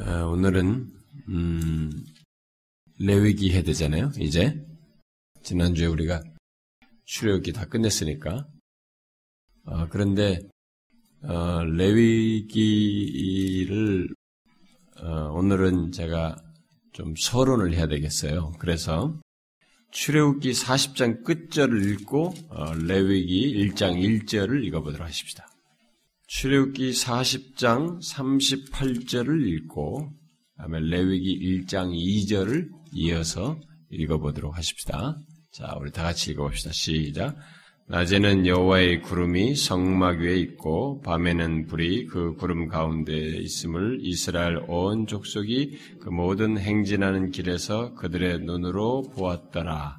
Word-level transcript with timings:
어, 0.00 0.26
오늘은 0.26 0.90
음, 1.28 1.92
레위기 2.98 3.52
해야 3.52 3.62
되잖아요. 3.62 4.10
이제 4.18 4.60
지난주에 5.44 5.86
우리가 5.86 6.20
출애굽기 7.04 7.52
다 7.52 7.66
끝냈으니까. 7.66 8.48
어, 9.66 9.88
그런데 9.90 10.40
어, 11.22 11.62
레위기를 11.62 12.88
어, 15.00 15.30
오늘은 15.32 15.92
제가 15.92 16.42
좀 16.92 17.14
서론을 17.16 17.74
해야 17.74 17.86
되겠어요. 17.86 18.52
그래서 18.58 19.20
출애굽기 19.92 20.50
40장 20.50 21.22
끝절을 21.22 21.92
읽고 21.92 22.34
어, 22.48 22.74
레위기 22.74 23.54
1장 23.70 23.94
1절을 23.94 24.64
읽어보도록 24.64 25.06
하십시다. 25.06 25.46
출애굽기 26.36 26.90
40장 26.90 28.00
38절을 28.02 29.46
읽고 29.46 30.10
다음에 30.58 30.80
레위기 30.80 31.64
1장 31.64 31.94
2절을 31.94 32.70
이어서 32.92 33.56
읽어보도록 33.90 34.56
하십시다. 34.56 35.16
자, 35.52 35.76
우리 35.78 35.92
다 35.92 36.02
같이 36.02 36.32
읽어봅시다. 36.32 36.72
시작. 36.72 37.36
낮에는 37.86 38.48
여호와의 38.48 39.02
구름이 39.02 39.54
성막 39.54 40.22
위에 40.22 40.36
있고 40.38 41.00
밤에는 41.02 41.66
불이 41.66 42.06
그 42.06 42.34
구름 42.34 42.66
가운데 42.66 43.16
있음을 43.16 43.98
이스라엘 44.00 44.58
온 44.66 45.06
족속이 45.06 45.78
그 46.00 46.08
모든 46.08 46.58
행진하는 46.58 47.30
길에서 47.30 47.94
그들의 47.94 48.40
눈으로 48.40 49.02
보았더라. 49.14 49.98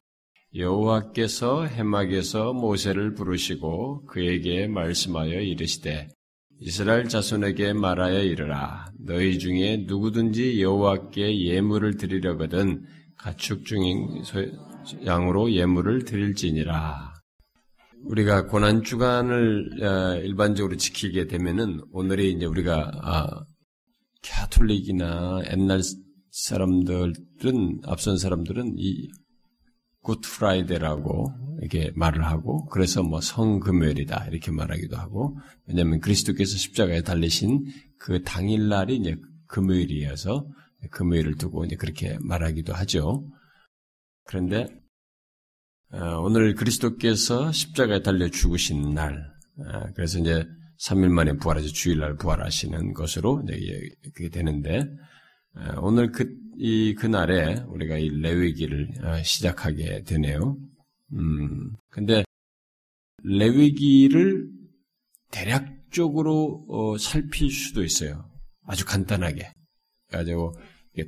여호와께서 0.54 1.66
해막에서 1.66 2.52
모세를 2.52 3.14
부르시고 3.14 4.06
그에게 4.06 4.68
말씀하여 4.68 5.40
이르시되 5.40 6.10
이스라엘 6.60 7.10
자손에게 7.10 7.74
말하여 7.74 8.22
이르라 8.22 8.92
너희 9.00 9.40
중에 9.40 9.86
누구든지 9.88 10.62
여호와께 10.62 11.46
예물을 11.46 11.98
드리려거든 11.98 12.86
가축 13.18 13.66
중인 13.66 14.24
양으로 15.06 15.52
예물을 15.52 16.06
드릴지니라. 16.06 17.14
우리가 18.04 18.46
고난 18.46 18.84
주간을 18.84 20.22
일반적으로 20.24 20.78
지키게 20.78 21.28
되면은 21.28 21.82
오늘이 21.92 22.34
이제 22.34 22.46
우리가 22.46 22.92
아, 23.02 23.46
Catholic이나 24.22 25.42
옛날 25.52 25.82
사람들은 26.30 27.82
앞선 27.86 28.18
사람들은 28.18 28.76
이 28.78 29.10
Good 30.06 30.22
Friday라고 30.22 31.34
이렇게 31.62 31.92
말을 31.96 32.26
하고 32.26 32.66
그래서 32.68 33.02
뭐 33.02 33.22
성금요일이다 33.22 34.28
이렇게 34.28 34.52
말하기도 34.52 34.96
하고 34.96 35.36
왜냐하면 35.66 36.00
그리스도께서 36.00 36.58
십자가에 36.58 37.02
달리신 37.02 37.66
그 37.98 38.22
당일 38.24 38.70
날이 38.70 38.98
이제 38.98 39.16
금요일이어서 39.48 40.48
금요일을 40.92 41.38
두고 41.38 41.66
이제 41.66 41.76
그렇게 41.76 42.18
말하기도 42.22 42.72
하죠. 42.72 43.28
그런데 44.26 44.68
오늘 46.22 46.54
그리스도께서 46.54 47.52
십자가에 47.52 48.04
달려 48.04 48.30
죽으신 48.30 48.94
날, 48.94 49.32
그래서 49.96 50.20
이제 50.20 50.46
3일 50.86 51.10
만에 51.10 51.34
부활해서 51.38 51.70
주일날 51.70 52.18
부활하시는 52.18 52.94
것으로 52.94 53.42
이제 53.48 53.90
그게 54.14 54.30
되는데, 54.30 54.84
오늘 55.82 56.12
그, 56.12 56.28
이, 56.58 56.96
그날에 56.96 57.56
우리가 57.68 57.98
이 57.98 58.10
레위기를 58.10 58.94
시작하게 59.24 60.04
되네요. 60.04 60.58
음, 61.14 61.72
근데 61.90 62.24
레위기를 63.24 64.48
대략적으로 65.32 66.66
어, 66.70 66.98
살필 66.98 67.52
수도 67.52 67.84
있어요. 67.84 68.30
아주 68.66 68.86
간단하게. 68.86 69.52
가지고 70.12 70.54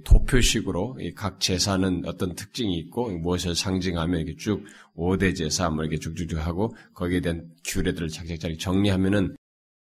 도표식으로 0.04 0.98
각 1.16 1.40
제사는 1.40 2.04
어떤 2.06 2.36
특징이 2.36 2.78
있고 2.80 3.10
무엇을 3.10 3.56
상징하며 3.56 4.18
이렇게 4.18 4.36
쭉 4.36 4.66
5대 4.96 5.36
제사 5.36 5.70
뭐 5.70 5.84
이렇게 5.84 5.98
쭉쭉쭉 5.98 6.46
하고 6.46 6.76
거기에 6.94 7.22
대한 7.22 7.50
규례들을 7.66 8.10
착착착 8.10 8.60
정리하면은 8.60 9.36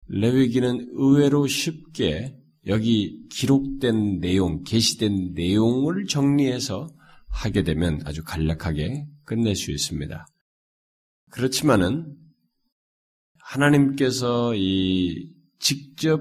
레위기는 0.09 0.89
의외로 0.93 1.47
쉽게 1.47 2.37
여기 2.67 3.27
기록된 3.31 4.19
내용, 4.21 4.65
게시된 4.65 5.35
내용을 5.35 6.07
정리해서 6.07 6.89
하게 7.29 7.63
되면 7.63 8.01
아주 8.05 8.25
간략하게 8.25 9.07
끝낼 9.25 9.55
수 9.55 9.71
있습니다. 9.71 10.27
그렇지만은 11.31 12.17
하나님께서 13.39 14.55
이 14.57 15.31
직접 15.59 16.21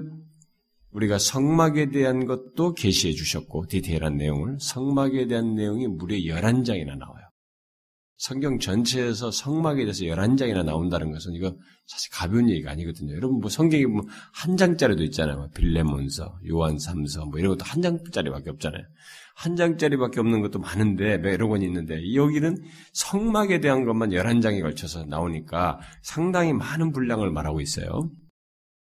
우리가 0.90 1.18
성막에 1.18 1.90
대한 1.90 2.26
것도 2.26 2.74
게시해 2.74 3.12
주셨고 3.12 3.66
디테일한 3.66 4.16
내용을 4.16 4.58
성막에 4.60 5.26
대한 5.26 5.54
내용이 5.54 5.88
무려 5.88 6.16
11장이나 6.16 6.96
나와요. 6.96 7.25
성경 8.18 8.58
전체에서 8.58 9.30
성막에 9.30 9.84
대해서 9.84 10.04
11장이나 10.04 10.64
나온다는 10.64 11.12
것은 11.12 11.34
이거 11.34 11.54
사실 11.86 12.10
가벼운 12.12 12.48
얘기가 12.48 12.70
아니거든요. 12.70 13.14
여러분 13.14 13.40
뭐 13.40 13.50
성경에 13.50 13.84
보면 13.84 14.06
한 14.32 14.56
장짜리도 14.56 15.02
있잖아요. 15.04 15.36
뭐 15.36 15.48
빌레몬서, 15.54 16.38
요한 16.48 16.76
3서 16.76 17.28
뭐 17.28 17.38
이런 17.38 17.52
것도 17.52 17.64
한 17.64 17.82
장짜리밖에 17.82 18.50
없잖아요. 18.50 18.82
한 19.34 19.54
장짜리밖에 19.54 20.18
없는 20.20 20.40
것도 20.40 20.58
많은데 20.58 21.20
여러 21.24 21.46
권 21.46 21.62
있는데 21.62 22.14
여기는 22.14 22.56
성막에 22.94 23.60
대한 23.60 23.84
것만 23.84 24.10
11장에 24.10 24.62
걸쳐서 24.62 25.04
나오니까 25.04 25.78
상당히 26.02 26.54
많은 26.54 26.92
분량을 26.92 27.30
말하고 27.30 27.60
있어요. 27.60 28.10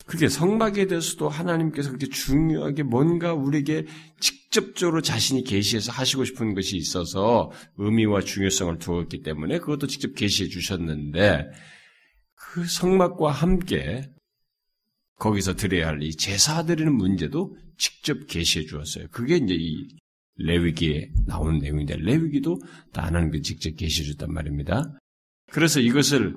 그게 0.05 0.29
성막에 0.29 0.87
대해서도 0.87 1.27
하나님께서 1.27 1.89
그렇게 1.89 2.07
중요하게 2.07 2.83
뭔가 2.83 3.33
우리에게 3.33 3.85
직 4.21 4.38
접적으로 4.49 5.01
자신이 5.01 5.43
계시해서 5.43 5.91
하시고 5.91 6.25
싶은 6.25 6.55
것이 6.55 6.75
있어서 6.77 7.51
의미와 7.77 8.21
중요성을 8.21 8.79
두었기 8.79 9.21
때문에 9.21 9.59
그것도 9.59 9.87
직접 9.87 10.15
계시해 10.15 10.49
주셨는데 10.49 11.49
그 12.35 12.65
성막과 12.65 13.31
함께 13.31 14.09
거기서 15.17 15.55
드려야 15.55 15.87
할 15.87 16.01
이 16.01 16.15
제사 16.15 16.63
드리는 16.63 16.93
문제도 16.95 17.55
직접 17.77 18.25
계시해 18.27 18.65
주었어요. 18.65 19.07
그게 19.11 19.35
이제 19.37 19.53
이 19.53 19.87
레위기에 20.37 21.11
나오는 21.27 21.59
내용인데 21.59 21.97
레위기도 21.97 22.57
다 22.93 23.05
하나님께 23.05 23.41
직접 23.41 23.75
계시해 23.75 24.07
줬단 24.11 24.33
말입니다. 24.33 24.97
그래서 25.51 25.79
이것을 25.79 26.35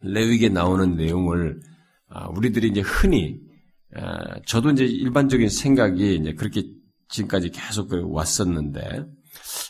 레위기에 0.00 0.48
나오는 0.48 0.96
내용을 0.96 1.60
우리들이 2.34 2.68
이제 2.68 2.80
흔히 2.80 3.38
저도 4.46 4.70
이제 4.70 4.84
일반적인 4.84 5.48
생각이 5.50 6.16
이제 6.16 6.32
그렇게 6.32 6.64
지금까지 7.12 7.50
계속 7.50 7.92
왔었는데 7.92 9.04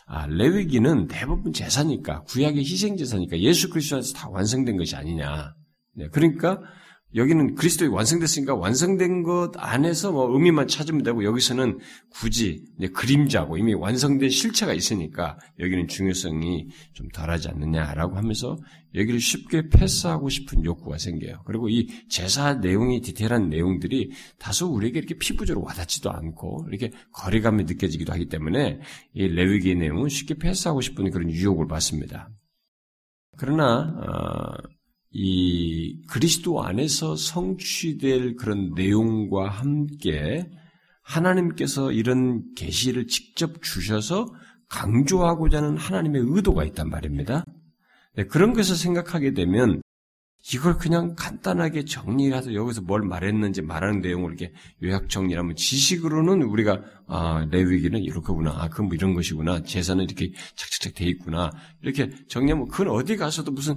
아, 0.06 0.26
레위기는 0.26 1.06
대부분 1.06 1.52
제사니까 1.52 2.22
구약의 2.24 2.64
희생 2.64 2.96
제사니까 2.96 3.38
예수 3.40 3.68
그리스도 3.70 3.96
안에서 3.96 4.14
다 4.14 4.28
완성된 4.30 4.76
것이 4.76 4.96
아니냐. 4.96 5.54
네, 5.94 6.08
그러니까 6.08 6.60
여기는 7.14 7.54
그리스도에 7.54 7.88
완성됐으니까 7.88 8.54
완성된 8.54 9.22
것 9.22 9.52
안에서 9.56 10.12
뭐 10.12 10.32
의미만 10.32 10.66
찾으면 10.66 11.02
되고 11.02 11.24
여기서는 11.24 11.78
굳이 12.10 12.64
그림자고 12.94 13.58
이미 13.58 13.74
완성된 13.74 14.30
실체가 14.30 14.72
있으니까 14.72 15.38
여기는 15.58 15.88
중요성이 15.88 16.68
좀 16.94 17.08
덜하지 17.08 17.48
않느냐라고 17.48 18.16
하면서 18.16 18.56
여기를 18.94 19.20
쉽게 19.20 19.68
패스하고 19.68 20.28
싶은 20.28 20.64
욕구가 20.64 20.98
생겨요. 20.98 21.42
그리고 21.44 21.68
이 21.68 21.88
제사 22.08 22.54
내용이 22.54 23.00
디테일한 23.00 23.48
내용들이 23.48 24.12
다소 24.38 24.68
우리에게 24.68 24.98
이렇게 24.98 25.14
피부적으로 25.16 25.64
와닿지도 25.64 26.10
않고 26.10 26.66
이렇게 26.68 26.90
거리감이 27.12 27.64
느껴지기도 27.64 28.12
하기 28.12 28.28
때문에 28.28 28.80
이 29.14 29.28
레위기의 29.28 29.76
내용은 29.76 30.08
쉽게 30.08 30.34
패스하고 30.34 30.80
싶은 30.80 31.10
그런 31.10 31.30
유혹을 31.30 31.66
받습니다. 31.68 32.30
그러나 33.38 33.94
어, 33.96 34.81
이 35.12 36.02
그리스도 36.08 36.64
안에서 36.64 37.16
성취될 37.16 38.36
그런 38.36 38.72
내용과 38.74 39.48
함께 39.48 40.48
하나님께서 41.02 41.92
이런 41.92 42.54
계시를 42.54 43.06
직접 43.06 43.62
주셔서 43.62 44.26
강조하고자 44.68 45.58
하는 45.58 45.76
하나님의 45.76 46.22
의도가 46.24 46.64
있단 46.64 46.88
말입니다. 46.88 47.44
네, 48.14 48.24
그런 48.24 48.54
것을 48.54 48.76
생각하게 48.76 49.34
되면 49.34 49.82
이걸 50.52 50.76
그냥 50.76 51.14
간단하게 51.16 51.84
정리해서 51.84 52.52
여기서 52.54 52.80
뭘 52.80 53.02
말했는지 53.02 53.62
말하는 53.62 54.00
내용을 54.00 54.32
이렇게 54.32 54.52
요약 54.82 55.08
정리하면 55.08 55.54
지식으로는 55.54 56.42
우리가 56.42 56.82
아 57.06 57.46
레위기는 57.50 58.02
이렇게구나, 58.02 58.50
아 58.50 58.68
그건 58.68 58.86
뭐 58.86 58.94
이런 58.94 59.14
것이구나, 59.14 59.62
제사는 59.62 60.02
이렇게 60.02 60.32
착착착 60.56 60.94
돼 60.94 61.04
있구나. 61.04 61.52
이렇게 61.82 62.10
정리하면 62.28 62.68
그건 62.68 62.88
어디 62.88 63.16
가서도 63.16 63.52
무슨 63.52 63.76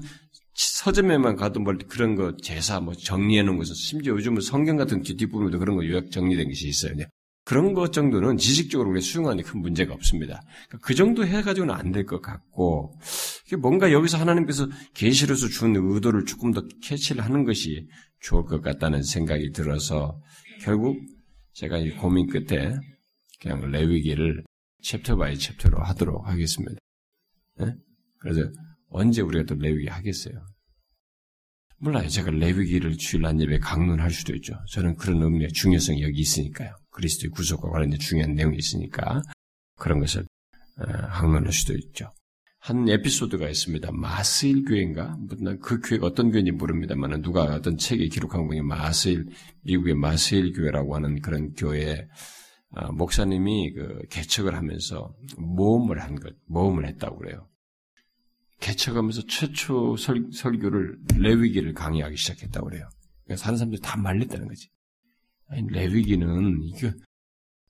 서점에만 0.55 1.35
가도 1.35 1.59
뭐 1.59 1.73
그런 1.87 2.15
거 2.15 2.35
제사 2.37 2.79
뭐 2.79 2.93
정리해 2.93 3.43
놓은 3.43 3.57
것은 3.57 3.75
심지어 3.75 4.13
요즘은 4.13 4.41
성경 4.41 4.77
같은 4.77 5.01
뒷부분에도 5.01 5.59
그런 5.59 5.75
거 5.75 5.85
요약 5.85 6.11
정리된 6.11 6.47
것이 6.47 6.67
있어요. 6.67 6.93
그런 7.43 7.73
것 7.73 7.93
정도는 7.93 8.37
지식적으로 8.37 8.89
우리 8.89 9.01
수용하는 9.01 9.43
큰 9.43 9.61
문제가 9.61 9.93
없습니다. 9.93 10.41
그러니까 10.67 10.87
그 10.87 10.95
정도 10.95 11.25
해가지고는 11.27 11.75
안 11.75 11.91
될 11.91 12.05
것 12.05 12.21
같고 12.21 12.97
뭔가 13.59 13.91
여기서 13.91 14.17
하나님께서 14.17 14.67
계시로서 14.95 15.47
준 15.49 15.75
의도를 15.75 16.25
조금 16.25 16.51
더 16.51 16.63
캐치를 16.81 17.23
하는 17.23 17.43
것이 17.43 17.87
좋을 18.21 18.45
것 18.45 18.61
같다는 18.61 19.03
생각이 19.03 19.51
들어서 19.51 20.19
결국 20.61 20.97
제가 21.53 21.77
이 21.77 21.91
고민 21.91 22.27
끝에 22.27 22.73
그냥 23.39 23.69
레위기를 23.69 24.43
chapter 24.81 25.15
by 25.17 25.37
chapter로 25.37 25.83
하도록 25.83 26.27
하겠습니다. 26.27 26.79
네? 27.59 27.73
그래서 28.19 28.41
언제 28.95 29.21
우리가 29.21 29.43
또 29.45 29.55
레위기 29.55 29.87
하겠어요? 29.87 30.35
몰라요. 31.79 32.07
제가 32.07 32.31
레위기를 32.31 32.97
주일 32.97 33.25
한 33.25 33.39
예배 33.41 33.59
강론할 33.59 34.09
수도 34.09 34.33
있죠. 34.35 34.55
저는 34.71 34.95
그런 34.95 35.21
의미의 35.21 35.51
중요성이 35.51 36.01
여기 36.03 36.21
있으니까요. 36.21 36.73
그리스도의 36.91 37.31
구속과 37.31 37.69
관련된 37.69 37.99
중요한 37.99 38.33
내용이 38.33 38.57
있으니까 38.57 39.21
그런 39.77 39.99
것을 39.99 40.25
강론할 40.77 41.51
수도 41.51 41.73
있죠. 41.75 42.09
한 42.59 42.87
에피소드가 42.87 43.47
있습니다. 43.49 43.91
마스일 43.91 44.63
교회인가? 44.63 45.17
그 45.61 45.81
교회가 45.81 46.07
어떤 46.07 46.31
교회인지 46.31 46.51
모릅니다만 46.53 47.21
누가 47.21 47.43
어떤 47.43 47.77
책에 47.77 48.07
기록한 48.07 48.47
분이 48.47 48.61
마스일 48.61 49.25
미국의 49.63 49.95
마스일 49.95 50.53
교회라고 50.53 50.95
하는 50.95 51.21
그런 51.21 51.53
교회 51.53 52.07
아, 52.71 52.91
목사님이 52.91 53.73
그 53.73 53.99
개척을 54.09 54.55
하면서 54.55 55.13
모험을 55.37 56.01
한 56.01 56.15
것, 56.15 56.33
모험을 56.47 56.87
했다고 56.87 57.17
그래요. 57.19 57.47
개척하면서 58.65 59.27
최초 59.27 59.95
설, 59.95 60.27
설교를 60.33 60.97
레위기를 61.19 61.73
강의하기 61.73 62.17
시작했다고 62.17 62.67
그래요. 62.67 62.89
그래서 63.25 63.45
하는 63.45 63.57
사람들이 63.59 63.81
다 63.81 63.95
말렸다는 63.97 64.47
거지. 64.47 64.69
아니, 65.49 65.67
레위기는 65.69 66.63
이게 66.63 66.91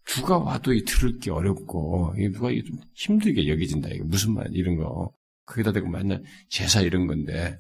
누가 0.05 0.37
와도 0.37 0.73
이 0.73 0.85
들을 0.85 1.19
게 1.19 1.31
어렵고 1.31 2.13
이게 2.17 2.31
누가 2.31 2.49
이게 2.49 2.63
좀 2.63 2.77
힘들게 2.93 3.47
여겨진다. 3.47 3.89
이게 3.89 4.03
무슨 4.03 4.35
말 4.35 4.47
이런 4.53 4.77
거 4.77 5.11
거기다 5.45 5.73
대고 5.73 5.89
맨날 5.89 6.23
제사 6.47 6.79
이런 6.81 7.07
건데 7.07 7.57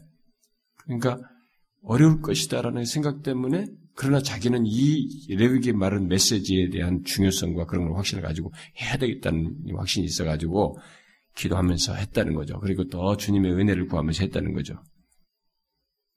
그러니까 0.77 1.19
어려울 1.83 2.21
것이다라는 2.21 2.85
생각 2.85 3.21
때문에 3.21 3.65
그러나 3.95 4.21
자기는 4.21 4.63
이 4.65 5.35
레위기에 5.35 5.73
말한 5.73 6.07
메시지에 6.07 6.69
대한 6.69 7.03
중요성과 7.03 7.65
그런 7.65 7.87
걸 7.87 7.97
확신을 7.97 8.23
가지고 8.23 8.53
해야 8.81 8.97
되겠다는 8.97 9.57
확신이 9.75 10.05
있어가지고 10.05 10.77
기도하면서 11.35 11.95
했다는 11.95 12.33
거죠. 12.33 12.59
그리고 12.59 12.87
또 12.87 13.15
주님의 13.17 13.51
은혜를 13.53 13.87
구하면서 13.87 14.23
했다는 14.23 14.53
거죠. 14.53 14.81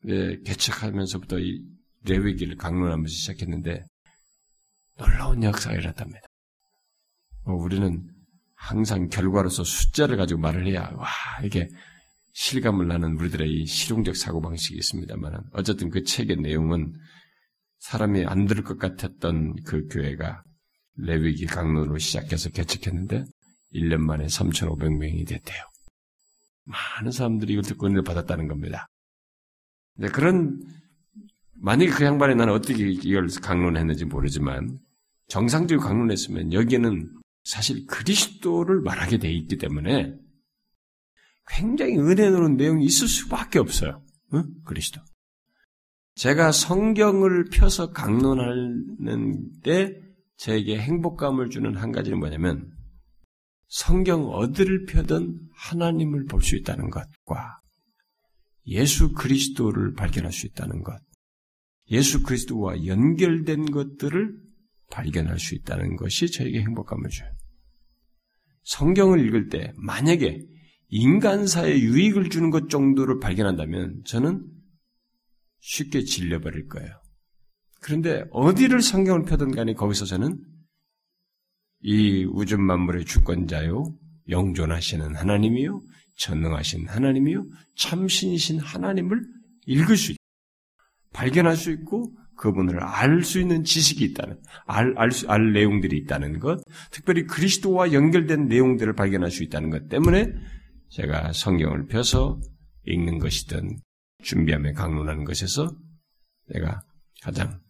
네, 0.04 0.38
개척하면서부터 0.44 1.38
이 1.40 1.60
레위기를 2.04 2.56
강론하면서 2.56 3.08
시작했는데 3.10 3.84
놀라운 4.96 5.42
역사가 5.42 5.76
일어났답니다. 5.76 6.20
어, 7.44 7.52
우리는 7.52 8.08
항상 8.54 9.08
결과로서 9.08 9.64
숫자를 9.64 10.16
가지고 10.16 10.40
말을 10.40 10.66
해야 10.66 10.90
와 10.94 11.08
이게 11.44 11.68
실감을 12.32 12.86
나는 12.88 13.16
우리들의 13.16 13.50
이 13.50 13.66
실용적 13.66 14.16
사고 14.16 14.40
방식이 14.40 14.76
있습니다만 14.78 15.42
어쨌든 15.52 15.90
그 15.90 16.02
책의 16.04 16.36
내용은 16.36 16.92
사람이 17.78 18.24
안 18.26 18.46
들을 18.46 18.62
것 18.64 18.78
같았던 18.78 19.62
그 19.64 19.86
교회가 19.88 20.42
레위기 20.96 21.46
강론으로 21.46 21.98
시작해서 21.98 22.50
개척했는데 22.50 23.24
1년 23.74 23.98
만에 23.98 24.26
3,500명이 24.26 25.26
됐대요. 25.26 25.62
많은 26.64 27.10
사람들이 27.10 27.54
이걸 27.54 27.64
듣고 27.64 27.86
은혜를 27.86 28.02
받았다는 28.02 28.48
겁니다. 28.48 28.88
네, 29.94 30.08
그런 30.08 30.60
만약에 31.54 31.90
그 31.90 32.04
양반이 32.04 32.34
나는 32.34 32.52
어떻게 32.52 32.88
이걸 32.88 33.28
강론했는지 33.42 34.04
모르지만 34.04 34.78
정상적으로 35.26 35.86
강론했으면 35.86 36.52
여기에는 36.52 37.10
사실 37.44 37.86
그리스도를 37.86 38.80
말하게 38.80 39.18
돼 39.18 39.32
있기 39.32 39.56
때문에 39.56 40.14
굉장히 41.48 41.98
은혜로운 41.98 42.56
내용이 42.56 42.84
있을 42.84 43.08
수밖에 43.08 43.58
없어요. 43.58 44.02
응? 44.34 44.44
그리스도. 44.64 45.00
제가 46.14 46.52
성경을 46.52 47.46
펴서 47.52 47.92
강론하는 47.92 49.50
때 49.62 49.98
저에게 50.36 50.78
행복감을 50.78 51.48
주는 51.50 51.76
한 51.76 51.90
가지는 51.90 52.18
뭐냐면 52.18 52.70
성경 53.68 54.30
어디를 54.30 54.86
펴든 54.86 55.38
하나님을 55.54 56.24
볼 56.24 56.40
수 56.42 56.56
있다는 56.56 56.90
것과 56.90 57.60
예수 58.66 59.12
그리스도를 59.12 59.94
발견할 59.94 60.32
수 60.32 60.46
있다는 60.46 60.82
것, 60.82 60.98
예수 61.90 62.22
그리스도와 62.22 62.84
연결된 62.86 63.70
것들을 63.70 64.36
발견할 64.90 65.38
수 65.38 65.54
있다는 65.54 65.96
것이 65.96 66.30
저에게 66.30 66.60
행복감을 66.60 67.08
줘요. 67.10 67.30
성경을 68.64 69.26
읽을 69.26 69.48
때 69.48 69.72
만약에 69.76 70.44
인간사에 70.88 71.80
유익을 71.80 72.30
주는 72.30 72.50
것 72.50 72.68
정도를 72.68 73.18
발견한다면 73.20 74.02
저는 74.04 74.46
쉽게 75.60 76.04
질려버릴 76.04 76.66
거예요. 76.68 76.90
그런데 77.80 78.24
어디를 78.30 78.80
성경을 78.80 79.24
펴든 79.24 79.50
간에 79.52 79.74
거기서 79.74 80.04
저는 80.04 80.42
이 81.82 82.24
우주 82.24 82.58
만물의 82.58 83.04
주권자요, 83.04 83.94
영존하시는 84.28 85.14
하나님이요, 85.14 85.82
전능하신 86.16 86.88
하나님이요, 86.88 87.46
참신이신 87.76 88.60
하나님을 88.60 89.22
읽을 89.66 89.96
수 89.96 90.12
있고, 90.12 90.22
발견할 91.12 91.56
수 91.56 91.70
있고, 91.70 92.12
그분을 92.36 92.82
알 92.82 93.22
수 93.22 93.40
있는 93.40 93.64
지식이 93.64 94.04
있다는, 94.04 94.40
알, 94.66 94.94
알, 94.96 95.10
수, 95.10 95.28
알 95.28 95.52
내용들이 95.52 95.96
있다는 95.98 96.38
것, 96.38 96.62
특별히 96.90 97.26
그리스도와 97.26 97.92
연결된 97.92 98.46
내용들을 98.46 98.92
발견할 98.94 99.30
수 99.30 99.42
있다는 99.42 99.70
것 99.70 99.88
때문에 99.88 100.32
제가 100.90 101.32
성경을 101.32 101.86
펴서 101.86 102.40
읽는 102.86 103.18
것이든 103.18 103.78
준비하며 104.22 104.72
강론하는 104.72 105.24
것에서 105.24 105.70
내가 106.48 106.80
가장 107.22 107.60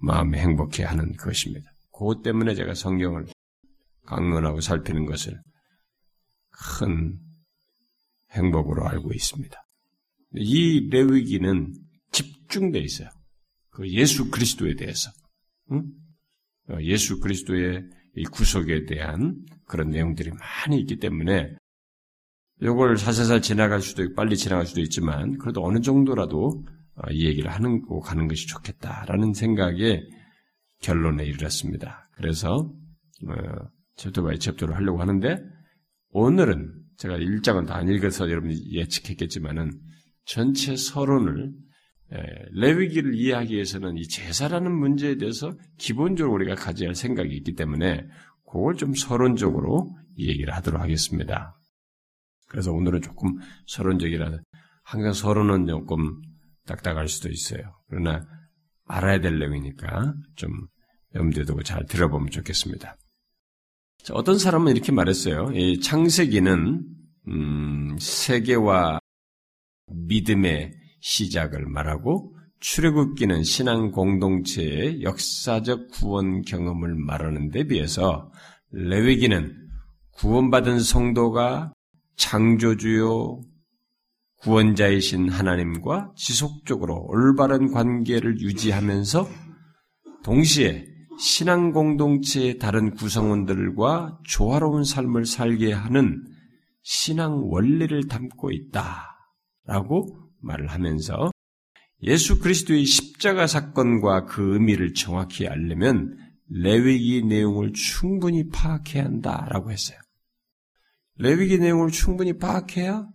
마음에 0.00 0.40
행복해 0.40 0.84
하는 0.84 1.12
것입니다. 1.12 1.71
그것 1.92 2.22
때문에 2.22 2.54
제가 2.54 2.74
성경을 2.74 3.26
강론하고 4.06 4.60
살피는 4.60 5.06
것을 5.06 5.40
큰 6.50 7.18
행복으로 8.32 8.86
알고 8.88 9.12
있습니다. 9.12 9.56
이 10.36 10.88
레위기는 10.90 11.74
집중되어 12.10 12.82
있어요. 12.82 13.08
그 13.70 13.88
예수 13.90 14.30
그리스도에 14.30 14.74
대해서. 14.74 15.10
응? 15.72 15.84
어, 16.70 16.78
예수 16.80 17.20
그리스도의 17.20 17.84
이 18.16 18.24
구속에 18.24 18.84
대한 18.86 19.36
그런 19.66 19.90
내용들이 19.90 20.30
많이 20.30 20.80
있기 20.80 20.98
때문에 20.98 21.54
이걸 22.60 22.96
살살살 22.96 23.42
지나갈 23.42 23.80
수도 23.80 24.02
있고 24.04 24.14
빨리 24.14 24.36
지나갈 24.36 24.66
수도 24.66 24.80
있지만 24.80 25.38
그래도 25.38 25.64
어느 25.64 25.80
정도라도 25.80 26.64
어, 26.94 27.10
이 27.10 27.26
얘기를 27.26 27.50
하는 27.50 27.82
거 27.82 28.00
가는 28.00 28.28
것이 28.28 28.46
좋겠다라는 28.46 29.34
생각에 29.34 30.02
결론에 30.82 31.24
이르렀습니다. 31.24 32.08
그래서 32.12 32.70
chapter 33.96 34.22
by 34.22 34.38
chapter를 34.38 34.76
하려고 34.76 35.00
하는데 35.00 35.38
오늘은 36.10 36.74
제가 36.98 37.16
일장은 37.16 37.64
다 37.64 37.76
안 37.76 37.88
읽어서 37.88 38.30
여러분이 38.30 38.72
예측했겠지만은 38.72 39.70
전체 40.24 40.76
서론을 40.76 41.52
레위기를 42.52 43.14
이해하기 43.14 43.54
위해서는 43.54 43.96
이 43.96 44.06
제사라는 44.06 44.70
문제에 44.70 45.16
대해서 45.16 45.50
기본적으로 45.78 46.34
우리가 46.34 46.54
가져야 46.54 46.88
할 46.88 46.94
생각이 46.94 47.34
있기 47.36 47.54
때문에 47.54 48.06
그걸 48.46 48.76
좀 48.76 48.94
서론적으로 48.94 49.96
얘기를 50.18 50.54
하도록 50.54 50.80
하겠습니다. 50.80 51.58
그래서 52.48 52.70
오늘은 52.70 53.00
조금 53.00 53.38
서론적이라 53.66 54.38
항상 54.84 55.12
서론은 55.14 55.66
조금 55.66 56.20
딱딱할 56.66 57.08
수도 57.08 57.30
있어요. 57.30 57.62
그러나 57.88 58.26
알아야 58.86 59.20
될 59.20 59.38
내용이니까 59.38 60.14
좀 60.36 60.50
염두에 61.14 61.44
두고 61.44 61.62
잘 61.62 61.84
들어보면 61.86 62.30
좋겠습니다. 62.30 62.96
자, 64.02 64.14
어떤 64.14 64.38
사람은 64.38 64.72
이렇게 64.72 64.92
말했어요. 64.92 65.52
이 65.54 65.80
창세기는 65.80 66.84
음, 67.28 67.96
세계와 68.00 68.98
믿음의 69.92 70.72
시작을 71.00 71.66
말하고 71.66 72.36
출애굽기는 72.60 73.42
신앙 73.42 73.90
공동체의 73.90 75.02
역사적 75.02 75.90
구원 75.90 76.42
경험을 76.42 76.94
말하는 76.94 77.50
데 77.50 77.64
비해서 77.64 78.30
레위기는 78.70 79.56
구원받은 80.12 80.80
성도가 80.80 81.72
창조주요 82.16 83.40
구원자이신 84.42 85.28
하나님과 85.28 86.12
지속적으로 86.16 87.06
올바른 87.08 87.72
관계를 87.72 88.40
유지하면서 88.40 89.28
동시에 90.24 90.84
신앙 91.18 91.72
공동체의 91.72 92.58
다른 92.58 92.94
구성원들과 92.94 94.18
조화로운 94.24 94.82
삶을 94.82 95.26
살게 95.26 95.72
하는 95.72 96.24
신앙 96.82 97.48
원리를 97.50 98.08
담고 98.08 98.50
있다 98.50 99.16
라고 99.64 100.18
말을 100.40 100.66
하면서 100.68 101.30
예수 102.02 102.40
그리스도의 102.40 102.84
십자가 102.84 103.46
사건과 103.46 104.24
그 104.24 104.54
의미를 104.54 104.92
정확히 104.92 105.46
알려면 105.46 106.18
레위기 106.48 107.22
내용을 107.22 107.72
충분히 107.74 108.48
파악해야 108.48 109.04
한다라고 109.04 109.70
했어요. 109.70 109.98
레위기 111.18 111.58
내용을 111.58 111.90
충분히 111.90 112.36
파악해야 112.36 113.06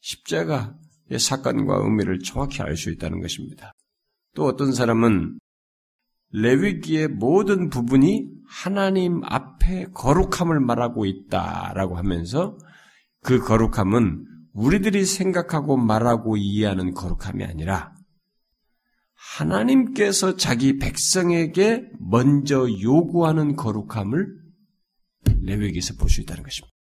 십자가의 0.00 1.18
사건과 1.18 1.76
의미를 1.76 2.18
정확히 2.20 2.62
알 2.62 2.76
수 2.76 2.90
있다는 2.90 3.20
것입니다. 3.20 3.74
또 4.34 4.44
어떤 4.46 4.72
사람은 4.72 5.38
레위기의 6.32 7.08
모든 7.08 7.70
부분이 7.70 8.28
하나님 8.46 9.22
앞에 9.24 9.86
거룩함을 9.92 10.60
말하고 10.60 11.04
있다라고 11.04 11.96
하면서 11.96 12.56
그 13.22 13.40
거룩함은 13.40 14.26
우리들이 14.52 15.04
생각하고 15.04 15.76
말하고 15.76 16.36
이해하는 16.36 16.94
거룩함이 16.94 17.44
아니라 17.44 17.92
하나님께서 19.14 20.36
자기 20.36 20.78
백성에게 20.78 21.88
먼저 21.98 22.66
요구하는 22.80 23.56
거룩함을 23.56 24.26
레위기에서 25.42 25.94
볼 25.94 26.08
수 26.08 26.20
있다는 26.20 26.42
것입니다. 26.42 26.74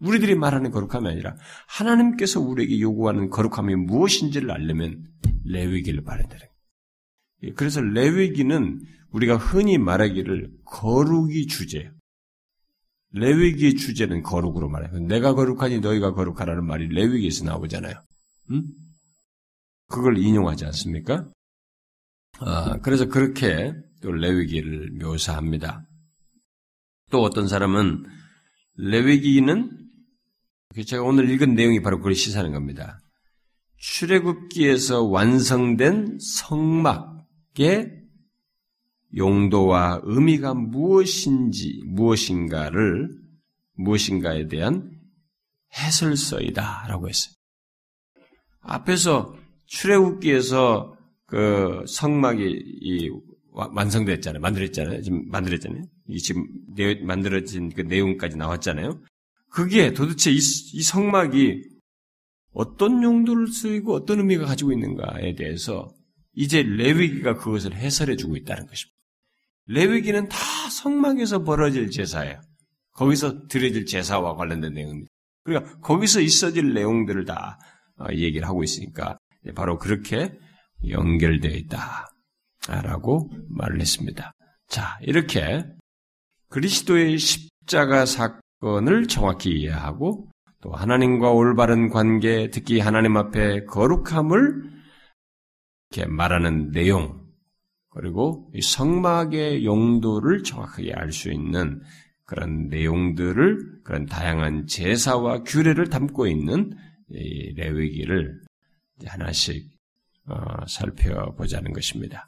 우리들이 0.00 0.34
말하는 0.34 0.70
거룩함이 0.70 1.08
아니라 1.08 1.36
하나님께서 1.66 2.40
우리에게 2.40 2.80
요구하는 2.80 3.30
거룩함이 3.30 3.74
무엇인지를 3.74 4.50
알려면 4.50 5.04
레위기를 5.44 6.02
되는 6.04 6.28
거예요. 6.28 7.54
그래서 7.54 7.80
레위기는 7.80 8.80
우리가 9.10 9.36
흔히 9.36 9.78
말하기를 9.78 10.50
거룩이 10.64 11.46
주제예요. 11.46 11.92
레위기의 13.12 13.74
주제는 13.76 14.22
거룩으로 14.22 14.68
말해요. 14.68 15.00
내가 15.00 15.34
거룩하니 15.34 15.80
너희가 15.80 16.12
거룩하라는 16.12 16.66
말이 16.66 16.88
레위기에서 16.88 17.44
나오잖아요. 17.44 17.94
음? 18.50 18.64
그걸 19.88 20.18
인용하지 20.18 20.66
않습니까? 20.66 21.28
아, 22.40 22.78
그래서 22.82 23.06
그렇게 23.06 23.72
또 24.02 24.12
레위기를 24.12 24.90
묘사합니다. 25.00 25.86
또 27.10 27.22
어떤 27.22 27.48
사람은 27.48 28.04
레위기는 28.76 29.87
제가 30.84 31.02
오늘 31.02 31.30
읽은 31.30 31.54
내용이 31.54 31.80
바로 31.80 31.98
그걸 31.98 32.14
시사하는 32.14 32.52
겁니다. 32.52 33.00
출애굽기에서 33.78 35.04
완성된 35.04 36.18
성막의 36.20 37.98
용도와 39.16 40.00
의미가 40.04 40.54
무엇인지 40.54 41.82
무엇인가를 41.86 43.08
무엇인가에 43.74 44.48
대한 44.48 44.90
해설서이다라고 45.76 47.08
했어요. 47.08 47.34
앞에서 48.60 49.36
출애굽기에서 49.66 50.96
그 51.26 51.84
성막이 51.86 52.42
이 52.80 53.10
완성됐잖아요. 53.52 54.40
만들었잖아요. 54.40 55.02
지금 55.02 55.28
만들었잖아요. 55.28 55.82
이 56.08 56.18
지금 56.18 56.46
만들어진 57.02 57.70
그 57.70 57.82
내용까지 57.82 58.36
나왔잖아요. 58.36 59.00
그게 59.50 59.92
도대체 59.92 60.30
이, 60.30 60.36
이 60.36 60.82
성막이 60.82 61.62
어떤 62.52 63.02
용도를 63.02 63.48
쓰이고 63.48 63.94
어떤 63.94 64.18
의미가 64.18 64.46
가지고 64.46 64.72
있는가에 64.72 65.34
대해서 65.34 65.92
이제 66.34 66.62
레위기가 66.62 67.34
그것을 67.34 67.74
해설해 67.74 68.16
주고 68.16 68.36
있다는 68.36 68.66
것입니다. 68.66 68.96
레위기는 69.66 70.28
다 70.28 70.36
성막에서 70.70 71.44
벌어질 71.44 71.90
제사예요. 71.90 72.40
거기서 72.92 73.46
드려질 73.48 73.86
제사와 73.86 74.34
관련된 74.34 74.72
내용입니다. 74.72 75.10
그러니까 75.44 75.78
거기서 75.80 76.20
있어질 76.20 76.74
내용들을 76.74 77.24
다 77.24 77.58
어, 77.98 78.06
얘기를 78.12 78.46
하고 78.46 78.62
있으니까 78.62 79.18
바로 79.54 79.78
그렇게 79.78 80.32
연결되어 80.86 81.52
있다라고 82.66 83.30
말을 83.48 83.80
했습니다. 83.80 84.32
자, 84.68 84.98
이렇게 85.02 85.64
그리스도의 86.48 87.18
십자가 87.18 88.06
사 88.06 88.38
건을 88.60 89.06
정확히 89.06 89.50
이해하고 89.50 90.28
또 90.60 90.72
하나님과 90.72 91.30
올바른 91.30 91.88
관계, 91.88 92.50
특히 92.50 92.80
하나님 92.80 93.16
앞에 93.16 93.64
거룩함을 93.64 94.70
이렇게 95.90 96.10
말하는 96.10 96.72
내용, 96.72 97.26
그리고 97.90 98.50
성막의 98.60 99.64
용도를 99.64 100.42
정확하게 100.42 100.92
알 100.94 101.12
수 101.12 101.32
있는 101.32 101.80
그런 102.24 102.68
내용들을 102.68 103.82
그런 103.84 104.04
다양한 104.04 104.66
제사와 104.66 105.44
규례를 105.44 105.88
담고 105.88 106.26
있는 106.26 106.76
레위기를 107.56 108.42
하나씩 109.06 109.70
어, 110.26 110.66
살펴보자는 110.66 111.72
것입니다. 111.72 112.27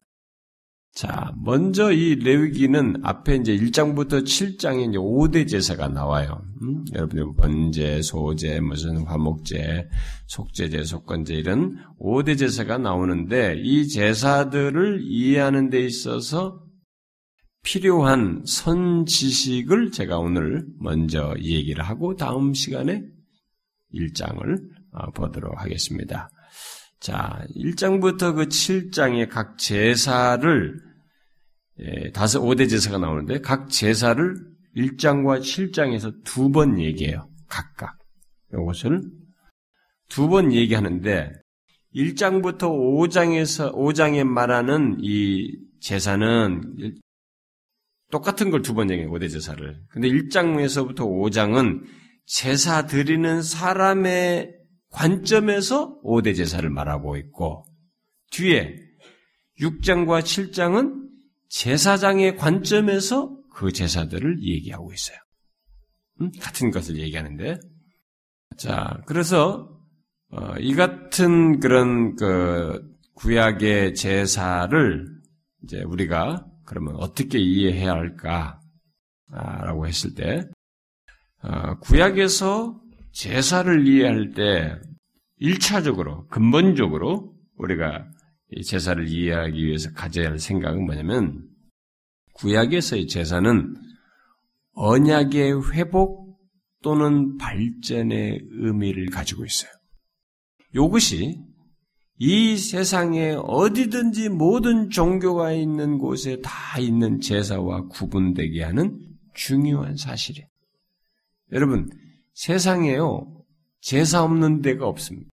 자, 1.01 1.33
먼저 1.35 1.93
이 1.93 2.17
레위기는 2.17 2.97
앞에 3.03 3.37
이제 3.37 3.57
1장부터 3.57 4.23
7장에 4.23 4.91
이제 4.91 4.99
5대 4.99 5.49
제사가 5.49 5.89
나와요. 5.89 6.43
음? 6.61 6.85
여러분들 6.93 7.37
번제, 7.39 8.03
소제, 8.03 8.61
무슨 8.61 9.07
화목제, 9.07 9.89
속제제, 10.27 10.85
속건제 10.85 11.33
이런 11.37 11.79
5대 11.99 12.37
제사가 12.37 12.77
나오는데 12.77 13.63
이 13.63 13.89
제사들을 13.89 15.01
이해하는 15.05 15.71
데 15.71 15.81
있어서 15.87 16.63
필요한 17.63 18.43
선 18.45 19.07
지식을 19.07 19.93
제가 19.93 20.19
오늘 20.19 20.67
먼저 20.81 21.35
얘기를 21.41 21.83
하고 21.83 22.15
다음 22.15 22.53
시간에 22.53 23.05
1장을 23.95 24.59
어, 24.93 25.11
보도록 25.13 25.63
하겠습니다. 25.63 26.29
자, 27.01 27.43
1장부터 27.57 28.37
그 28.37 28.49
7장의 28.49 29.31
각 29.31 29.57
제사를 29.57 30.90
예, 30.90 30.90
다섯 32.13 32.41
5대 32.41 32.69
제사가 32.69 32.99
나오는데 32.99 33.41
각 33.41 33.69
제사를 33.71 34.35
1장과 34.77 35.41
7장에서 35.41 36.23
두 36.25 36.51
번 36.53 36.79
얘기해요. 36.81 37.29
각각. 37.49 37.97
이것을 38.53 39.03
두 40.09 40.29
번 40.29 40.53
얘기하는데 40.53 41.33
1장부터 41.95 42.61
5장에서 42.71 43.75
5장에 43.75 44.25
말하는 44.25 44.99
이 45.01 45.57
제사는 45.81 46.61
똑같은 48.11 48.51
걸 48.51 48.63
두 48.63 48.75
번 48.75 48.91
얘기해요. 48.91 49.11
5대 49.11 49.31
제사를. 49.31 49.81
근데 49.91 50.09
1장에서부터 50.09 50.99
5장은 51.01 51.83
제사 52.27 52.87
드리는 52.87 53.43
사람의 53.43 54.53
관점에서 54.91 56.01
5대 56.03 56.37
제사를 56.37 56.69
말하고 56.69 57.17
있고 57.17 57.65
뒤에 58.33 58.77
6장과 59.61 60.21
7장은 60.23 61.00
제사장의 61.51 62.37
관점에서 62.37 63.37
그 63.53 63.73
제사들을 63.73 64.43
얘기하고 64.43 64.93
있어요. 64.93 65.19
음? 66.21 66.31
같은 66.41 66.71
것을 66.71 66.97
얘기하는데 66.99 67.59
자 68.57 69.01
그래서 69.07 69.69
어, 70.31 70.55
이 70.59 70.75
같은 70.75 71.61
그런 71.61 72.17
그 72.17 72.83
구약의 73.15 73.95
제사를 73.95 75.07
이제 75.65 75.83
우리가 75.83 76.47
그러면 76.65 76.97
어떻게 76.97 77.39
이해해야 77.39 77.93
할까라고 77.93 79.87
했을 79.87 80.15
때 80.15 80.45
어, 81.43 81.79
구약에서 81.81 82.81
제사를 83.13 83.87
이해할 83.87 84.33
때 84.35 84.79
1차적으로, 85.41 86.29
근본적으로 86.29 87.35
우리가 87.57 88.07
제사를 88.65 89.07
이해하기 89.09 89.65
위해서 89.65 89.91
가져야 89.93 90.31
할 90.31 90.39
생각은 90.39 90.85
뭐냐면, 90.85 91.49
구약에서의 92.35 93.07
제사는 93.07 93.75
언약의 94.73 95.73
회복 95.73 96.39
또는 96.83 97.37
발전의 97.37 98.41
의미를 98.51 99.11
가지고 99.11 99.45
있어요. 99.45 99.71
이것이 100.75 101.39
이 102.19 102.57
세상에 102.57 103.33
어디든지 103.33 104.29
모든 104.29 104.91
종교가 104.91 105.53
있는 105.53 105.99
곳에 105.99 106.41
다 106.43 106.79
있는 106.79 107.21
제사와 107.21 107.87
구분되게 107.89 108.63
하는 108.63 108.99
중요한 109.35 109.97
사실이에요. 109.97 110.47
여러분, 111.53 111.89
세상에요. 112.35 113.43
제사 113.81 114.23
없는 114.23 114.61
데가 114.61 114.87
없습니다. 114.87 115.30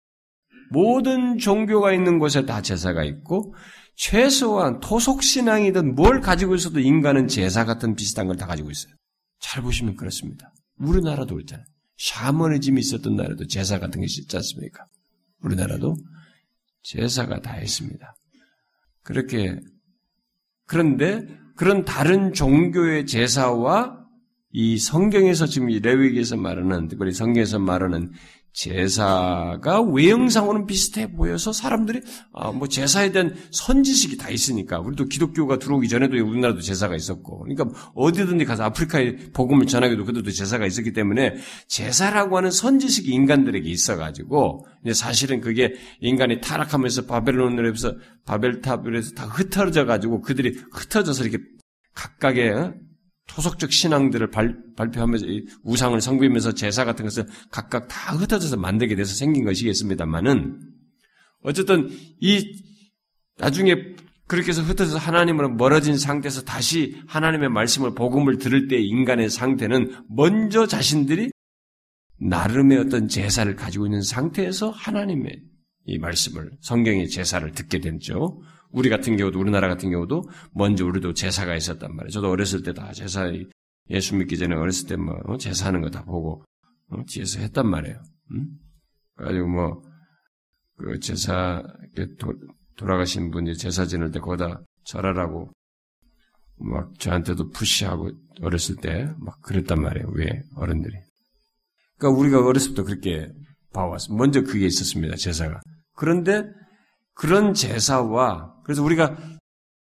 모든 0.70 1.38
종교가 1.38 1.92
있는 1.92 2.18
곳에 2.18 2.46
다 2.46 2.62
제사가 2.62 3.04
있고 3.04 3.54
최소한 3.96 4.80
토속 4.80 5.23
신앙이든 5.23 5.94
뭘 5.94 6.20
가지고 6.20 6.54
있어도 6.54 6.80
인간은 6.80 7.28
제사 7.28 7.64
같은 7.64 7.94
비슷한 7.96 8.26
걸 8.26 8.37
다 8.37 8.46
가지고 8.46 8.70
있어요. 8.70 8.92
잘 9.40 9.62
보시면 9.62 9.96
그렇습니다. 9.96 10.52
우리나라도 10.78 11.35
그렇잖아요. 11.37 11.64
샤머니즘이 11.99 12.80
있었던 12.80 13.16
나라도 13.16 13.46
제사 13.46 13.78
같은 13.78 14.00
것이 14.00 14.23
있지 14.23 14.37
않습니까? 14.37 14.87
우리나라도 15.42 15.96
제사가 16.82 17.40
다 17.40 17.58
있습니다. 17.61 18.14
그렇게 19.02 19.58
그런데 20.66 21.26
그런 21.56 21.85
다른 21.85 22.32
종교의 22.35 23.06
제사와 23.06 24.04
이 24.52 24.78
성경에서 24.78 25.46
지금 25.46 25.70
이 25.70 25.80
레위기에서 25.80 26.37
말하는 26.37 26.88
특별히 26.88 27.12
성경에서 27.12 27.58
말하는 27.58 28.12
제사가 28.56 29.82
외형상으로는 29.82 30.66
비슷해 30.66 31.12
보여서 31.12 31.52
사람들이 31.52 32.00
아, 32.32 32.52
뭐 32.52 32.66
제사에 32.66 33.12
대한 33.12 33.36
선지식이 33.50 34.16
다 34.16 34.30
있으니까. 34.30 34.80
우리도 34.80 35.06
기독교가 35.06 35.58
들어오기 35.58 35.88
전에도 35.88 36.16
우리나라도 36.16 36.62
제사가 36.62 36.96
있었고. 36.96 37.40
그러니까 37.40 37.66
어디든지 37.94 38.46
가서 38.46 38.64
아프리카에 38.64 39.16
복음을 39.34 39.66
전하기도 39.66 40.06
그들도 40.06 40.30
제사가 40.30 40.64
있었기 40.66 40.94
때문에 40.94 41.36
제사라고 41.68 42.38
하는 42.38 42.50
선지식이 42.50 43.10
인간들에게 43.10 43.68
있어가지고 43.68 44.66
이제 44.84 44.94
사실은 44.94 45.42
그게 45.42 45.75
인간이 46.00 46.40
타락하면서 46.40 47.04
바벨론으로서 47.04 47.94
바벨탑으로서 48.25 49.12
다 49.14 49.26
흩어져 49.26 49.84
가지고 49.84 50.22
그들이 50.22 50.58
흩어져서 50.72 51.25
이렇게 51.25 51.44
각각의 51.94 52.72
토속적 53.26 53.73
신앙들을 53.73 54.30
발, 54.30 54.56
발표하면서 54.76 55.26
우상을 55.64 56.00
성부하면서 56.00 56.52
제사 56.52 56.85
같은 56.85 57.04
것을 57.04 57.26
각각 57.50 57.88
다 57.88 58.14
흩어져서 58.14 58.56
만들게 58.56 58.95
돼서 58.95 59.14
생긴 59.14 59.45
것이겠습니다만은 59.45 60.61
어쨌든 61.42 61.90
이 62.21 62.62
나중에 63.38 63.75
그렇게 64.26 64.49
해서 64.49 64.62
흩어져서 64.62 64.99
하나님으로 64.99 65.50
멀어진 65.50 65.97
상태에서 65.97 66.42
다시 66.42 67.00
하나님의 67.06 67.49
말씀을 67.50 67.95
복음을 67.95 68.38
들을 68.38 68.66
때 68.68 68.78
인간의 68.80 69.30
상태는 69.30 70.04
먼저 70.09 70.66
자신들이 70.66 71.30
나름의 72.18 72.78
어떤 72.78 73.09
제사를 73.09 73.54
가지고 73.54 73.87
있는 73.87 74.02
상태에서 74.02 74.71
하나님의 74.71 75.42
이 75.87 75.99
말씀을 75.99 76.50
성경의 76.61 77.09
제사를 77.09 77.49
듣게 77.52 77.80
됐죠. 77.80 78.40
우리 78.70 78.88
같은 78.90 79.16
경우도 79.16 79.38
우리나라 79.38 79.68
같은 79.68 79.90
경우도 79.90 80.25
먼저 80.52 80.85
우리도 80.87 81.14
제사가 81.14 81.54
있었단 81.56 81.94
말이에요. 81.94 82.11
저도 82.11 82.30
어렸을 82.30 82.62
때 82.62 82.73
다 82.73 82.92
제사 82.92 83.30
예수 83.90 84.16
믿기 84.16 84.37
전에 84.38 84.54
어렸을 84.56 84.88
때뭐 84.88 85.14
어, 85.26 85.37
제사하는 85.38 85.80
거 85.80 85.90
다 85.90 86.04
보고 86.04 86.44
어, 86.90 87.02
뒤에서 87.08 87.40
했단 87.40 87.68
말이에요. 87.68 88.00
음? 88.32 88.49
그래가지고 89.16 89.49
뭐 89.49 89.82
그 90.78 90.99
제사 91.00 91.62
도, 92.18 92.35
돌아가신 92.76 93.30
분이 93.30 93.56
제사 93.56 93.87
지낼 93.87 94.11
때 94.11 94.20
거기다 94.20 94.61
절하라고 94.85 95.50
막 96.58 96.99
저한테도 96.99 97.49
푸시하고 97.50 98.11
어렸을 98.42 98.76
때 98.76 99.08
막 99.18 99.40
그랬단 99.42 99.80
말이에요. 99.80 100.08
왜 100.14 100.42
어른들이? 100.56 100.94
그러니까 101.99 102.20
우리가 102.20 102.46
어렸을 102.46 102.75
때 102.75 102.82
그렇게 102.82 103.28
봐왔어. 103.73 104.14
먼저 104.14 104.42
그게 104.42 104.66
있었습니다. 104.66 105.16
제사가. 105.16 105.61
그런데 105.94 106.44
그런 107.16 107.52
제사와 107.52 108.54
그래서 108.62 108.85
우리가 108.85 109.16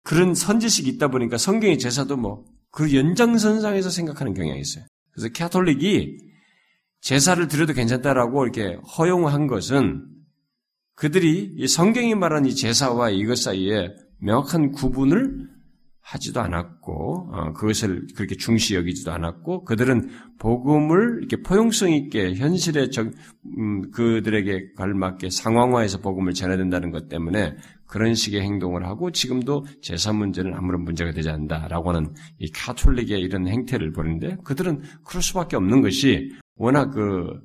그런 0.02 0.34
선지식이 0.34 0.88
있다 0.92 1.08
보니까 1.08 1.36
성경의 1.36 1.78
제사도 1.78 2.16
뭐 2.16 2.54
그 2.74 2.92
연장선상에서 2.92 3.88
생각하는 3.88 4.34
경향이 4.34 4.60
있어요. 4.60 4.84
그래서 5.12 5.28
캐톨릭이 5.28 6.18
제사를 7.00 7.46
드려도 7.46 7.72
괜찮다라고 7.72 8.44
이렇게 8.44 8.76
허용한 8.98 9.46
것은 9.46 10.04
그들이 10.96 11.68
성경이 11.68 12.16
말하는 12.16 12.50
이 12.50 12.54
제사와 12.54 13.10
이것 13.10 13.38
사이에 13.38 13.90
명확한 14.18 14.72
구분을 14.72 15.48
하지도 16.04 16.40
않았고 16.42 17.30
어, 17.32 17.52
그것을 17.54 18.06
그렇게 18.14 18.36
중시 18.36 18.74
여기지도 18.74 19.10
않았고 19.10 19.64
그들은 19.64 20.10
복음을 20.38 21.20
이렇게 21.20 21.40
포용성 21.42 21.92
있게 21.92 22.34
현실에 22.34 22.90
적, 22.90 23.10
음, 23.58 23.90
그들에게 23.90 24.72
걸맞게 24.76 25.30
상황화해서 25.30 26.00
복음을 26.02 26.34
전해야 26.34 26.58
된다는 26.58 26.90
것 26.90 27.08
때문에 27.08 27.56
그런 27.86 28.14
식의 28.14 28.42
행동을 28.42 28.84
하고 28.84 29.12
지금도 29.12 29.64
제사 29.80 30.12
문제는 30.12 30.52
아무런 30.52 30.82
문제가 30.82 31.10
되지 31.12 31.30
않는다라고 31.30 31.88
하는 31.88 32.12
이 32.38 32.50
카톨릭의 32.50 33.20
이런 33.20 33.48
행태를 33.48 33.92
보는데 33.92 34.36
그들은 34.44 34.82
그럴 35.06 35.22
수밖에 35.22 35.56
없는 35.56 35.80
것이 35.80 36.32
워낙 36.56 36.90
그 36.90 37.40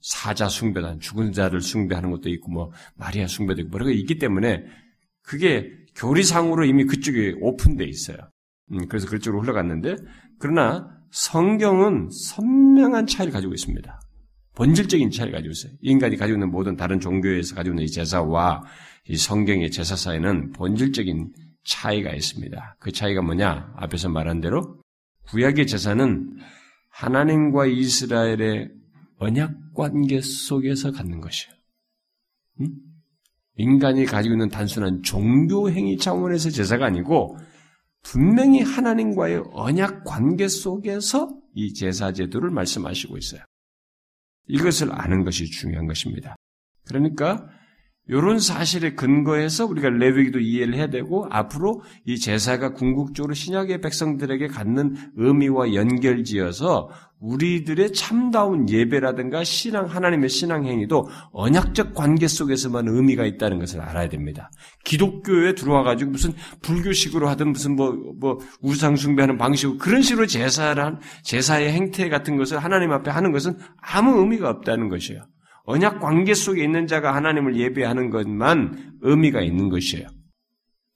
사자 0.00 0.48
숭배단 0.48 0.98
죽은 0.98 1.32
자를 1.32 1.60
숭배하는 1.60 2.10
것도 2.10 2.30
있고 2.30 2.50
뭐 2.50 2.72
마리아 2.96 3.26
숭배도 3.26 3.60
있고 3.62 3.76
뭐가 3.76 3.90
있기 3.90 4.18
때문에 4.18 4.64
그게 5.22 5.79
교리상으로 6.00 6.64
이미 6.64 6.84
그쪽에 6.84 7.36
오픈돼 7.40 7.84
있어요. 7.84 8.16
음, 8.72 8.88
그래서 8.88 9.06
그쪽으로 9.08 9.42
흘러갔는데 9.42 9.96
그러나 10.38 10.88
성경은 11.10 12.08
선명한 12.10 13.06
차이를 13.06 13.32
가지고 13.32 13.52
있습니다. 13.52 14.00
본질적인 14.54 15.10
차이를 15.10 15.32
가지고 15.32 15.52
있어요. 15.52 15.72
인간이 15.80 16.16
가지고 16.16 16.36
있는 16.36 16.50
모든 16.50 16.76
다른 16.76 17.00
종교에서 17.00 17.54
가지고 17.54 17.74
있는 17.74 17.84
이 17.84 17.90
제사와 17.90 18.62
이 19.08 19.16
성경의 19.16 19.70
제사 19.70 19.96
사이는 19.96 20.52
본질적인 20.52 21.32
차이가 21.64 22.12
있습니다. 22.12 22.76
그 22.80 22.92
차이가 22.92 23.22
뭐냐? 23.22 23.74
앞에서 23.76 24.08
말한 24.08 24.40
대로 24.40 24.80
구약의 25.28 25.66
제사는 25.66 26.38
하나님과 26.90 27.66
이스라엘의 27.66 28.70
언약 29.18 29.74
관계 29.74 30.20
속에서 30.20 30.92
갖는 30.92 31.20
것이에요. 31.20 31.54
음? 32.60 32.89
인간이 33.60 34.06
가지고 34.06 34.34
있는 34.34 34.48
단순한 34.48 35.02
종교 35.02 35.70
행위 35.70 35.98
차원에서 35.98 36.48
제사가 36.48 36.86
아니고 36.86 37.36
분명히 38.02 38.62
하나님과의 38.62 39.42
언약 39.52 40.04
관계 40.04 40.48
속에서 40.48 41.28
이 41.54 41.74
제사 41.74 42.12
제도를 42.12 42.50
말씀하시고 42.50 43.18
있어요. 43.18 43.42
이것을 44.48 44.88
아는 44.92 45.24
것이 45.24 45.44
중요한 45.44 45.86
것입니다. 45.86 46.36
그러니까 46.88 47.46
이런 48.10 48.40
사실에 48.40 48.94
근거해서 48.94 49.66
우리가 49.66 49.88
레위기도 49.88 50.40
이해를 50.40 50.74
해야 50.74 50.88
되고 50.88 51.28
앞으로 51.30 51.82
이 52.04 52.18
제사가 52.18 52.72
궁극적으로 52.72 53.34
신약의 53.34 53.80
백성들에게 53.80 54.48
갖는 54.48 54.96
의미와 55.14 55.74
연결지어서 55.74 56.88
우리들의 57.20 57.92
참다운 57.92 58.68
예배라든가 58.68 59.44
신앙 59.44 59.86
하나님의 59.86 60.28
신앙 60.28 60.66
행위도 60.66 61.08
언약적 61.32 61.94
관계 61.94 62.26
속에서만 62.26 62.88
의미가 62.88 63.26
있다는 63.26 63.60
것을 63.60 63.80
알아야 63.80 64.08
됩니다. 64.08 64.50
기독교에 64.84 65.54
들어와 65.54 65.84
가지고 65.84 66.10
무슨 66.10 66.32
불교식으로 66.62 67.28
하든 67.28 67.52
무슨 67.52 67.76
뭐뭐 67.76 68.38
우상 68.60 68.96
숭배하는 68.96 69.38
방식으로 69.38 69.78
그런 69.78 70.02
식으로 70.02 70.26
제사를 70.26 70.82
한 70.82 70.98
제사의 71.22 71.70
행태 71.70 72.08
같은 72.08 72.36
것을 72.36 72.58
하나님 72.58 72.90
앞에 72.90 73.08
하는 73.12 73.30
것은 73.30 73.56
아무 73.80 74.18
의미가 74.18 74.50
없다는 74.50 74.88
것이에요. 74.88 75.22
언약 75.70 76.00
관계 76.00 76.34
속에 76.34 76.62
있는 76.64 76.86
자가 76.86 77.14
하나님을 77.14 77.56
예배하는 77.56 78.10
것만 78.10 78.98
의미가 79.00 79.40
있는 79.40 79.68
것이에요. 79.68 80.06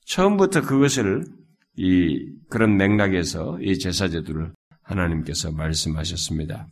처음부터 0.06 0.62
그것을 0.62 1.24
이 1.76 2.28
그런 2.50 2.76
맥락에서 2.76 3.58
이 3.60 3.78
제사 3.78 4.08
제도를 4.08 4.52
하나님께서 4.82 5.50
말씀하셨습니다. 5.52 6.68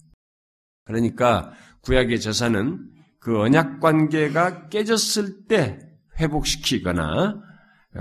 그러니까 0.85 1.53
구약의 1.83 2.21
제사는 2.21 2.79
그 3.19 3.41
언약 3.41 3.81
관계가 3.81 4.69
깨졌을 4.69 5.47
때 5.47 5.79
회복시키거나 6.19 7.41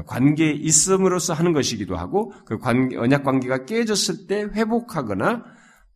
관계에 0.08 0.52
있음으로써 0.52 1.34
하는 1.34 1.54
것이기도 1.54 1.96
하고 1.96 2.34
그 2.46 2.58
관계, 2.58 2.98
언약 2.98 3.24
관계가 3.24 3.66
깨졌을 3.66 4.28
때 4.28 4.44
회복하거나 4.44 5.44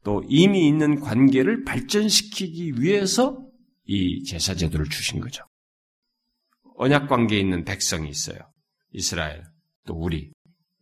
또 0.03 0.23
이미 0.27 0.67
있는 0.67 0.99
관계를 0.99 1.63
발전시키기 1.63 2.81
위해서 2.81 3.45
이 3.85 4.23
제사 4.23 4.55
제도를 4.55 4.87
주신 4.89 5.19
거죠. 5.19 5.45
언약 6.77 7.07
관계에 7.07 7.39
있는 7.39 7.63
백성이 7.63 8.09
있어요. 8.09 8.37
이스라엘 8.91 9.43
또 9.85 9.93
우리 9.93 10.31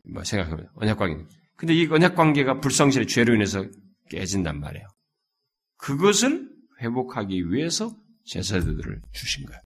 뭐 0.05 0.23
생각하면 0.23 0.69
언약 0.75 0.97
관계. 0.97 1.25
근데 1.55 1.73
이 1.73 1.87
언약 1.87 2.15
관계가 2.15 2.59
불성실의 2.59 3.07
죄로 3.07 3.35
인해서 3.35 3.65
깨진단 4.09 4.59
말이에요. 4.59 4.87
그것을 5.77 6.49
회복하기 6.81 7.51
위해서 7.51 7.95
제사들을 8.25 9.01
주신 9.11 9.45
거예요. 9.45 9.61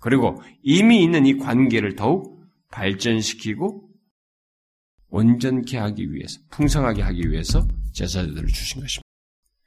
그리고 0.00 0.40
이미 0.62 1.02
있는 1.02 1.26
이 1.26 1.36
관계를 1.36 1.96
더욱 1.96 2.44
발전시키고 2.70 3.88
온전케 5.10 5.78
하기 5.78 6.12
위해서, 6.12 6.40
풍성하게 6.50 7.02
하기 7.02 7.30
위해서 7.30 7.66
제사들을 7.94 8.46
주신 8.48 8.80
것입니다. 8.80 9.02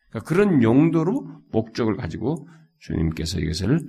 그러니까 0.09 0.27
그런 0.27 0.63
용도로 0.63 1.41
목적을 1.51 1.95
가지고 1.95 2.47
주님께서 2.81 3.39
이것을 3.39 3.79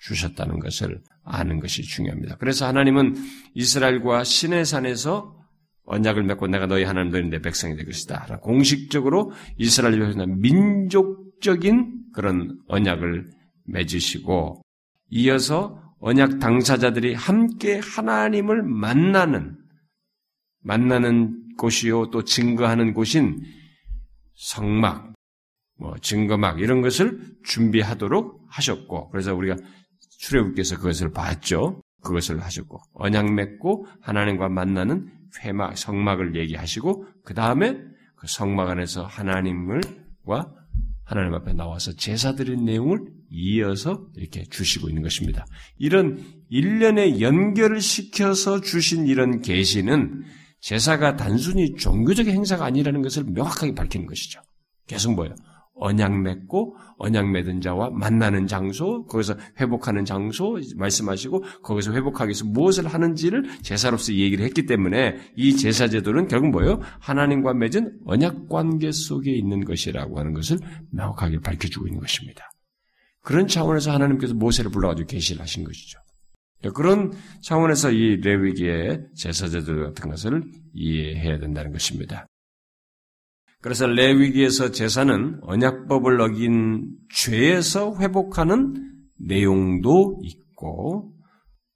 주셨다는 0.00 0.60
것을 0.60 1.02
아는 1.24 1.60
것이 1.60 1.82
중요합니다. 1.82 2.36
그래서 2.36 2.66
하나님은 2.66 3.14
이스라엘과 3.54 4.24
신의 4.24 4.64
산에서 4.64 5.36
언약을 5.84 6.22
맺고 6.24 6.48
내가 6.48 6.66
너희 6.66 6.84
하나님 6.84 7.30
내 7.30 7.40
백성이 7.40 7.74
될 7.74 7.86
것이다. 7.86 8.38
공식적으로 8.42 9.32
이스라엘과 9.56 10.26
민족적인 10.26 12.10
그런 12.14 12.58
언약을 12.68 13.30
맺으시고 13.64 14.62
이어서 15.10 15.82
언약 16.00 16.38
당사자들이 16.38 17.14
함께 17.14 17.80
하나님을 17.82 18.62
만나는 18.62 19.56
만나는 20.62 21.56
곳이요 21.56 22.10
또 22.10 22.22
증거하는 22.22 22.92
곳인 22.94 23.40
성막 24.34 25.07
뭐 25.78 25.94
증거막 26.00 26.60
이런 26.60 26.82
것을 26.82 27.20
준비하도록 27.44 28.46
하셨고 28.48 29.10
그래서 29.10 29.34
우리가 29.34 29.56
출애굽께서 30.20 30.76
그것을 30.76 31.12
봤죠. 31.12 31.80
그것을 32.02 32.42
하셨고 32.42 32.80
언약 32.94 33.32
맺고 33.32 33.86
하나님과 34.00 34.48
만나는 34.48 35.08
회막 35.42 35.76
성막을 35.76 36.36
얘기하시고 36.36 37.06
그 37.24 37.34
다음에 37.34 37.76
그 38.16 38.26
성막 38.26 38.68
안에서 38.68 39.04
하나님을과 39.04 40.52
하나님 41.04 41.34
앞에 41.34 41.54
나와서 41.54 41.92
제사 41.94 42.34
드린 42.34 42.64
내용을 42.64 43.00
이어서 43.30 44.06
이렇게 44.16 44.44
주시고 44.44 44.88
있는 44.88 45.02
것입니다. 45.02 45.46
이런 45.78 46.22
일련의 46.50 47.20
연결을 47.22 47.80
시켜서 47.80 48.60
주신 48.60 49.06
이런 49.06 49.40
계시는 49.40 50.24
제사가 50.60 51.16
단순히 51.16 51.74
종교적 51.74 52.26
행사가 52.26 52.64
아니라는 52.64 53.02
것을 53.02 53.24
명확하게 53.24 53.74
밝히는 53.74 54.06
것이죠. 54.06 54.40
계속 54.86 55.14
뭐예요? 55.14 55.34
언약 55.78 56.20
맺고 56.20 56.76
언약 56.98 57.30
맺은 57.30 57.60
자와 57.60 57.90
만나는 57.90 58.46
장소, 58.46 59.04
거기서 59.06 59.36
회복하는 59.60 60.04
장소 60.04 60.58
말씀하시고 60.76 61.44
거기서 61.62 61.92
회복하기 61.92 62.28
위해서 62.28 62.44
무엇을 62.44 62.88
하는지를 62.88 63.44
제사로서 63.62 64.12
얘기를 64.14 64.44
했기 64.44 64.66
때문에 64.66 65.16
이 65.36 65.56
제사 65.56 65.88
제도는 65.88 66.28
결국 66.28 66.50
뭐예요? 66.50 66.80
하나님과 67.00 67.54
맺은 67.54 68.00
언약 68.06 68.48
관계 68.48 68.92
속에 68.92 69.32
있는 69.32 69.64
것이라고 69.64 70.18
하는 70.18 70.32
것을 70.32 70.58
명확하게 70.90 71.40
밝혀주고 71.40 71.86
있는 71.86 72.00
것입니다. 72.00 72.50
그런 73.22 73.46
차원에서 73.46 73.92
하나님께서 73.92 74.34
모세를 74.34 74.70
불러가지고 74.70 75.06
계시를 75.06 75.42
하신 75.42 75.64
것이죠. 75.64 75.98
그런 76.74 77.12
차원에서 77.42 77.92
이 77.92 78.16
레위기의 78.16 79.06
제사 79.14 79.48
제도 79.48 79.76
같은 79.84 80.10
것을 80.10 80.42
이해해야 80.74 81.38
된다는 81.38 81.72
것입니다. 81.72 82.26
그래서 83.60 83.86
레위기에서 83.86 84.70
제사는 84.70 85.40
언약법을 85.42 86.20
어긴 86.20 86.90
죄에서 87.12 87.96
회복하는 87.98 88.74
내용도 89.18 90.20
있고 90.22 91.12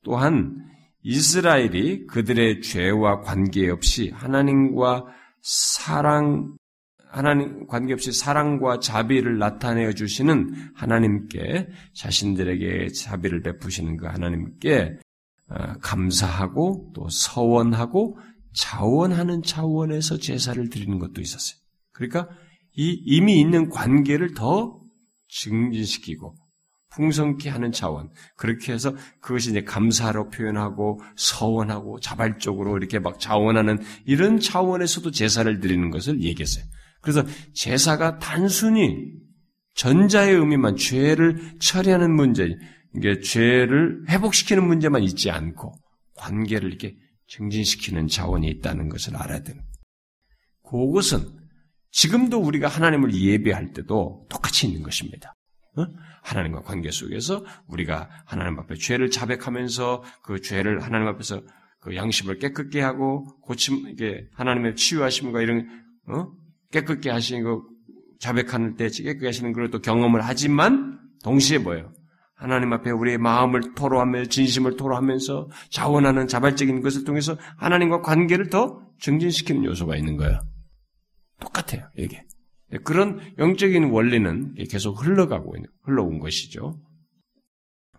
또한 0.05 0.57
이스라엘이 1.03 2.07
그들의 2.07 2.63
죄와 2.63 3.21
관계없이 3.23 4.11
하나님과 4.15 5.07
사랑 5.41 6.57
하나님 7.11 7.67
관계없이 7.67 8.13
사랑과 8.13 8.79
자비를 8.79 9.39
나타내어 9.39 9.93
주시는 9.93 10.73
하나님께 10.75 11.69
자신들에게 11.95 12.89
자비를 12.93 13.43
베푸시는 13.43 13.99
그 13.99 14.07
하나님께 14.07 14.99
어, 15.51 15.73
감사하고 15.83 16.93
또 16.95 17.09
서원하고 17.11 18.19
자원하는 18.55 19.43
차원에서 19.43 20.19
제사를 20.19 20.71
드리는 20.71 20.99
것도 20.99 21.21
있었어요. 21.21 21.62
그러니까 21.93 22.29
이 22.75 23.01
이미 23.05 23.41
있는 23.41 23.69
관계를 23.69 24.35
더 24.35 24.81
증진시키고 25.29 26.35
풍성케 26.95 27.49
하는 27.49 27.73
차원. 27.73 28.11
그렇게 28.37 28.73
해서 28.73 28.95
그것이 29.21 29.51
이제 29.51 29.63
감사로 29.63 30.29
표현하고 30.29 31.01
서원하고 31.17 32.01
자발적으로 32.01 32.77
이렇게 32.77 32.99
막 32.99 33.19
자원하는 33.19 33.79
이런 34.05 34.39
차원에서도 34.39 35.11
제사를 35.11 35.61
드리는 35.61 35.91
것을 35.91 36.23
얘기했어요. 36.23 36.65
그래서 37.01 37.25
제사가 37.55 38.19
단순히 38.19 38.97
전자의 39.75 40.35
의미만 40.35 40.77
죄를 40.77 41.59
처리하는 41.59 42.15
문제, 42.15 42.55
이게 42.95 43.21
죄를 43.21 44.05
회복시키는 44.11 44.67
문제만 44.67 45.03
있지 45.03 45.31
않고 45.31 45.75
관계를 46.17 46.69
이렇게 46.69 46.95
증진시키는 47.27 48.09
차원이 48.09 48.49
있다는 48.49 48.91
것을 48.91 49.17
알아야 49.17 49.43
됩니다. 49.43 49.67
그것은 50.63 51.42
지금도 51.93 52.41
우리가 52.41 52.69
하나님을 52.69 53.15
예배할 53.15 53.73
때도 53.73 54.27
똑같이 54.29 54.67
있는 54.67 54.83
것입니다. 54.83 55.35
어? 55.77 55.87
하나님과 56.23 56.63
관계 56.63 56.91
속에서 56.91 57.45
우리가 57.69 58.09
하나님 58.27 58.59
앞에 58.59 58.75
죄를 58.75 59.11
자백하면서 59.11 60.03
그 60.23 60.41
죄를 60.41 60.83
하나님 60.83 61.09
앞에서 61.09 61.43
그 61.81 61.97
양심을 61.97 62.39
깨끗게 62.39 62.81
하고 62.81 63.25
고침 63.43 63.89
이게 63.89 64.27
하나님의 64.35 64.77
치유하심과 64.77 65.43
이런 65.43 65.69
어? 66.09 66.29
깨끗게 66.71 67.11
하시는 67.11 67.43
거 67.45 67.63
자백하는 68.21 68.77
때 68.77 68.89
깨끗게 68.89 69.27
하시는 69.27 69.53
걸또 69.53 69.81
경험을 69.81 70.23
하지만 70.23 70.99
동시에 71.25 71.59
뭐예요? 71.59 71.93
하나님 72.35 72.73
앞에 72.73 72.91
우리의 72.91 73.19
마음을 73.19 73.75
토로하며 73.75 74.27
진심을 74.27 74.77
토로하면서 74.77 75.49
자원하는 75.71 76.27
자발적인 76.27 76.81
것을 76.81 77.05
통해서 77.05 77.37
하나님과 77.57 78.01
관계를 78.03 78.49
더 78.49 78.81
증진시키는 79.01 79.65
요소가 79.65 79.97
있는 79.97 80.17
거예요. 80.17 80.41
똑같아요, 81.43 81.89
이게. 81.97 82.25
그런 82.85 83.21
영적인 83.39 83.91
원리는 83.91 84.55
계속 84.71 85.05
흘러가고 85.05 85.57
있는, 85.57 85.69
흘러온 85.83 86.19
것이죠. 86.19 86.81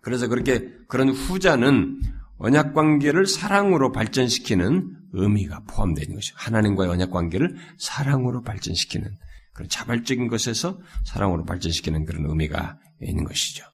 그래서 0.00 0.28
그렇게 0.28 0.70
그런 0.88 1.10
후자는 1.10 2.00
언약 2.38 2.74
관계를 2.74 3.26
사랑으로 3.26 3.92
발전시키는 3.92 4.96
의미가 5.12 5.62
포함되어 5.68 6.02
있는 6.02 6.16
것이죠. 6.16 6.34
하나님과의 6.36 6.90
언약 6.90 7.10
관계를 7.10 7.56
사랑으로 7.78 8.42
발전시키는 8.42 9.08
그런 9.54 9.68
자발적인 9.68 10.26
것에서 10.28 10.78
사랑으로 11.04 11.44
발전시키는 11.44 12.04
그런 12.04 12.26
의미가 12.26 12.78
있는 13.00 13.24
것이죠. 13.24 13.64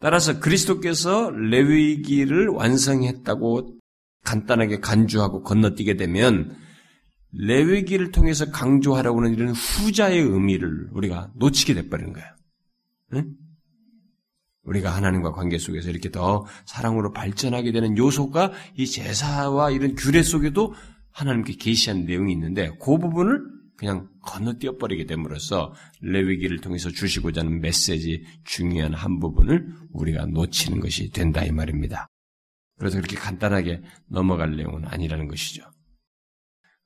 따라서 0.00 0.40
그리스도께서 0.40 1.30
레위기를 1.30 2.48
완성했다고 2.48 3.78
간단하게 4.24 4.80
간주하고 4.80 5.42
건너뛰게 5.42 5.96
되면 5.96 6.56
레위기를 7.36 8.10
통해서 8.10 8.50
강조하라고 8.50 9.20
하는 9.20 9.34
이런 9.34 9.50
후자의 9.50 10.20
의미를 10.20 10.88
우리가 10.92 11.32
놓치게 11.36 11.74
돼버리는 11.74 12.12
거예요. 12.12 12.28
응? 13.14 13.34
우리가 14.62 14.94
하나님과 14.94 15.32
관계 15.32 15.58
속에서 15.58 15.90
이렇게 15.90 16.10
더 16.10 16.46
사랑으로 16.64 17.12
발전하게 17.12 17.72
되는 17.72 17.98
요소가 17.98 18.52
이 18.76 18.86
제사와 18.86 19.70
이런 19.70 19.94
규례 19.94 20.22
속에도 20.22 20.74
하나님께 21.10 21.54
계시한 21.56 22.06
내용이 22.06 22.32
있는데 22.32 22.70
그 22.80 22.98
부분을 22.98 23.42
그냥 23.76 24.08
건너뛰어 24.22 24.78
버리게 24.78 25.04
됨으로써 25.06 25.74
레위기를 26.00 26.60
통해서 26.60 26.90
주시고자 26.90 27.40
하는 27.42 27.60
메시지 27.60 28.24
중요한 28.44 28.94
한 28.94 29.18
부분을 29.18 29.68
우리가 29.92 30.26
놓치는 30.26 30.80
것이 30.80 31.10
된다 31.10 31.44
이 31.44 31.50
말입니다. 31.50 32.08
그래서 32.78 32.96
그렇게 32.96 33.16
간단하게 33.16 33.82
넘어갈 34.08 34.56
내용은 34.56 34.86
아니라는 34.86 35.28
것이죠. 35.28 35.64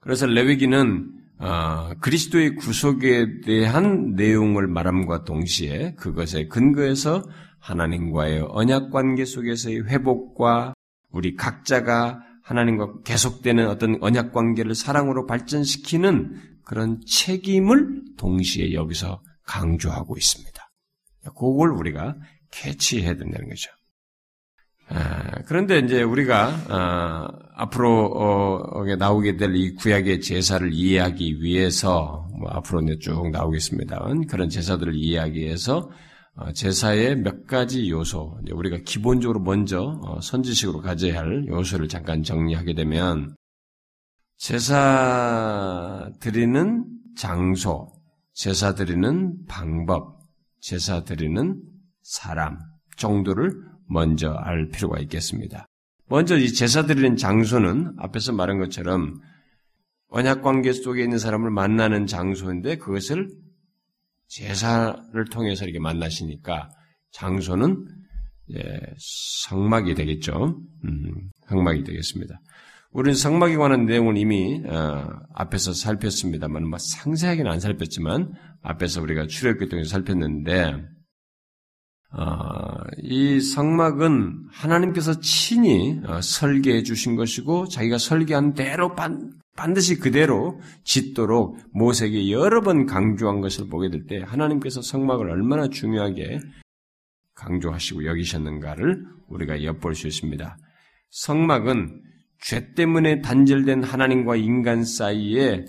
그래서 0.09 0.25
레위기는 0.25 1.13
어, 1.39 1.91
그리스도의 2.01 2.55
구속에 2.57 3.43
대한 3.43 4.15
내용을 4.15 4.67
말함과 4.67 5.25
동시에 5.25 5.97
그것에 5.97 6.47
근거해서 6.47 7.29
하나님과의 7.59 8.47
언약 8.49 8.91
관계 8.91 9.27
속에서의 9.27 9.87
회복과 9.87 10.73
우리 11.11 11.37
각자가 11.37 12.23
하나님과 12.43 13.03
계속되는 13.05 13.69
어떤 13.69 13.99
언약 14.01 14.33
관계를 14.33 14.75
사랑으로 14.75 15.27
발전시키는 15.27 16.41
그런 16.65 17.03
책임을 17.07 18.05
동시에 18.17 18.73
여기서 18.73 19.21
강조하고 19.45 20.17
있습니다. 20.17 20.71
그걸 21.37 21.73
우리가 21.73 22.17
캐치해야 22.51 23.15
된다는 23.15 23.51
거죠. 23.51 23.71
아, 24.91 25.43
그런데 25.47 25.79
이제 25.81 26.03
우리가 26.03 26.49
아, 26.69 27.29
앞으로 27.55 28.07
어, 28.07 28.85
나오게 28.97 29.37
될 29.37 29.55
이 29.55 29.75
구약의 29.75 30.21
제사를 30.21 30.73
이해하기 30.73 31.43
위해서 31.43 32.29
뭐 32.39 32.51
앞으로 32.51 32.83
쭉 32.99 33.31
나오겠습니다. 33.31 33.99
그런 34.29 34.49
제사들을 34.49 34.95
이해하기 34.95 35.39
위해서 35.39 35.91
어, 36.37 36.53
제사의 36.53 37.17
몇 37.17 37.47
가지 37.47 37.91
요소, 37.91 38.39
우리가 38.53 38.79
기본적으로 38.87 39.41
먼저 39.41 39.99
어, 40.05 40.21
선지식으로 40.21 40.81
가져야 40.81 41.19
할 41.19 41.47
요소를 41.49 41.89
잠깐 41.89 42.23
정리하게 42.23 42.75
되면 42.75 43.35
제사 44.37 46.11
드리는 46.21 46.85
장소, 47.17 47.91
제사 48.35 48.75
드리는 48.75 49.35
방법, 49.49 50.21
제사 50.61 51.03
드리는 51.03 51.61
사람 52.03 52.59
정도를 52.97 53.68
먼저 53.89 54.33
알 54.33 54.69
필요가 54.69 54.99
있겠습니다. 55.01 55.67
먼저 56.09 56.37
이 56.37 56.53
제사 56.53 56.87
드리는 56.87 57.17
장소는 57.17 57.95
앞에서 57.99 58.33
말한 58.33 58.59
것처럼 58.59 59.21
언약 60.09 60.43
관계 60.43 60.73
속에 60.73 61.03
있는 61.03 61.19
사람을 61.19 61.51
만나는 61.51 62.07
장소인데 62.07 62.77
그것을 62.77 63.29
제사를 64.27 65.25
통해서 65.31 65.65
이렇게 65.65 65.79
만나시니까 65.79 66.71
장소는 67.11 67.87
예, 68.55 68.81
성막이 69.49 69.95
되겠죠. 69.95 70.59
음, 70.85 71.31
성막이 71.49 71.85
되겠습니다. 71.85 72.41
우리는 72.91 73.15
성막에 73.15 73.57
관한 73.57 73.85
내용은 73.85 74.17
이미 74.17 74.63
어, 74.65 75.07
앞에서 75.35 75.75
살폈습니다만 75.75 76.67
뭐 76.67 76.79
상세하게는 76.79 77.51
안 77.51 77.61
살폈지만 77.61 78.33
앞에서 78.63 79.03
우리가 79.03 79.27
출애굽기 79.27 79.69
통해서 79.69 79.91
살폈는데 79.91 80.63
어, 80.63 80.83
이 83.03 83.41
성막은 83.41 84.49
하나님께서 84.51 85.21
친히 85.21 86.01
어, 86.07 86.21
설계해 86.23 86.83
주신 86.83 87.17
것이고 87.17 87.69
자기가 87.69 87.99
설계한 87.99 88.55
대로 88.55 88.95
반, 88.95 89.33
반드시 89.57 89.99
그대로 89.99 90.59
짓도록 90.85 91.59
모세에게 91.73 92.31
여러 92.31 92.61
번 92.63 92.87
강조한 92.87 93.41
것을 93.41 93.69
보게 93.69 93.91
될 93.91 94.07
때 94.07 94.23
하나님께서 94.25 94.81
성막을 94.81 95.31
얼마나 95.31 95.69
중요하게 95.69 96.39
강조하시고 97.35 98.07
여기셨는가를 98.07 99.05
우리가 99.29 99.63
엿볼 99.63 99.95
수 99.95 100.07
있습니다. 100.07 100.57
성막은 101.11 102.03
죄 102.41 102.73
때문에 102.75 103.21
단절된 103.21 103.83
하나님과 103.83 104.37
인간 104.37 104.85
사이에 104.85 105.65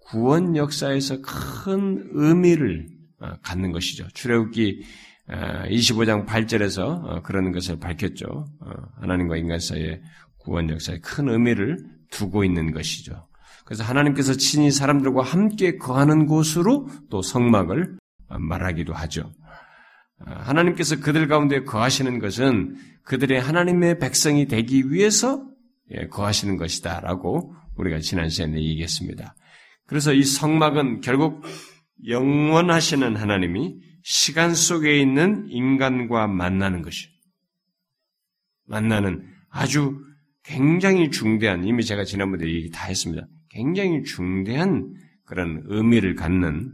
구원 0.00 0.56
역사에서 0.56 1.18
큰 1.22 2.08
의미를 2.12 2.88
어, 3.20 3.34
갖는 3.42 3.70
것이죠. 3.72 4.08
출애굽기 4.12 4.82
25장 5.28 6.26
8절에서 6.26 7.04
어, 7.04 7.22
그런 7.22 7.52
것을 7.52 7.78
밝혔죠. 7.78 8.26
어, 8.60 8.70
하나님과 9.00 9.36
인간 9.36 9.58
사이의 9.58 10.02
구원 10.38 10.68
역사에 10.68 10.98
큰 10.98 11.28
의미를 11.28 11.78
두고 12.10 12.44
있는 12.44 12.72
것이죠. 12.72 13.26
그래서 13.64 13.82
하나님께서 13.84 14.34
친히 14.34 14.70
사람들과 14.70 15.22
함께 15.22 15.78
거하는 15.78 16.26
곳으로 16.26 16.88
또 17.10 17.22
성막을 17.22 17.96
말하기도 18.28 18.92
하죠. 18.92 19.32
하나님께서 20.18 21.00
그들 21.00 21.28
가운데 21.28 21.64
거하시는 21.64 22.18
것은 22.18 22.76
그들의 23.04 23.40
하나님의 23.40 23.98
백성이 23.98 24.46
되기 24.46 24.90
위해서 24.90 25.46
예, 25.90 26.06
거하시는 26.08 26.56
것이다 26.56 27.00
라고 27.00 27.54
우리가 27.76 28.00
지난 28.00 28.28
시간에 28.28 28.56
얘기했습니다. 28.56 29.34
그래서 29.86 30.12
이 30.12 30.22
성막은 30.22 31.00
결국 31.00 31.44
영원하시는 32.06 33.16
하나님이 33.16 33.76
시간 34.04 34.54
속에 34.54 35.00
있는 35.00 35.48
인간과 35.48 36.26
만나는 36.26 36.82
것이 36.82 37.08
만나는 38.66 39.26
아주 39.48 39.98
굉장히 40.42 41.10
중대한 41.10 41.64
이미 41.64 41.82
제가 41.82 42.04
지난번에 42.04 42.44
얘기 42.46 42.70
다 42.70 42.84
했습니다. 42.84 43.26
굉장히 43.48 44.02
중대한 44.02 44.92
그런 45.24 45.62
의미를 45.64 46.14
갖는 46.14 46.70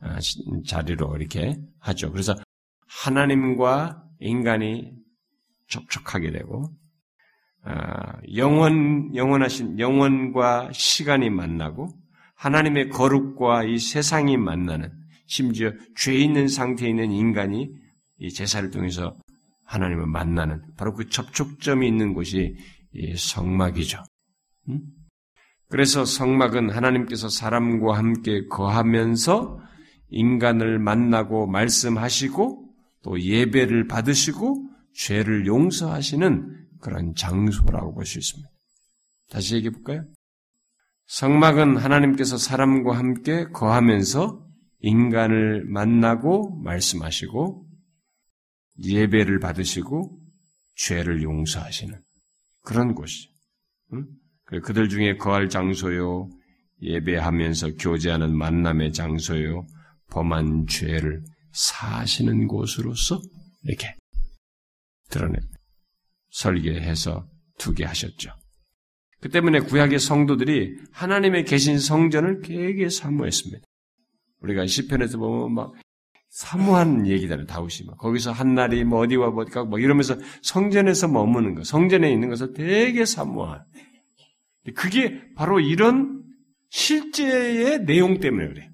아, 0.00 0.18
자리로 0.66 1.16
이렇게 1.16 1.56
하죠. 1.80 2.12
그래서 2.12 2.34
하나님과 2.86 4.04
인간이 4.20 4.92
접촉하게 5.68 6.32
되고 6.32 6.70
아, 7.62 8.20
영원 8.36 9.16
영원하신 9.16 9.78
영원과 9.78 10.70
시간이 10.74 11.30
만나고 11.30 11.88
하나님의 12.34 12.90
거룩과 12.90 13.64
이 13.64 13.78
세상이 13.78 14.36
만나는 14.36 15.03
심지어 15.26 15.72
죄 15.96 16.14
있는 16.14 16.48
상태에 16.48 16.88
있는 16.88 17.10
인간이 17.12 17.68
이 18.18 18.30
제사를 18.32 18.70
통해서 18.70 19.16
하나님을 19.64 20.06
만나는 20.06 20.62
바로 20.76 20.94
그 20.94 21.08
접촉점이 21.08 21.86
있는 21.86 22.12
곳이 22.14 22.54
이 22.92 23.16
성막이죠. 23.16 24.02
음? 24.68 24.80
그래서 25.68 26.04
성막은 26.04 26.70
하나님께서 26.70 27.28
사람과 27.28 27.96
함께 27.96 28.46
거하면서 28.46 29.58
인간을 30.10 30.78
만나고 30.78 31.46
말씀하시고 31.46 32.68
또 33.02 33.20
예배를 33.20 33.88
받으시고 33.88 34.68
죄를 34.94 35.46
용서하시는 35.46 36.66
그런 36.80 37.14
장소라고 37.16 37.94
볼 37.94 38.04
수 38.04 38.18
있습니다. 38.18 38.48
다시 39.30 39.56
얘기해 39.56 39.70
볼까요? 39.70 40.04
성막은 41.06 41.76
하나님께서 41.76 42.36
사람과 42.36 42.96
함께 42.96 43.46
거하면서 43.52 44.43
인간을 44.84 45.64
만나고 45.64 46.60
말씀하시고 46.62 47.66
예배를 48.84 49.40
받으시고 49.40 50.20
죄를 50.76 51.22
용서하시는 51.22 51.98
그런 52.62 52.94
곳이죠. 52.94 53.30
응? 53.94 54.06
그들 54.62 54.90
중에 54.90 55.16
거할 55.16 55.48
장소요, 55.48 56.28
예배하면서 56.82 57.76
교제하는 57.76 58.36
만남의 58.36 58.92
장소요, 58.92 59.66
범한 60.10 60.66
죄를 60.66 61.22
사시는 61.52 62.46
곳으로서 62.46 63.22
이렇게 63.62 63.94
드러내 65.08 65.38
설계해서 66.30 67.26
두게 67.58 67.84
하셨죠. 67.84 68.32
그 69.20 69.30
때문에 69.30 69.60
구약의 69.60 69.98
성도들이 69.98 70.76
하나님의 70.92 71.46
계신 71.46 71.78
성전을 71.78 72.42
되게 72.42 72.90
사모했습니다. 72.90 73.66
우리가 74.44 74.66
시편에서 74.66 75.18
보면 75.18 75.52
막 75.54 75.72
사모하는 76.30 77.06
얘기잖아요. 77.06 77.46
다윗이 77.46 77.86
막 77.86 77.98
거기서 77.98 78.32
한 78.32 78.54
날이 78.54 78.84
뭐 78.84 79.00
어디와 79.00 79.28
어디가 79.28 79.64
뭐 79.64 79.78
이러면서 79.78 80.16
성전에서 80.42 81.08
머무는 81.08 81.54
것, 81.54 81.64
성전에 81.64 82.12
있는 82.12 82.28
것을 82.28 82.52
되게 82.52 83.04
사모한. 83.04 83.64
그게 84.74 85.32
바로 85.34 85.60
이런 85.60 86.22
실제의 86.70 87.84
내용 87.84 88.18
때문에 88.18 88.48
그래. 88.48 88.70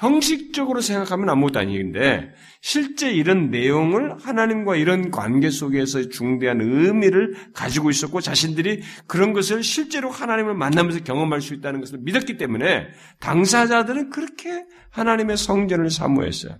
형식적으로 0.00 0.80
생각하면 0.80 1.28
아무것도 1.28 1.58
아니는데 1.58 2.32
실제 2.62 3.12
이런 3.12 3.50
내용을 3.50 4.16
하나님과 4.18 4.76
이런 4.76 5.10
관계 5.10 5.50
속에서 5.50 6.08
중대한 6.08 6.62
의미를 6.62 7.34
가지고 7.52 7.90
있었고 7.90 8.22
자신들이 8.22 8.80
그런 9.06 9.34
것을 9.34 9.62
실제로 9.62 10.10
하나님을 10.10 10.54
만나면서 10.54 11.04
경험할 11.04 11.42
수 11.42 11.52
있다는 11.52 11.80
것을 11.80 11.98
믿었기 11.98 12.38
때문에 12.38 12.88
당사자들은 13.20 14.08
그렇게 14.08 14.64
하나님의 14.88 15.36
성전을 15.36 15.90
사모했어요. 15.90 16.56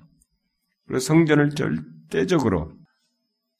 그래서 0.86 1.06
성전을 1.06 1.50
절대적으로 1.50 2.74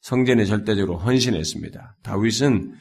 성전에 0.01 0.45
절대적으로 0.45 0.99
헌신했습니다. 0.99 1.97
다윗은 2.03 2.75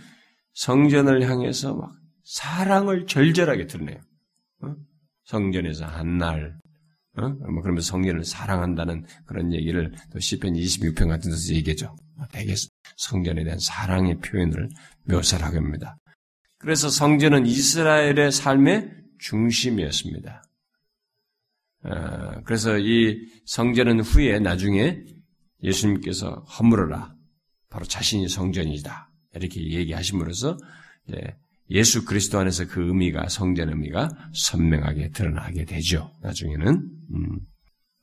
성전을 0.52 1.26
향해서 1.30 1.74
막 1.74 1.92
사랑을 2.24 3.06
절절하게 3.06 3.66
드러내요. 3.68 4.00
어? 4.64 4.74
성전에서 5.24 5.86
한 5.86 6.18
날 6.18 6.60
어? 7.24 7.50
뭐 7.50 7.62
그러면서 7.62 7.90
성전을 7.90 8.24
사랑한다는 8.24 9.04
그런 9.26 9.52
얘기를 9.52 9.92
또 10.12 10.18
시편 10.18 10.54
26편 10.54 11.08
같은 11.08 11.30
데서 11.30 11.54
얘기죠. 11.54 11.96
되게 12.32 12.54
성전에 12.96 13.44
대한 13.44 13.58
사랑의 13.58 14.18
표현을 14.18 14.68
묘사를 15.04 15.44
하게 15.44 15.56
합니다. 15.56 15.96
그래서 16.58 16.90
성전은 16.90 17.46
이스라엘의 17.46 18.32
삶의 18.32 18.90
중심이었습니다. 19.18 20.42
어, 21.84 22.42
그래서 22.44 22.78
이 22.78 23.26
성전은 23.46 24.00
후에 24.00 24.38
나중에 24.38 25.02
예수님께서 25.62 26.44
허물어라. 26.58 27.14
바로 27.70 27.84
자신이 27.86 28.28
성전이다. 28.28 29.10
이렇게 29.34 29.62
얘기하심으로써 29.62 30.58
예수 31.70 32.04
그리스도 32.04 32.38
안에서 32.38 32.66
그 32.66 32.86
의미가 32.86 33.28
성전 33.28 33.68
의미가 33.68 34.08
선명하게 34.34 35.10
드러나게 35.10 35.64
되죠. 35.64 36.10
나중에는 36.22 36.68
음, 37.14 37.38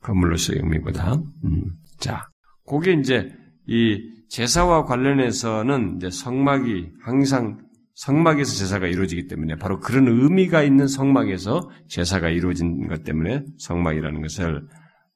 건물로서의 0.02 0.60
의미보다 0.60 1.14
음, 1.14 1.64
자, 1.98 2.28
그게 2.66 2.92
이제 2.92 3.30
이 3.66 3.98
제사와 4.30 4.84
관련해서는 4.84 5.96
이제 5.96 6.10
성막이 6.10 6.92
항상 7.02 7.58
성막에서 7.94 8.54
제사가 8.54 8.86
이루어지기 8.86 9.26
때문에 9.26 9.56
바로 9.56 9.80
그런 9.80 10.06
의미가 10.06 10.62
있는 10.62 10.86
성막에서 10.86 11.68
제사가 11.88 12.28
이루어진 12.28 12.86
것 12.86 13.02
때문에 13.02 13.44
성막이라는 13.58 14.22
것을 14.22 14.62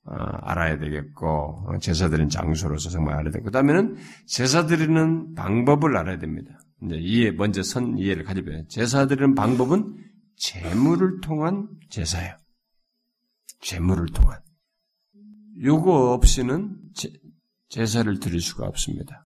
어, 0.05 0.15
알아야 0.15 0.79
되겠고 0.79 1.29
어, 1.69 1.79
제사 1.79 2.09
드리는 2.09 2.29
장소로서 2.29 2.91
성막 2.91 3.15
알아야 3.15 3.31
되고 3.31 3.45
그다음에는 3.45 3.97
제사 4.27 4.67
드리는 4.67 5.33
방법을 5.35 5.97
알아야 5.97 6.19
됩니다. 6.19 6.59
이제 6.85 6.97
이해 6.97 7.31
먼저 7.31 7.62
선 7.62 7.99
이해를 7.99 8.25
가지고요. 8.25 8.66
제사 8.68 9.07
드리는 9.07 9.35
방법은 9.35 9.97
재물을 10.37 11.21
통한 11.21 11.68
제사예요. 11.90 12.37
재물을 13.61 14.07
통한. 14.09 14.40
요거 15.62 16.12
없이는 16.12 16.77
제, 16.95 17.11
제사를 17.68 18.18
드릴 18.18 18.40
수가 18.40 18.66
없습니다. 18.66 19.27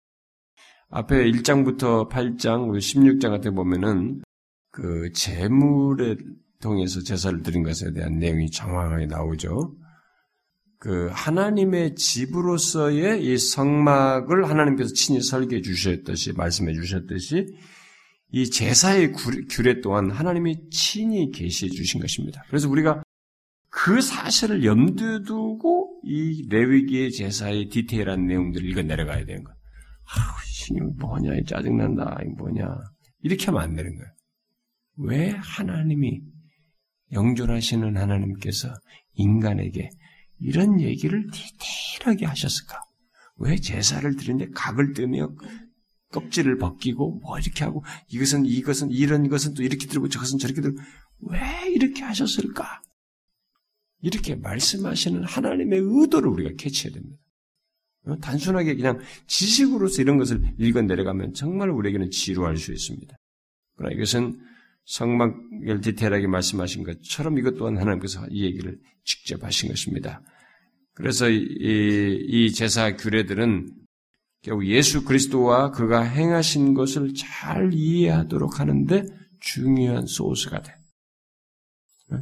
앞에 0.90 1.30
1장부터 1.32 2.10
8장, 2.10 2.70
16장 2.70 3.30
같은 3.30 3.56
보면은 3.56 4.22
그 4.72 5.12
재물에 5.14 6.16
통해서 6.62 7.02
제사를 7.02 7.42
드린 7.44 7.64
것에 7.64 7.92
대한 7.92 8.18
내용이 8.20 8.50
정확하게 8.50 9.08
나오죠. 9.08 9.76
그 10.84 11.08
하나님의 11.14 11.96
집으로서의 11.96 13.26
이 13.26 13.38
성막을 13.38 14.50
하나님께서 14.50 14.94
친히 14.94 15.22
설계해 15.22 15.62
주셨듯이 15.62 16.34
말씀해 16.34 16.74
주셨듯이 16.74 17.46
이 18.34 18.50
제사의 18.50 19.14
규례 19.50 19.80
또한 19.80 20.12
하나님이 20.12 20.70
친히 20.72 21.32
계시해 21.32 21.70
주신 21.70 22.02
것입니다. 22.02 22.44
그래서 22.50 22.68
우리가 22.68 23.02
그 23.70 24.02
사실을 24.02 24.66
염두에 24.66 25.22
두고 25.22 26.02
이 26.04 26.46
레위기의 26.50 27.14
제사의 27.14 27.70
디테일한 27.70 28.28
내용들을 28.28 28.70
읽어 28.70 28.82
내려가야 28.82 29.24
되는 29.24 29.42
거예요. 29.42 29.58
아우, 30.18 30.36
이 30.70 30.82
뭐냐, 31.00 31.36
이 31.36 31.46
짜증난다, 31.46 32.20
이 32.26 32.28
뭐냐. 32.38 32.68
이렇게 33.22 33.46
하면 33.46 33.62
안 33.62 33.74
되는 33.74 33.96
거예요. 33.96 34.12
왜 34.98 35.30
하나님이 35.30 36.20
영존하시는 37.14 37.96
하나님께서 37.96 38.74
인간에게 39.14 39.90
이런 40.40 40.80
얘기를 40.82 41.28
디테일하게 41.32 42.26
하셨을까? 42.26 42.82
왜 43.38 43.58
제사를 43.58 44.16
드리는데 44.16 44.52
각을 44.52 44.94
뜨며 44.94 45.34
껍질을 46.12 46.58
벗기고 46.58 47.20
뭐 47.20 47.40
이렇게 47.40 47.64
하고 47.64 47.84
이것은 48.08 48.46
이것은 48.46 48.92
이런 48.92 49.28
것은 49.28 49.54
또 49.56 49.64
이렇게 49.64 49.88
들고 49.88 50.10
저것은 50.10 50.38
저렇게 50.38 50.62
들고 50.62 50.80
왜 51.32 51.40
이렇게 51.72 52.04
하셨을까? 52.04 52.82
이렇게 54.02 54.36
말씀하시는 54.36 55.24
하나님의 55.24 55.80
의도를 55.82 56.30
우리가 56.30 56.52
캐치해야 56.58 56.94
됩니다. 56.94 57.18
어? 58.06 58.18
단순하게 58.18 58.76
그냥 58.76 59.00
지식으로서 59.28 60.02
이런 60.02 60.18
것을 60.18 60.42
읽어 60.60 60.82
내려가면 60.82 61.34
정말 61.34 61.70
우리에게는 61.70 62.12
지루할 62.12 62.58
수 62.58 62.74
있습니다. 62.74 63.16
그러나 63.76 63.96
이것은 63.96 64.40
성막을 64.86 65.82
디테일하게 65.82 66.28
말씀하신 66.28 66.84
것처럼 66.84 67.38
이것 67.38 67.58
또한 67.58 67.78
하나님께서 67.78 68.26
이 68.30 68.44
얘기를 68.44 68.78
직접 69.04 69.44
하신 69.44 69.70
것입니다. 69.70 70.22
그래서 70.94 71.30
이, 71.30 71.40
이 72.28 72.52
제사 72.54 72.96
규례들은 72.96 73.70
결국 74.44 74.68
예수 74.68 75.06
그리스도와 75.06 75.72
그가 75.72 76.04
행하신 76.04 76.74
것을 76.74 77.14
잘 77.16 77.72
이해하도록 77.74 78.60
하는데 78.60 79.06
중요한 79.40 80.06
소스가 80.06 80.62
돼. 80.62 80.74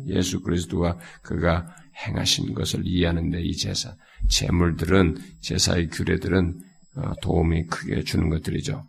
예수 0.08 0.42
그리스도와 0.42 0.98
그가 1.24 1.76
행하신 2.06 2.54
것을 2.54 2.86
이해하는데 2.86 3.42
이 3.42 3.56
제사, 3.58 3.96
제물들은 4.30 5.18
제사의 5.42 5.90
규례들은 5.90 6.62
어, 6.98 7.14
도움이 7.22 7.68
크게 7.68 8.04
주는 8.04 8.30
것들이죠. 8.30 8.84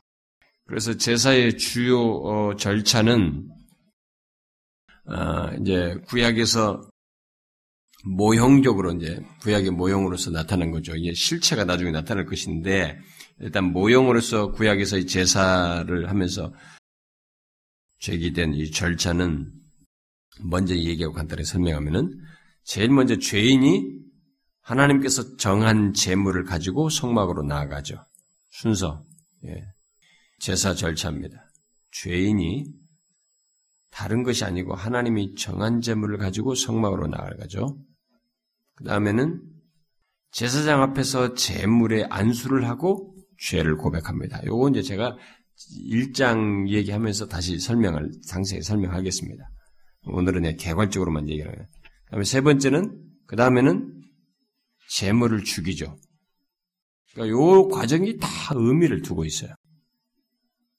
그래서 0.67 0.97
제사의 0.97 1.57
주요 1.59 2.01
어, 2.01 2.57
절차는 2.57 3.49
어, 3.49 3.52
이제 5.61 5.97
구약에서 6.07 6.89
모형적으로 8.05 8.93
이제 8.93 9.21
구약의 9.41 9.71
모형으로서 9.71 10.31
나타난 10.31 10.71
거죠. 10.71 10.95
이게 10.97 11.15
실체가 11.15 11.65
나중에 11.65 11.91
나타날 11.91 12.27
것인데 12.27 12.99
일단 13.41 13.73
모형으로서 13.73 14.53
구약에서 14.53 14.99
이 14.99 15.07
제사를 15.07 16.09
하면서 16.09 16.53
제기된 18.01 18.55
이 18.55 18.71
절차는 18.71 19.53
먼저 20.41 20.75
얘기하고 20.75 21.15
간단히 21.15 21.45
설명하면은 21.45 22.21
제일 22.65 22.91
먼저 22.91 23.19
죄인이 23.19 24.03
하나님께서 24.61 25.37
정한 25.37 25.93
제물을 25.93 26.45
가지고 26.45 26.89
성막으로 26.89 27.43
나아가죠. 27.43 28.05
순서, 28.51 29.05
예. 29.45 29.65
제사 30.39 30.75
절차입니다. 30.75 31.37
죄인이 31.93 32.67
다른 33.93 34.23
것이 34.23 34.45
아니고 34.45 34.75
하나님이 34.75 35.35
정한 35.35 35.81
제물을 35.81 36.17
가지고 36.17 36.55
성막으로 36.55 37.09
나아가죠. 37.09 37.79
그 38.75 38.85
다음에는 38.85 39.43
제사장 40.33 40.83
앞에서 40.83 41.35
제물의 41.35 42.07
안수를 42.09 42.67
하고 42.67 43.15
죄를 43.39 43.77
고백합니다. 43.77 44.41
요거 44.47 44.71
이제 44.71 44.83
제가 44.83 45.19
1장 45.91 46.69
얘기하면서 46.69 47.29
다시 47.29 47.59
설명을, 47.59 48.11
상세히 48.23 48.63
설명하겠습니다. 48.63 49.45
오늘은 50.07 50.57
개괄적으로만 50.57 51.29
얘기를 51.29 51.55
해요. 51.55 51.67
그 52.07 52.11
다음에 52.13 52.25
세 52.25 52.41
번째는, 52.41 52.99
그 53.27 53.37
다음에는 53.37 54.03
재물을 54.89 55.45
죽이죠. 55.45 55.97
그러니까 57.13 57.37
요 57.37 57.69
과정이 57.69 58.17
다 58.19 58.29
의미를 58.55 59.03
두고 59.03 59.25
있어요. 59.25 59.55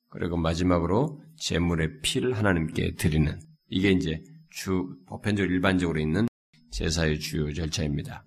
그리고 0.10 0.36
마지막으로 0.38 1.23
재물의 1.38 2.02
피를 2.02 2.38
하나님께 2.38 2.96
드리는 2.96 3.40
이게 3.70 3.92
이제 3.92 4.22
주 4.50 4.96
보편적으로 5.08 5.52
일반적으로 5.52 6.00
있는 6.00 6.28
제사의 6.72 7.20
주요 7.20 7.52
절차입니다. 7.54 8.26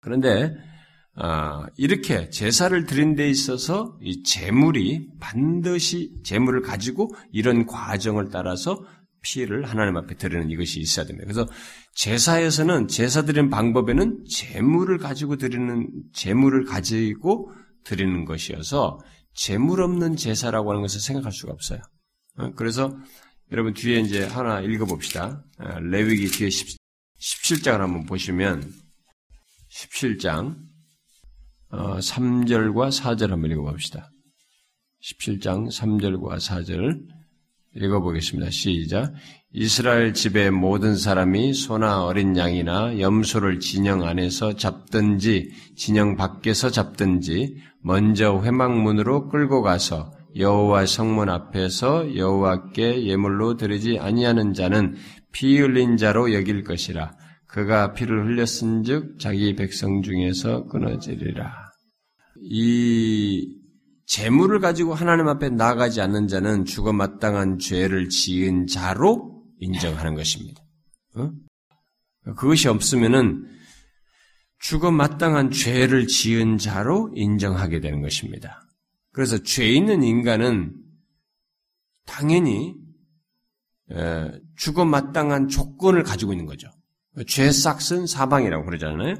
그런데 0.00 0.54
아, 1.16 1.66
이렇게 1.76 2.28
제사를 2.28 2.84
드린 2.86 3.14
데 3.14 3.28
있어서 3.28 3.96
이 4.00 4.22
재물이 4.24 5.08
반드시 5.20 6.12
재물을 6.24 6.60
가지고 6.60 7.14
이런 7.32 7.66
과정을 7.66 8.30
따라서 8.30 8.84
피해를 9.22 9.64
하나님 9.64 9.96
앞에 9.96 10.16
드리는 10.16 10.50
이것이 10.50 10.80
있어야 10.80 11.06
됩니다. 11.06 11.24
그래서 11.24 11.48
제사에서는 11.94 12.88
제사 12.88 13.22
드리는 13.22 13.48
방법에는 13.48 14.24
재물을 14.28 14.98
가지고 14.98 15.36
드리는 15.36 15.88
재물을 16.12 16.64
가지고 16.64 17.50
드리는 17.84 18.24
것이어서 18.24 18.98
재물 19.34 19.82
없는 19.82 20.16
제사라고 20.16 20.70
하는 20.70 20.82
것을 20.82 21.00
생각할 21.00 21.32
수가 21.32 21.52
없어요. 21.52 21.80
어, 22.36 22.52
그래서 22.56 22.96
여러분 23.52 23.74
뒤에 23.74 24.00
이제 24.00 24.24
하나 24.24 24.60
읽어봅시다. 24.60 25.44
어, 25.58 25.78
레위기 25.80 26.26
뒤에 26.28 26.48
17장을 27.18 27.78
한번 27.78 28.06
보시면 28.06 28.72
17장 29.70 30.56
3절과 31.70 32.78
어, 32.78 32.88
4절 32.88 33.28
한번 33.28 33.50
읽어봅시다. 33.50 34.10
17장 35.02 35.70
3절과 35.70 36.36
4절 36.36 37.06
읽어보겠습니다. 37.76 38.50
시작. 38.50 39.12
이스라엘 39.52 40.14
집의 40.14 40.50
모든 40.50 40.96
사람이 40.96 41.54
소나 41.54 42.04
어린 42.04 42.36
양이나 42.36 42.98
염소를 43.00 43.60
진영 43.60 44.02
안에서 44.02 44.56
잡든지 44.56 45.52
진영 45.76 46.16
밖에서 46.16 46.70
잡든지 46.70 47.56
먼저 47.80 48.40
회막문으로 48.42 49.28
끌고 49.28 49.62
가서 49.62 50.12
여호와 50.36 50.86
성문 50.86 51.28
앞에서 51.28 52.16
여호와께 52.16 53.06
예물로 53.06 53.56
드리지 53.56 53.98
아니하는 54.00 54.52
자는 54.52 54.96
피 55.32 55.58
흘린 55.58 55.96
자로 55.96 56.32
여길 56.32 56.64
것이라. 56.64 57.12
그가 57.46 57.92
피를 57.92 58.26
흘렸은즉 58.26 59.20
자기 59.20 59.54
백성 59.54 60.02
중에서 60.02 60.66
끊어지리라. 60.66 61.52
이 62.42 63.60
재물을 64.06 64.58
가지고 64.60 64.94
하나님 64.94 65.28
앞에 65.28 65.50
나가지 65.50 66.00
않는 66.00 66.28
자는 66.28 66.64
죽어 66.64 66.92
마땅한 66.92 67.58
죄를 67.58 68.08
지은 68.08 68.66
자로 68.66 69.44
인정하는 69.60 70.14
것입니다. 70.14 70.62
어? 71.16 71.30
그것이 72.36 72.68
없으면은 72.68 73.46
죽어 74.58 74.90
마땅한 74.90 75.50
죄를 75.52 76.06
지은 76.06 76.58
자로 76.58 77.12
인정하게 77.14 77.80
되는 77.80 78.02
것입니다. 78.02 78.63
그래서 79.14 79.38
죄 79.38 79.66
있는 79.66 80.02
인간은 80.02 80.74
당연히 82.04 82.74
죽어 84.56 84.84
마땅한 84.84 85.48
조건을 85.48 86.02
가지고 86.02 86.32
있는 86.32 86.46
거죠. 86.46 86.68
죄 87.26 87.50
싹은 87.50 88.06
사방이라고 88.06 88.64
그러잖아요. 88.64 89.14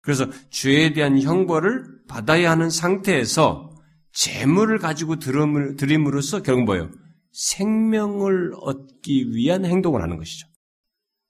그래서 0.00 0.26
죄에 0.50 0.92
대한 0.94 1.20
형벌을 1.20 2.04
받아야 2.08 2.50
하는 2.50 2.70
상태에서 2.70 3.70
재물을 4.12 4.78
가지고 4.78 5.18
드림으로써 5.18 6.42
결국 6.42 6.64
뭐예요? 6.64 6.90
생명을 7.32 8.52
얻기 8.60 9.32
위한 9.32 9.64
행동을 9.64 10.02
하는 10.02 10.16
것이죠. 10.16 10.48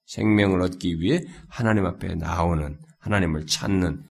생명을 0.06 0.60
얻기 0.60 1.00
위해 1.00 1.22
하나님 1.48 1.87
앞에 1.87 2.14
나오는 2.14 2.78
하나님을 2.98 3.46
찾는 3.46 4.06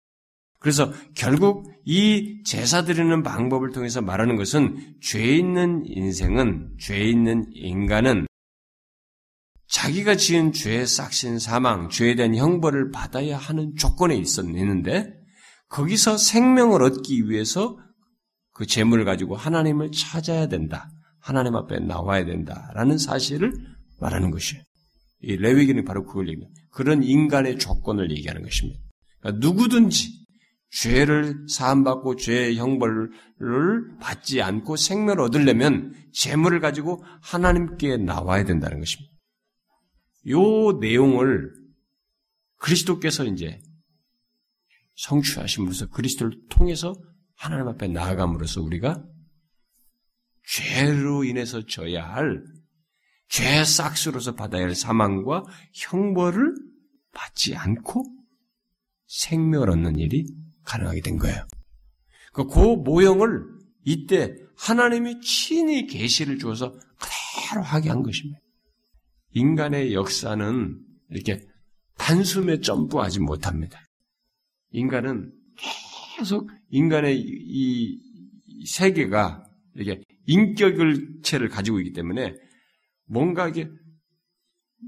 그래서 0.59 0.91
결국 1.15 1.71
이 1.85 2.43
제사 2.43 2.83
드리는 2.83 3.23
방법을 3.23 3.71
통해서 3.71 4.01
말하는 4.01 4.35
것은 4.35 4.95
죄 5.01 5.23
있는 5.35 5.83
인생은 5.85 6.75
죄 6.79 6.99
있는 6.99 7.45
인간은 7.53 8.27
자기가 9.69 10.15
지은 10.15 10.51
죄의 10.51 10.87
싹신 10.87 11.39
사망, 11.39 11.89
죄에 11.89 12.15
대한 12.15 12.35
형벌을 12.35 12.91
받아야 12.91 13.37
하는 13.37 13.75
조건에 13.75 14.15
있었는데 14.15 15.13
거기서 15.69 16.17
생명을 16.17 16.81
얻기 16.83 17.29
위해서 17.29 17.77
그 18.51 18.65
재물을 18.65 19.05
가지고 19.05 19.35
하나님을 19.35 19.91
찾아야 19.91 20.47
된다. 20.47 20.89
하나님 21.19 21.55
앞에 21.55 21.79
나와야 21.79 22.25
된다라는 22.25 22.97
사실을 22.97 23.53
말하는 23.99 24.31
것이에요. 24.31 24.63
이 25.21 25.37
레위기는 25.37 25.85
바로 25.85 26.03
그걸 26.05 26.29
얘기해요. 26.29 26.49
그런 26.71 27.03
인간의 27.03 27.59
조건을 27.59 28.11
얘기하는 28.11 28.41
것입니다. 28.41 28.79
그러니까 29.19 29.47
누구든지 29.47 30.19
죄를 30.71 31.47
사함받고 31.47 32.15
죄의 32.17 32.57
형벌을 32.57 33.97
받지 33.99 34.41
않고 34.41 34.75
생명을 34.75 35.21
얻으려면 35.21 35.93
재물을 36.13 36.59
가지고 36.59 37.03
하나님께 37.21 37.97
나와야 37.97 38.43
된다는 38.43 38.79
것입니다. 38.79 39.11
요 40.29 40.77
내용을 40.79 41.51
그리스도께서 42.57 43.25
이제 43.25 43.59
성취하심으로써 44.95 45.87
그리스도를 45.87 46.37
통해서 46.49 46.93
하나님 47.35 47.67
앞에 47.69 47.87
나아감으로써 47.87 48.61
우리가 48.61 49.03
죄로 50.45 51.23
인해서 51.23 51.65
져야 51.65 52.05
할죄 52.05 53.63
싹스로서 53.63 54.35
받아야 54.35 54.63
할 54.63 54.75
사망과 54.75 55.43
형벌을 55.73 56.53
받지 57.13 57.55
않고 57.55 58.03
생명을 59.07 59.69
얻는 59.69 59.97
일이 59.99 60.25
가능하게 60.69 61.01
된 61.01 61.17
거예요. 61.17 61.45
그 62.33 62.41
모형을 62.43 63.43
이때 63.83 64.35
하나님이 64.55 65.19
친히 65.21 65.87
계시를 65.87 66.37
주어서 66.37 66.71
그대로 66.71 67.63
하게 67.63 67.89
한 67.89 68.03
것입니다. 68.03 68.39
인간의 69.31 69.93
역사는 69.93 70.79
이렇게 71.09 71.41
단숨에 71.97 72.61
점프하지 72.61 73.19
못합니다. 73.19 73.83
인간은 74.71 75.31
계속 76.17 76.49
인간의 76.69 77.19
이 77.19 77.99
세계가 78.65 79.43
이렇게 79.75 80.03
인격을 80.27 81.21
체를 81.23 81.49
가지고 81.49 81.79
있기 81.79 81.93
때문에 81.93 82.35
뭔가 83.05 83.47
이게 83.47 83.69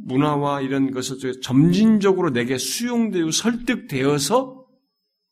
문화와 0.06 0.62
이런 0.62 0.92
것을 0.92 1.42
점진적으로 1.42 2.32
내게 2.32 2.58
수용되고 2.58 3.32
설득되어서 3.32 4.61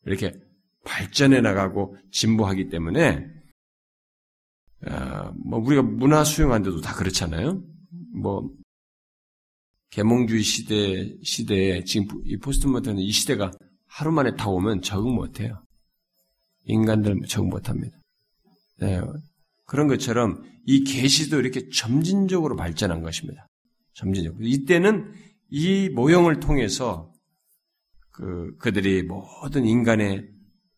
이렇게 0.09 0.33
발전해 0.83 1.39
나가고 1.39 1.95
진보하기 2.11 2.69
때문에 2.69 3.27
아, 4.87 5.31
뭐 5.45 5.59
우리가 5.59 5.83
문화 5.83 6.23
수용한데도 6.23 6.81
다 6.81 6.95
그렇잖아요. 6.95 7.61
뭐 8.15 8.49
계몽주의 9.91 10.41
시대 10.41 11.15
시대에 11.23 11.83
지금 11.83 12.07
이 12.25 12.37
포스트 12.37 12.65
모던은 12.65 12.99
이 12.99 13.11
시대가 13.11 13.51
하루 13.85 14.11
만에 14.11 14.35
다 14.35 14.49
오면 14.49 14.81
적응 14.81 15.13
못해요. 15.13 15.63
인간들 16.65 17.21
적응 17.27 17.49
못합니다. 17.49 17.95
네. 18.79 19.01
그런 19.65 19.87
것처럼 19.87 20.43
이 20.65 20.83
계시도 20.83 21.39
이렇게 21.39 21.69
점진적으로 21.69 22.55
발전한 22.55 23.03
것입니다. 23.03 23.47
점진적. 23.93 24.37
이때는 24.41 25.11
이 25.49 25.89
모형을 25.89 26.39
통해서 26.39 27.11
그 28.19 28.55
그들이 28.57 29.03
모든 29.03 29.65
인간의 29.65 30.29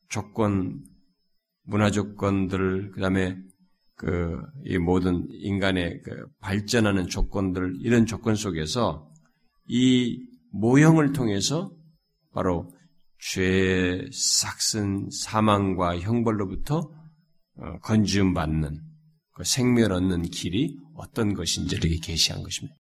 조건, 0.10 0.84
문화 1.64 1.92
조건들, 1.92 2.92
그 2.92 3.02
다음에 3.02 3.38
그 3.96 4.52
이 4.66 4.78
모든 4.78 5.28
인간의 5.32 6.02
그 6.04 6.28
발전하는 6.39 7.08
조건들 7.08 7.78
이런 7.82 8.06
조건 8.06 8.36
속에서 8.36 9.12
이 9.68 10.20
모형을 10.52 11.14
통해서 11.14 11.72
바로 12.34 12.72
죄 13.20 14.08
싹슨 14.12 15.10
사망과 15.12 16.00
형벌로부터 16.00 16.92
어, 17.58 17.80
건지움 17.82 18.34
받는 18.34 18.80
그 19.34 19.44
생명 19.44 19.92
얻는 19.92 20.24
길이 20.24 20.78
어떤 20.96 21.34
것인지 21.34 21.76
이렇게 21.76 21.98
계시한 21.98 22.44
것입니다. 22.44 22.76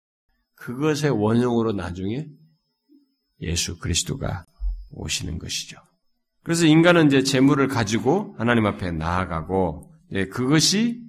그것의 0.56 1.12
원형으로 1.12 1.74
나중에 1.74 2.28
예수 3.42 3.78
그리스도가 3.78 4.46
오시는 4.92 5.40
것이죠. 5.40 5.78
그래서 6.44 6.66
인간은 6.66 7.08
이제 7.08 7.24
재물을 7.24 7.68
가지고 7.68 8.36
하나님 8.38 8.66
앞에 8.66 8.92
나아가고 8.92 9.92
예, 10.14 10.26
그것이 10.26 11.02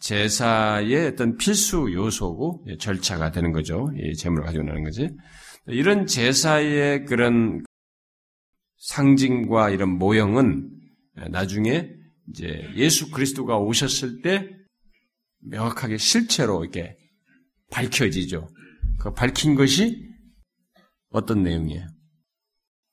제사의 0.00 1.06
어떤 1.06 1.36
필수 1.36 1.92
요소고 1.92 2.66
예, 2.68 2.76
절차가 2.76 3.30
되는 3.30 3.52
거죠. 3.52 3.88
재물을 4.18 4.44
가지고 4.44 4.64
나는 4.64 4.84
거지. 4.84 5.08
이런 5.66 6.06
제사의 6.06 7.04
그런 7.06 7.64
상징과 8.78 9.70
이런 9.70 9.90
모형은 9.90 10.68
나중에 11.30 11.88
이제 12.28 12.68
예수 12.74 13.10
그리스도가 13.10 13.58
오셨을 13.58 14.22
때 14.22 14.48
명확하게 15.40 15.98
실체로 15.98 16.64
이렇게 16.64 16.96
밝혀지죠. 17.70 18.48
그 18.98 19.12
밝힌 19.12 19.54
것이 19.54 20.11
어떤 21.12 21.42
내용이에요? 21.42 21.86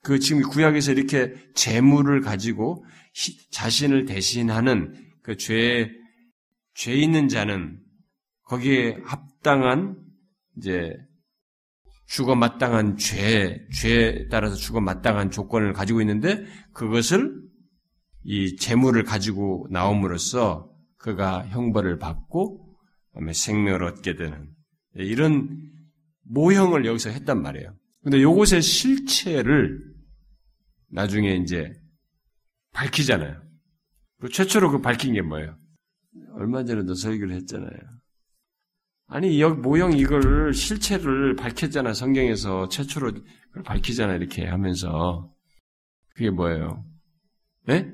그 0.02 0.20
지금 0.20 0.42
구약에서 0.44 0.94
이렇게 0.94 1.34
재물을 1.56 2.22
가지고 2.22 2.86
자신을 3.52 4.06
대신하는 4.06 4.94
그 5.24 5.36
죄, 5.38 5.92
죄 6.74 6.94
있는 6.94 7.28
자는 7.28 7.80
거기에 8.44 8.98
합당한 9.04 9.98
이제 10.58 10.96
죽어 12.08 12.36
마땅한 12.36 12.98
죄, 12.98 13.68
죄에 13.76 14.28
따라서 14.30 14.56
죽어 14.56 14.82
마땅한 14.82 15.30
조건을 15.30 15.74
가지고 15.74 16.02
있는데 16.02 16.46
그것을 16.74 17.40
이 18.24 18.56
재물을 18.56 19.04
가지고 19.04 19.68
나옴으로써 19.70 20.70
그가 20.98 21.48
형벌을 21.48 22.00
받고 22.00 22.76
그다음에 23.10 23.34
생명을 23.34 23.84
얻게 23.84 24.16
되는 24.16 24.50
이런 24.96 25.72
모형을 26.24 26.86
여기서 26.86 27.10
했단 27.12 27.42
말이에요. 27.42 27.76
근데 28.10 28.24
요것의 28.24 28.64
실체를 28.64 29.84
나중에 30.88 31.36
이제 31.36 31.72
밝히잖아요. 32.74 33.40
그 34.20 34.30
최초로 34.30 34.72
그 34.72 34.82
밝힌 34.82 35.14
게 35.14 35.22
뭐예요? 35.22 35.56
얼마 36.34 36.64
전에도 36.64 36.96
설교를 36.96 37.36
했잖아요. 37.36 37.70
아니, 39.06 39.40
여기 39.40 39.62
모형 39.62 39.94
이걸 39.96 40.56
실체를 40.56 41.36
밝혔잖아. 41.36 41.94
성경에서 41.94 42.68
최초로 42.70 43.12
그걸 43.12 43.64
밝히잖아. 43.64 44.16
이렇게 44.16 44.48
하면서. 44.48 45.32
그게 46.16 46.32
뭐예요? 46.32 46.84
네? 47.68 47.94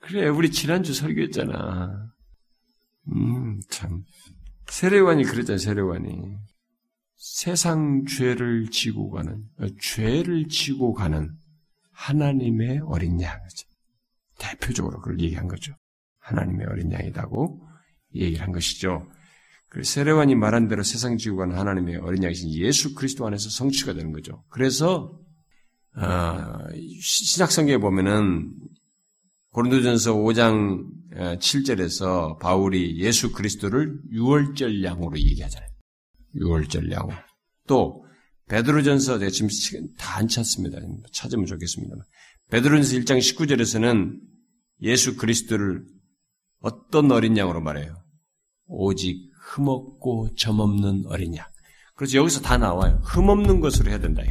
그래, 0.00 0.28
우리 0.28 0.50
지난주 0.50 0.92
설교했잖아. 0.92 2.10
음, 3.14 3.60
참. 3.70 4.02
세례관이 4.66 5.24
그랬잖아, 5.24 5.56
세례관이. 5.56 6.36
세상 7.18 8.04
죄를 8.06 8.70
지고 8.70 9.10
가는, 9.10 9.42
어, 9.58 9.66
죄를 9.80 10.48
지고 10.48 10.94
가는 10.94 11.30
하나님의 11.92 12.80
어린 12.86 13.20
양. 13.20 13.38
대표적으로 14.38 15.00
그걸 15.00 15.20
얘기한 15.20 15.48
거죠. 15.48 15.74
하나님의 16.20 16.66
어린 16.68 16.92
양이라고 16.92 17.60
얘기를 18.14 18.40
한 18.40 18.52
것이죠. 18.52 19.10
그 19.68 19.82
세례관이 19.82 20.36
말한 20.36 20.68
대로 20.68 20.84
세상 20.84 21.18
지고 21.18 21.38
가는 21.38 21.58
하나님의 21.58 21.96
어린 21.96 22.22
양이신 22.22 22.50
예수 22.52 22.94
그리스도 22.94 23.26
안에서 23.26 23.50
성취가 23.50 23.94
되는 23.94 24.12
거죠. 24.12 24.44
그래서 24.48 25.18
어, 25.96 26.68
신약성경에 27.00 27.78
보면은 27.78 28.54
고린도전서 29.50 30.14
5장 30.14 30.86
7절에서 31.14 32.38
바울이 32.38 33.00
예수 33.00 33.32
그리스도를 33.32 33.98
유월절 34.12 34.84
양으로 34.84 35.18
얘기하잖아요. 35.18 35.68
유월절 36.34 36.90
양으로. 36.90 37.14
또 37.66 38.04
베드로전서 38.48 39.18
제가 39.18 39.30
지금 39.30 39.88
다 39.98 40.18
안 40.18 40.26
찾습니다. 40.28 40.78
찾으면 41.12 41.46
좋겠습니다만. 41.46 42.04
베드로전서 42.50 42.96
1장 42.96 43.18
19절에서는 43.18 44.18
예수 44.82 45.16
그리스도를 45.16 45.84
어떤 46.60 47.12
어린 47.12 47.36
양으로 47.36 47.60
말해요? 47.60 47.94
오직 48.66 49.30
흠없고 49.50 50.34
점없는 50.36 51.04
어린 51.06 51.36
양. 51.36 51.46
그래서 51.94 52.16
여기서 52.18 52.40
다 52.40 52.56
나와요. 52.58 53.00
흠없는 53.04 53.60
것으로 53.60 53.90
해야 53.90 53.98
된다. 53.98 54.22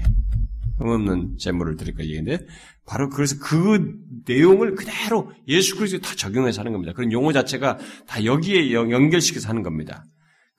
흠없는 0.80 1.38
재물을 1.38 1.76
드릴 1.76 1.96
까 1.96 2.04
얘기인데 2.04 2.40
바로 2.86 3.10
그래서 3.10 3.36
그 3.42 3.96
내용을 4.28 4.76
그대로 4.76 5.32
예수 5.48 5.76
그리스도에 5.76 6.00
다 6.00 6.16
적용해서 6.16 6.62
하는 6.62 6.72
겁니다. 6.72 6.94
그런 6.94 7.12
용어 7.12 7.34
자체가 7.34 7.78
다 8.08 8.24
여기에 8.24 8.74
연결시켜서 8.74 9.50
하는 9.50 9.64
겁니다. 9.64 10.06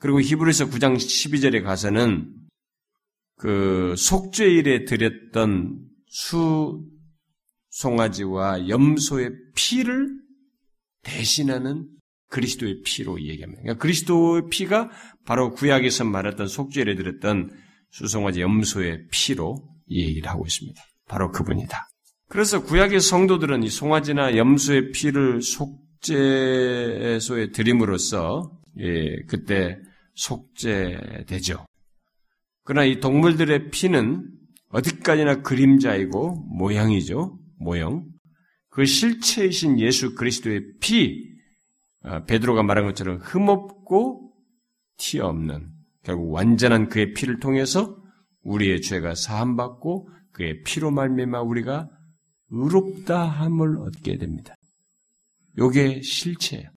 그리고 0.01 0.21
히브리서 0.21 0.71
9장 0.71 0.97
12절에 0.97 1.63
가서는 1.63 2.35
그 3.37 3.95
속죄일에 3.97 4.85
드렸던 4.85 5.79
수 6.07 6.85
송아지와 7.71 8.69
염소의 8.69 9.31
피를 9.55 10.09
대신하는 11.03 11.87
그리스도의 12.29 12.83
피로 12.85 13.19
얘기합니다. 13.21 13.63
그러니까 13.63 13.83
그리스도의 13.83 14.49
피가 14.51 14.91
바로 15.25 15.53
구약에서 15.53 16.05
말했던 16.05 16.49
속죄를 16.49 16.97
드렸던 16.97 17.51
수송아지 17.91 18.43
염소의 18.43 19.07
피로 19.11 19.57
얘기를 19.91 20.29
하고 20.29 20.45
있습니다. 20.45 20.79
바로 21.09 21.31
그분이다. 21.31 21.89
그래서 22.29 22.63
구약의 22.63 23.01
성도들은 23.01 23.63
이 23.63 23.71
송아지나 23.71 24.37
염소의 24.37 24.93
피를 24.93 25.41
속죄소에 25.41 27.53
드림으로써 27.53 28.53
예, 28.81 29.17
그때 29.27 29.79
속죄되죠. 30.19 31.65
그러나 32.65 32.85
이 32.85 33.01
동물들의 33.01 33.71
피는 33.71 34.31
어디까지나 34.71 35.43
그림자이고 35.43 36.47
모양이죠. 36.51 37.39
모형. 37.59 38.07
그 38.69 38.85
실체이신 38.85 39.81
예수 39.81 40.15
그리스도의 40.15 40.75
피, 40.81 41.25
아, 42.03 42.25
베드로가 42.25 42.63
말한 42.63 42.85
것처럼 42.85 43.19
흠없고 43.19 44.33
티 44.99 45.21
없는 45.21 45.71
결국 46.03 46.33
완전한 46.33 46.89
그의 46.89 47.15
피를 47.15 47.41
통해서 47.41 47.97
우리의 48.43 48.83
죄가 48.83 49.15
사함받고 49.15 50.09
그의 50.33 50.63
피로 50.63 50.91
말미암아 50.91 51.41
우리가 51.41 51.89
의롭다 52.51 53.25
함을 53.25 53.79
얻게 53.79 54.17
됩니다. 54.17 54.55
요게 55.59 56.03
실체예요. 56.03 56.71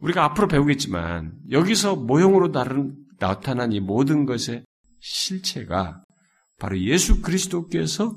우리가 0.00 0.24
앞으로 0.24 0.48
배우겠지만 0.48 1.32
여기서 1.50 1.96
모형으로 1.96 2.52
나타난 3.18 3.72
이 3.72 3.80
모든 3.80 4.24
것의 4.24 4.64
실체가 5.00 6.02
바로 6.58 6.78
예수 6.80 7.20
그리스도께서 7.22 8.16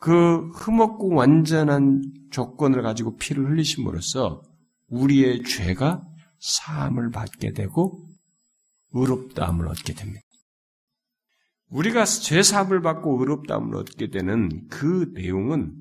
그 0.00 0.48
흠없고 0.54 1.14
완전한 1.14 2.02
조건을 2.30 2.82
가지고 2.82 3.16
피를 3.16 3.50
흘리심으로써 3.50 4.42
우리의 4.88 5.42
죄가 5.42 6.02
사함을 6.38 7.10
받게 7.10 7.52
되고 7.52 8.06
의롭다함을 8.92 9.66
얻게 9.68 9.92
됩니다. 9.94 10.22
우리가 11.70 12.04
죄 12.04 12.42
사함을 12.42 12.80
받고 12.80 13.20
의롭다함을 13.20 13.76
얻게 13.76 14.08
되는 14.08 14.66
그 14.68 15.10
내용은 15.14 15.74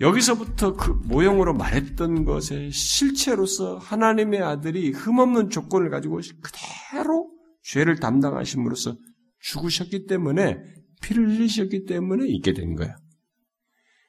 여기서부터 0.00 0.74
그 0.74 0.90
모형으로 1.04 1.54
말했던 1.54 2.24
것의 2.24 2.72
실체로서 2.72 3.78
하나님의 3.78 4.42
아들이 4.42 4.90
흠없는 4.90 5.50
조건을 5.50 5.90
가지고 5.90 6.20
그대로 6.42 7.30
죄를 7.62 8.00
담당하심으로써 8.00 8.96
죽으셨기 9.40 10.06
때문에 10.06 10.58
피를 11.00 11.28
흘리셨기 11.28 11.84
때문에 11.84 12.26
있게 12.28 12.52
된 12.52 12.74
거예요. 12.74 12.94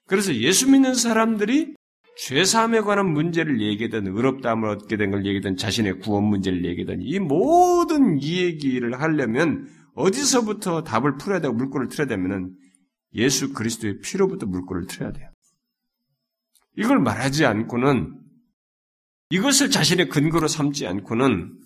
그래서 0.08 0.34
예수 0.36 0.70
믿는 0.70 0.96
사람들이 0.96 1.76
죄사함에 2.18 2.80
관한 2.82 3.12
문제를 3.12 3.62
얘기하든 3.62 4.08
의롭다함을 4.08 4.70
얻게 4.70 4.96
된 4.98 5.12
걸 5.12 5.26
얘기하든 5.26 5.58
자신의 5.58 6.00
구원 6.00 6.24
문제를 6.24 6.64
얘기하든 6.66 7.02
이 7.02 7.20
모든 7.20 8.18
이 8.22 8.42
얘기를 8.42 9.00
하려면 9.00 9.68
어디서부터 9.96 10.84
답을 10.84 11.18
풀어야 11.18 11.42
되고 11.42 11.54
물꼬를 11.54 11.90
틀어야 11.90 12.08
되면은 12.08 12.56
예수 13.16 13.54
그리스도의 13.54 14.00
피로부터 14.00 14.46
물꼬를 14.46 14.88
틀어야 14.88 15.12
돼요. 15.12 15.30
이걸 16.78 17.00
말하지 17.00 17.46
않고는 17.46 18.20
이것을 19.30 19.70
자신의 19.72 20.10
근거로 20.10 20.48
삼지 20.48 20.86
않고는 20.88 21.60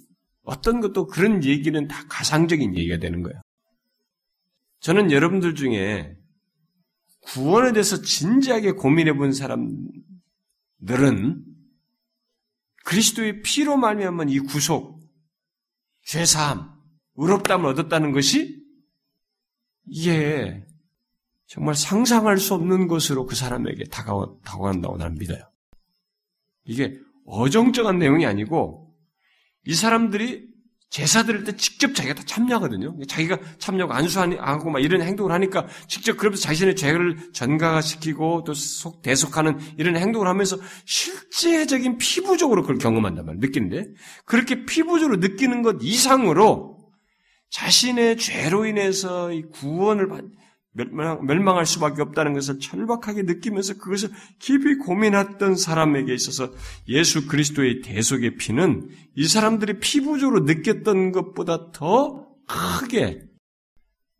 어떤 0.43 0.79
것도 0.81 1.07
그런 1.07 1.43
얘기는 1.43 1.87
다 1.87 2.05
가상적인 2.07 2.75
얘기가 2.77 2.97
되는 2.97 3.21
거예요. 3.21 3.41
저는 4.79 5.11
여러분들 5.11 5.55
중에 5.55 6.15
구원에 7.21 7.73
대해서 7.73 8.01
진지하게 8.01 8.71
고민해 8.73 9.13
본 9.13 9.33
사람들은 9.33 9.85
그리스도의 12.85 13.41
피로 13.41 13.77
말미암은 13.77 14.29
이 14.29 14.39
구속, 14.39 14.99
죄사함, 16.03 16.71
의롭담을 17.15 17.65
얻었다는 17.67 18.13
것이 18.13 18.63
이게 19.85 20.65
정말 21.49 21.73
상상할 21.73 22.37
수 22.37 22.53
없는 22.53 22.87
것으로 22.87 23.25
그 23.25 23.35
사람에게 23.35 23.85
다가와, 23.85 24.27
다가간다고 24.45 24.97
나는 24.97 25.17
믿어요. 25.17 25.41
이게 26.63 26.95
어정쩡한 27.25 27.97
내용이 27.97 28.27
아니고 28.27 28.93
이 29.65 29.73
사람들이 29.73 30.47
제사 30.91 31.23
드릴 31.23 31.43
때 31.43 31.55
직접 31.55 31.95
자기가 31.95 32.13
다 32.13 32.23
참여하거든요. 32.25 32.99
자기가 33.07 33.39
참여하고 33.57 33.93
안수하고 33.93 34.69
막 34.69 34.79
이런 34.79 35.01
행동을 35.01 35.31
하니까 35.31 35.67
직접 35.87 36.17
그러면서 36.17 36.43
자신의 36.43 36.75
죄를 36.75 37.33
전가시키고 37.33 38.43
또 38.43 38.53
속, 38.53 39.01
대속하는 39.01 39.57
이런 39.77 39.97
행동을 39.97 40.27
하면서 40.27 40.55
실제적인 40.85 41.97
피부적으로 41.97 42.61
그걸 42.61 42.77
경험한단 42.77 43.25
말이에요. 43.25 43.41
느끼는데. 43.41 43.91
그렇게 44.25 44.65
피부적으로 44.65 45.17
느끼는 45.17 45.63
것 45.63 45.77
이상으로 45.81 46.77
자신의 47.49 48.17
죄로 48.17 48.65
인해서 48.67 49.31
구원을 49.53 50.07
받, 50.07 50.23
멸망, 50.73 51.57
할 51.57 51.65
수밖에 51.65 52.01
없다는 52.01 52.33
것을 52.33 52.59
철박하게 52.59 53.23
느끼면서 53.23 53.77
그것을 53.77 54.09
깊이 54.37 54.75
고민했던 54.75 55.55
사람에게 55.55 56.13
있어서 56.13 56.53
예수 56.87 57.27
그리스도의 57.27 57.81
대속의 57.81 58.37
피는 58.37 58.89
이 59.15 59.27
사람들이 59.27 59.79
피부적으로 59.79 60.41
느꼈던 60.41 61.11
것보다 61.11 61.71
더 61.71 62.27
크게 62.47 63.23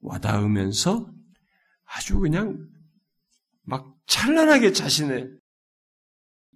와닿으면서 0.01 1.11
아주 1.85 2.19
그냥 2.19 2.67
막 3.63 3.95
찬란하게 4.07 4.73
자신의 4.73 5.29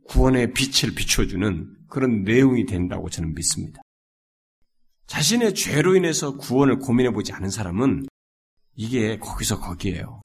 구원의 0.05 0.53
빛을 0.53 0.95
비춰주는 0.95 1.77
그런 1.87 2.23
내용이 2.23 2.65
된다고 2.65 3.09
저는 3.09 3.33
믿습니다. 3.35 3.81
자신의 5.07 5.53
죄로 5.53 5.95
인해서 5.95 6.35
구원을 6.37 6.79
고민해 6.79 7.11
보지 7.11 7.31
않은 7.33 7.49
사람은 7.49 8.05
이게 8.75 9.17
거기서 9.17 9.59
거기에요. 9.59 10.23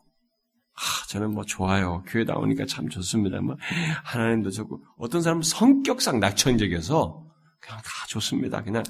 아, 0.75 1.07
저는 1.09 1.33
뭐 1.33 1.45
좋아요. 1.45 2.03
교회 2.07 2.25
나오니까 2.25 2.67
참 2.67 2.89
좋습니다. 2.89 3.41
뭐 3.41 3.57
하나님도 4.05 4.51
좋고 4.51 4.83
어떤 4.99 5.23
사람은 5.23 5.43
성격상 5.43 6.21
낙천적이어서 6.21 7.27
그냥 7.61 7.81
다 7.83 8.07
좋습니다. 8.09 8.63
그냥 8.63 8.83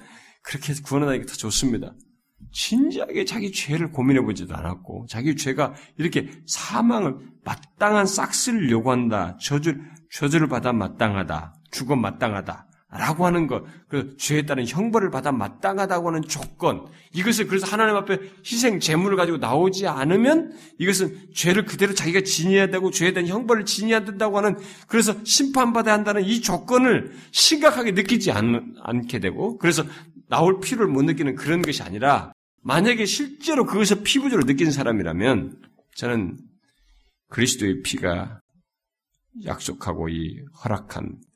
그렇게 0.43 0.75
구원하다니까 0.75 1.27
다 1.27 1.35
좋습니다. 1.35 1.95
진지하게 2.53 3.25
자기 3.25 3.51
죄를 3.53 3.91
고민해 3.91 4.23
보지도 4.23 4.55
않았고 4.55 5.07
자기 5.09 5.35
죄가 5.35 5.75
이렇게 5.97 6.31
사망을 6.47 7.17
마땅한 7.45 8.07
싹스를 8.07 8.71
요구한다. 8.71 9.37
저주 9.39 9.77
저주를 10.13 10.49
받아 10.49 10.73
마땅하다. 10.73 11.55
죽어 11.73 11.97
마땅하다. 11.97 12.68
라고 12.91 13.27
하는 13.27 13.47
것, 13.47 13.65
그 13.87 14.17
죄에 14.17 14.47
따른 14.47 14.67
형벌을 14.67 15.11
받아 15.11 15.31
마땅하다고 15.31 16.09
하는 16.09 16.23
조건, 16.23 16.87
이것을 17.13 17.47
그래서 17.47 17.67
하나님 17.67 17.97
앞에 17.97 18.19
희생 18.43 18.81
제물을 18.81 19.15
가지고 19.15 19.37
나오지 19.37 19.87
않으면 19.87 20.53
이것은 20.79 21.29
죄를 21.35 21.67
그대로 21.67 21.93
자기가 21.93 22.23
지녀야 22.23 22.69
되고 22.69 22.91
죄에 22.91 23.13
대한 23.13 23.29
형벌을 23.29 23.67
지녀야 23.67 24.07
된다고 24.07 24.39
하는 24.39 24.57
그래서 24.87 25.15
심판받아야 25.23 25.93
한다는 25.93 26.25
이 26.25 26.41
조건을 26.41 27.13
심각하게 27.31 27.93
느끼지 27.93 28.33
않, 28.33 28.75
않게 28.81 29.19
되고 29.19 29.59
그래서 29.59 29.85
나올 30.31 30.59
필요를 30.59 30.91
못 30.91 31.03
느끼는 31.03 31.35
그런 31.35 31.61
것이 31.61 31.83
아니라 31.83 32.33
만약에 32.63 33.05
실제로 33.05 33.67
그것을 33.67 34.03
피부적으로 34.03 34.47
느낀 34.47 34.71
사람이라면 34.71 35.61
저는 35.97 36.39
그리스도의 37.29 37.83
피가 37.83 38.41
약속하고 39.45 40.09
이 40.09 40.41
허락한 40.65 41.19
이 41.21 41.28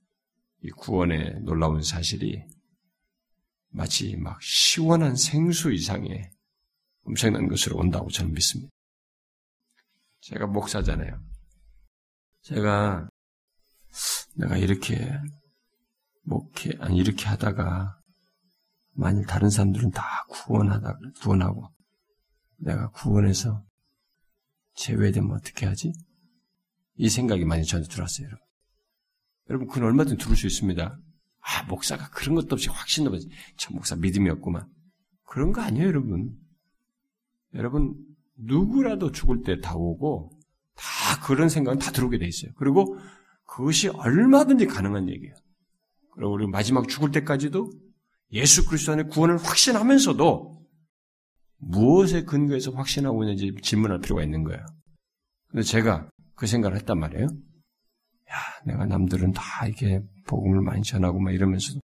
구원의 0.71 1.41
놀라운 1.43 1.83
사실이 1.83 2.45
마치 3.71 4.17
막 4.17 4.41
시원한 4.43 5.17
생수 5.17 5.73
이상의 5.73 6.31
엄청난 7.05 7.49
것으로 7.49 7.79
온다고 7.79 8.11
저는 8.11 8.33
믿습니다. 8.33 8.71
제가 10.21 10.47
목사잖아요. 10.47 11.21
제가 12.43 13.09
내가 14.37 14.57
이렇게 14.57 15.11
목회 16.23 16.73
아니 16.79 16.99
이렇게 16.99 17.27
하다가 17.27 17.99
만일 18.93 19.27
다른 19.27 19.51
사람들은 19.51 19.91
다 19.91 20.25
구원하다 20.29 20.99
구원하고 21.21 21.69
내가 22.59 22.91
구원해서 22.91 23.65
제외되면 24.75 25.33
어떻게 25.33 25.67
하지? 25.67 25.93
이 26.97 27.09
생각이 27.09 27.45
많이 27.45 27.65
저한테 27.65 27.89
들었어요, 27.89 28.27
여러분. 28.27 28.52
여러분, 29.53 29.69
그건 29.69 29.85
얼마든지 29.85 30.25
들을 30.25 30.35
수 30.35 30.47
있습니다. 30.47 30.99
아, 31.41 31.63
목사가 31.65 32.09
그런 32.09 32.35
것도 32.37 32.55
없이 32.55 32.71
확신 32.71 33.07
없이, 33.07 33.29
참, 33.59 33.75
목사 33.75 33.95
믿음이 33.95 34.31
없구만. 34.31 34.67
그런 35.25 35.53
거 35.53 35.61
아니에요, 35.61 35.87
여러분. 35.87 36.35
여러분, 37.55 37.95
누구라도 38.39 39.13
죽을 39.13 39.43
때 39.43 39.61
다 39.61 39.75
오고, 39.77 40.31
다 40.75 41.21
그런 41.27 41.51
생각은 41.51 41.79
다 41.79 41.93
들어오게 41.93 42.17
돼 42.19 42.27
있어요. 42.27 42.51
그리고 42.57 42.99
그것이 43.45 43.89
얼마든지 43.89 44.67
가능한 44.67 45.11
얘기예요. 45.11 45.35
그리고 46.13 46.33
우리 46.33 46.47
마지막 46.47 46.89
죽을 46.89 47.11
때까지도 47.11 47.71
예수 48.33 48.65
그리스도 48.65 48.93
안에 48.93 49.03
구원을 49.05 49.37
확신하면서도 49.37 50.63
무엇에 51.59 52.25
근거해서 52.25 52.71
확신하고 52.71 53.23
있는지 53.23 53.55
질문할 53.63 54.01
필요가 54.01 54.23
있는 54.23 54.45
거예요. 54.45 54.65
근데 55.49 55.63
제가 55.63 56.09
그 56.37 56.47
생각을 56.47 56.79
했단 56.79 56.99
말이에요. 56.99 57.29
야, 58.33 58.37
내가 58.65 58.87
남들은 58.87 59.33
다 59.33 59.67
이게 59.67 60.01
복음을 60.27 60.63
많이 60.63 60.83
전하고 60.83 61.21
막 61.21 61.33
이러면서 61.33 61.79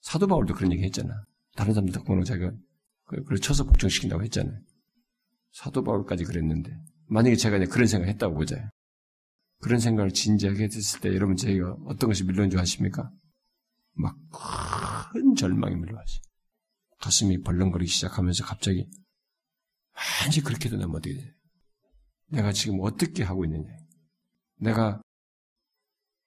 사도 0.00 0.26
바울도 0.26 0.54
그런 0.54 0.72
얘기 0.72 0.84
했잖아. 0.84 1.24
다른 1.56 1.74
사람들 1.74 1.92
덕분에 1.94 2.22
자기가 2.22 2.52
그걸 3.04 3.38
쳐서 3.38 3.64
복종시킨다고 3.64 4.22
했잖아요. 4.24 4.58
사도 5.52 5.82
바울까지 5.82 6.24
그랬는데 6.24 6.76
만약에 7.08 7.36
제가 7.36 7.58
그런 7.66 7.86
생각을 7.86 8.12
했다고 8.12 8.34
보자요. 8.34 8.68
그런 9.60 9.80
생각을 9.80 10.12
진지하게 10.12 10.64
했을 10.64 11.00
때 11.00 11.08
여러분 11.14 11.36
저희가 11.36 11.76
어떤 11.86 12.08
것이 12.08 12.24
밀려온 12.24 12.50
줄 12.50 12.60
아십니까? 12.60 13.10
막 13.94 14.16
큰 15.16 15.34
절망이 15.34 15.74
밀려왔어요. 15.76 16.20
가슴이 17.00 17.42
벌렁거리기 17.42 17.90
시작하면서 17.90 18.44
갑자기 18.44 18.88
왠지 20.22 20.42
그렇게 20.42 20.68
되면 20.68 20.90
어떻게 20.90 21.14
돼? 21.14 21.34
내가 22.28 22.52
지금 22.52 22.80
어떻게 22.80 23.22
하고 23.22 23.44
있느냐? 23.44 23.70
내가 24.58 25.00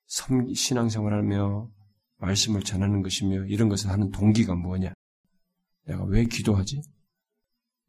신앙생활하며 0.09 1.71
말씀을 2.17 2.61
전하는 2.61 3.01
것이며 3.01 3.45
이런 3.45 3.69
것을 3.69 3.89
하는 3.89 4.11
동기가 4.11 4.55
뭐냐? 4.55 4.93
내가 5.85 6.03
왜 6.05 6.25
기도하지? 6.25 6.81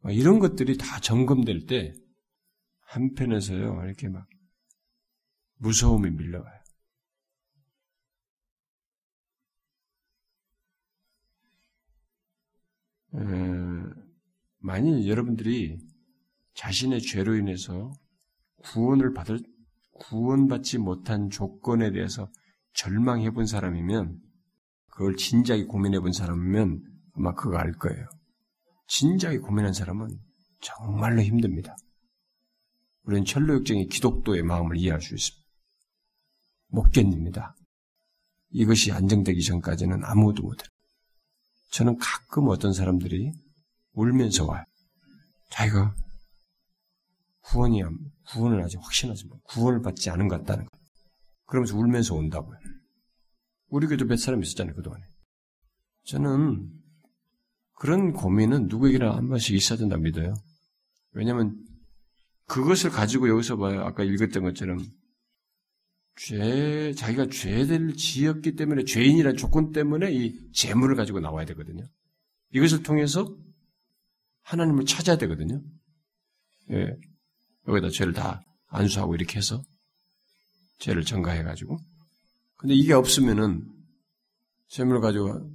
이런 0.09 0.39
것들이 0.39 0.77
다 0.77 0.99
점검될 0.99 1.65
때 1.65 1.93
한편에서요 2.81 3.83
이렇게 3.85 4.07
막 4.09 4.27
무서움이 5.57 6.09
밀려와요. 6.11 6.61
에, 13.13 13.19
만일 14.57 15.07
여러분들이 15.07 15.77
자신의 16.53 17.01
죄로 17.01 17.35
인해서 17.35 17.91
구원을 18.63 19.13
받을 19.13 19.39
구원받지 20.09 20.77
못한 20.79 21.29
조건에 21.29 21.91
대해서 21.91 22.29
절망해 22.73 23.31
본 23.31 23.45
사람이면 23.45 24.19
그걸 24.91 25.15
진지하게 25.15 25.65
고민해 25.65 25.99
본 25.99 26.11
사람이면 26.11 26.83
아마 27.15 27.33
그거 27.33 27.57
알 27.57 27.71
거예요. 27.73 28.07
진지하게 28.87 29.39
고민한 29.39 29.73
사람은 29.73 30.09
정말로 30.61 31.21
힘듭니다. 31.21 31.75
우리는 33.03 33.25
철로역정의 33.25 33.87
기독도의 33.87 34.43
마음을 34.43 34.77
이해할 34.77 35.01
수 35.01 35.15
있습니다. 35.15 35.41
못 36.67 36.91
견딥니다. 36.91 37.55
이것이 38.51 38.91
안정되기 38.91 39.43
전까지는 39.43 40.03
아무도 40.03 40.43
못해요. 40.43 40.67
저는 41.71 41.97
가끔 41.97 42.49
어떤 42.49 42.73
사람들이 42.73 43.31
울면서 43.93 44.45
와요. 44.45 44.63
자기가 45.49 45.95
구원이 47.41 47.81
구원을 48.29 48.61
아직 48.61 48.77
확신하지 48.81 49.25
못, 49.27 49.43
구원을 49.43 49.81
받지 49.81 50.09
않은 50.09 50.27
것 50.27 50.37
같다는 50.39 50.65
거. 50.65 50.77
그러면서 51.45 51.77
울면서 51.77 52.15
온다고요. 52.15 52.57
우리 53.67 53.87
교도 53.87 54.05
몇 54.05 54.17
사람 54.17 54.41
있었잖아요 54.41 54.75
그동안에. 54.75 55.03
저는 56.05 56.69
그런 57.79 58.13
고민은 58.13 58.67
누구에게나 58.67 59.15
한 59.15 59.27
번씩 59.27 59.55
있어야 59.55 59.77
된다 59.77 59.97
믿어요. 59.97 60.33
왜냐하면 61.13 61.57
그것을 62.45 62.89
가지고 62.89 63.29
여기서 63.29 63.57
봐요. 63.57 63.81
아까 63.81 64.03
읽었던 64.03 64.43
것처럼 64.43 64.79
죄 66.15 66.93
자기가 66.93 67.27
죄를 67.27 67.95
지었기 67.95 68.55
때문에 68.55 68.83
죄인이라는 68.83 69.37
조건 69.37 69.71
때문에 69.71 70.11
이 70.11 70.51
재물을 70.51 70.95
가지고 70.95 71.19
나와야 71.19 71.45
되거든요. 71.47 71.83
이것을 72.53 72.83
통해서 72.83 73.35
하나님을 74.43 74.85
찾아야 74.85 75.17
되거든요. 75.17 75.61
예. 76.71 76.97
여기다 77.67 77.89
죄를 77.89 78.13
다 78.13 78.43
안수하고 78.67 79.15
이렇게 79.15 79.37
해서 79.37 79.63
죄를 80.79 81.03
전가해가지고. 81.03 81.77
근데 82.57 82.73
이게 82.73 82.93
없으면은 82.93 83.67
재물을 84.67 85.01
가지고 85.01 85.51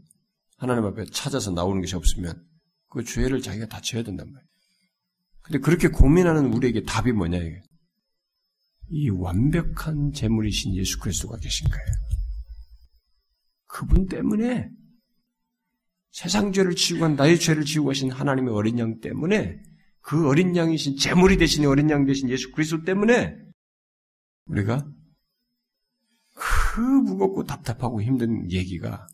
하나님 0.56 0.84
앞에 0.84 1.06
찾아서 1.06 1.50
나오는 1.50 1.80
것이 1.80 1.96
없으면 1.96 2.44
그 2.88 3.04
죄를 3.04 3.40
자기가 3.40 3.66
다 3.66 3.80
져야 3.80 4.02
된단 4.02 4.26
말이에요. 4.26 4.46
근데 5.42 5.58
그렇게 5.58 5.88
고민하는 5.88 6.52
우리에게 6.52 6.82
답이 6.82 7.12
뭐냐 7.12 7.38
이게. 7.38 7.62
이 8.88 9.10
완벽한 9.10 10.12
재물이신 10.12 10.74
예수 10.76 10.98
그리스도가 11.00 11.38
계신 11.38 11.68
거예요. 11.68 11.86
그분 13.66 14.06
때문에 14.06 14.70
세상 16.12 16.52
죄를 16.52 16.74
지우고 16.74 17.04
한 17.04 17.16
나의 17.16 17.38
죄를 17.38 17.64
지우고 17.64 17.90
하신 17.90 18.10
하나님의 18.10 18.54
어린 18.54 18.78
양 18.78 19.00
때문에 19.00 19.60
그 20.06 20.28
어린 20.28 20.54
양이신 20.54 20.98
재물이 20.98 21.36
되신 21.36 21.66
어린 21.66 21.90
양 21.90 22.06
되신 22.06 22.30
예수 22.30 22.52
그리스도 22.52 22.84
때문에 22.84 23.36
우리가 24.46 24.88
그 26.32 26.80
무겁고 26.80 27.42
답답하고 27.42 28.00
힘든 28.00 28.48
얘기가 28.52 29.08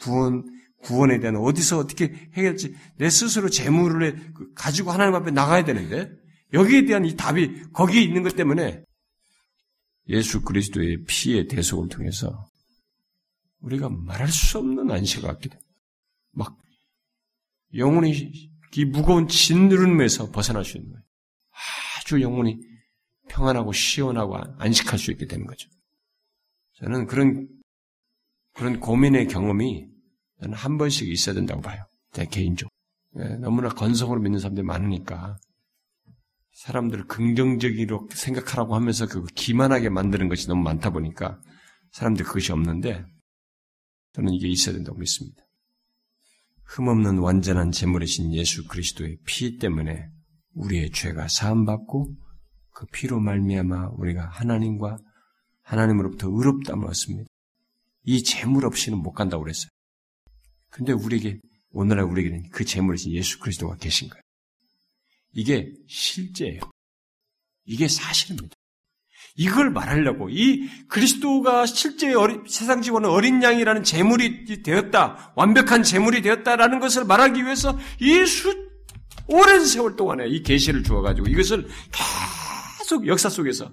구원 0.00 0.44
구원에 0.82 1.18
대한 1.18 1.34
어디서 1.34 1.78
어떻게 1.78 2.30
해결할지 2.34 2.72
내 2.98 3.10
스스로 3.10 3.50
재물을 3.50 4.32
그 4.32 4.52
가지고 4.54 4.92
하나님 4.92 5.16
앞에 5.16 5.32
나가야 5.32 5.64
되는데 5.64 6.08
여기에 6.52 6.84
대한 6.84 7.04
이 7.04 7.16
답이 7.16 7.72
거기에 7.72 8.00
있는 8.00 8.22
것 8.22 8.36
때문에 8.36 8.84
예수 10.08 10.42
그리스도의 10.42 11.02
피의 11.08 11.48
대속을 11.48 11.88
통해서 11.88 12.46
우리가 13.58 13.88
말할 13.88 14.28
수 14.28 14.58
없는 14.58 14.88
안식을 14.88 15.28
갖게 15.28 15.48
돼. 15.48 15.58
막 16.30 16.56
영혼이 17.74 18.47
이 18.76 18.84
무거운 18.84 19.28
진누름에서 19.28 20.30
벗어날 20.30 20.64
수 20.64 20.76
있는 20.76 20.92
거예요. 20.92 21.04
아주 21.98 22.20
영혼이 22.20 22.58
평안하고 23.28 23.72
시원하고 23.72 24.38
안식할 24.58 24.98
수 24.98 25.10
있게 25.12 25.26
되는 25.26 25.46
거죠. 25.46 25.68
저는 26.74 27.06
그런 27.06 27.48
그런 28.54 28.80
고민의 28.80 29.28
경험이 29.28 29.86
저는 30.40 30.54
한 30.54 30.78
번씩 30.78 31.08
있어야 31.08 31.34
된다고 31.34 31.60
봐요. 31.60 31.84
제 32.12 32.26
개인적으로. 32.26 32.70
예, 33.18 33.36
너무나 33.36 33.68
건성으로 33.68 34.20
믿는 34.20 34.38
사람들이 34.38 34.64
많으니까 34.64 35.38
사람들을 36.52 37.06
긍정적으로 37.06 38.08
생각하라고 38.12 38.74
하면서 38.74 39.06
그 39.06 39.24
기만하게 39.34 39.88
만드는 39.90 40.28
것이 40.28 40.48
너무 40.48 40.62
많다 40.62 40.90
보니까 40.90 41.40
사람들이 41.92 42.24
그것이 42.24 42.52
없는데 42.52 43.04
저는 44.12 44.32
이게 44.32 44.48
있어야 44.48 44.74
된다고 44.74 44.98
믿습니다. 44.98 45.47
흠없는 46.68 47.18
완전한 47.18 47.72
제물이신 47.72 48.34
예수 48.34 48.66
그리스도의 48.66 49.16
피 49.24 49.56
때문에 49.56 50.10
우리의 50.52 50.90
죄가 50.90 51.28
사함받고 51.28 52.14
그 52.70 52.86
피로 52.92 53.18
말미암아 53.20 53.92
우리가 53.94 54.26
하나님과 54.26 54.98
하나님으로부터 55.62 56.28
의롭다을 56.30 56.84
얻습니다. 56.84 57.28
이 58.04 58.22
제물 58.22 58.66
없이는 58.66 58.98
못 58.98 59.12
간다고 59.12 59.44
그랬어요. 59.44 59.70
근데 60.68 60.92
우리에게 60.92 61.40
오늘날 61.70 62.04
우리에게는 62.04 62.50
그 62.50 62.64
제물이신 62.64 63.12
예수 63.12 63.38
그리스도가 63.38 63.76
계신 63.76 64.08
거예요. 64.08 64.22
이게 65.32 65.72
실제예요. 65.88 66.60
이게 67.64 67.88
사실입니다. 67.88 68.54
이걸 69.38 69.70
말하려고 69.70 70.28
이 70.30 70.68
그리스도가 70.88 71.64
실제 71.64 72.12
어린, 72.12 72.42
세상 72.48 72.82
지원은 72.82 73.08
어린 73.08 73.40
양이라는 73.40 73.84
재물이 73.84 74.64
되었다, 74.64 75.32
완벽한 75.36 75.84
재물이 75.84 76.22
되었다라는 76.22 76.80
것을 76.80 77.04
말하기 77.04 77.44
위해서 77.44 77.78
이 78.00 78.26
수, 78.26 78.68
오랜 79.28 79.64
세월 79.64 79.94
동안에 79.94 80.26
이 80.26 80.42
계시를 80.42 80.82
주어가지고 80.82 81.28
이것을 81.28 81.68
계속 82.80 83.06
역사 83.06 83.28
속에서 83.28 83.72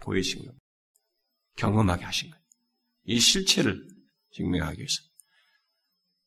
보이신 0.00 0.40
겁니다. 0.40 0.58
경험하게 1.56 2.04
하신 2.04 2.30
거예요. 2.30 2.42
이 3.06 3.18
실체를 3.18 3.82
증명하기 4.32 4.78
위해서. 4.78 5.00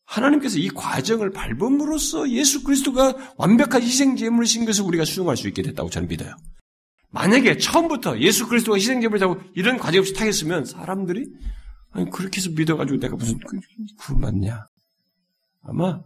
하나님께서 0.06 0.58
이 0.58 0.70
과정을 0.70 1.30
밟음으로써 1.30 2.28
예수 2.32 2.64
그리스도가 2.64 3.36
완벽한 3.38 3.84
희생 3.84 4.16
제물이신 4.16 4.66
것을 4.66 4.86
우리가 4.86 5.06
수용할 5.06 5.38
수 5.38 5.48
있게 5.48 5.62
됐다고 5.62 5.92
저는 5.92 6.08
믿어요. 6.08 6.36
만약에 7.12 7.58
처음부터 7.58 8.20
예수 8.20 8.48
그리스도가 8.48 8.78
희생 8.78 9.02
제물을 9.02 9.22
하고 9.22 9.42
이런 9.56 9.78
과정 9.78 10.00
없이 10.00 10.14
타겠으면 10.14 10.66
사람들이 10.66 11.26
아니 11.92 12.10
그렇게 12.10 12.38
해서 12.38 12.52
믿어가지고 12.52 13.00
내가 13.00 13.16
무슨 13.16 13.40
그, 13.40 13.60
그 14.00 14.14
맞냐? 14.14 14.66
아마 15.64 16.02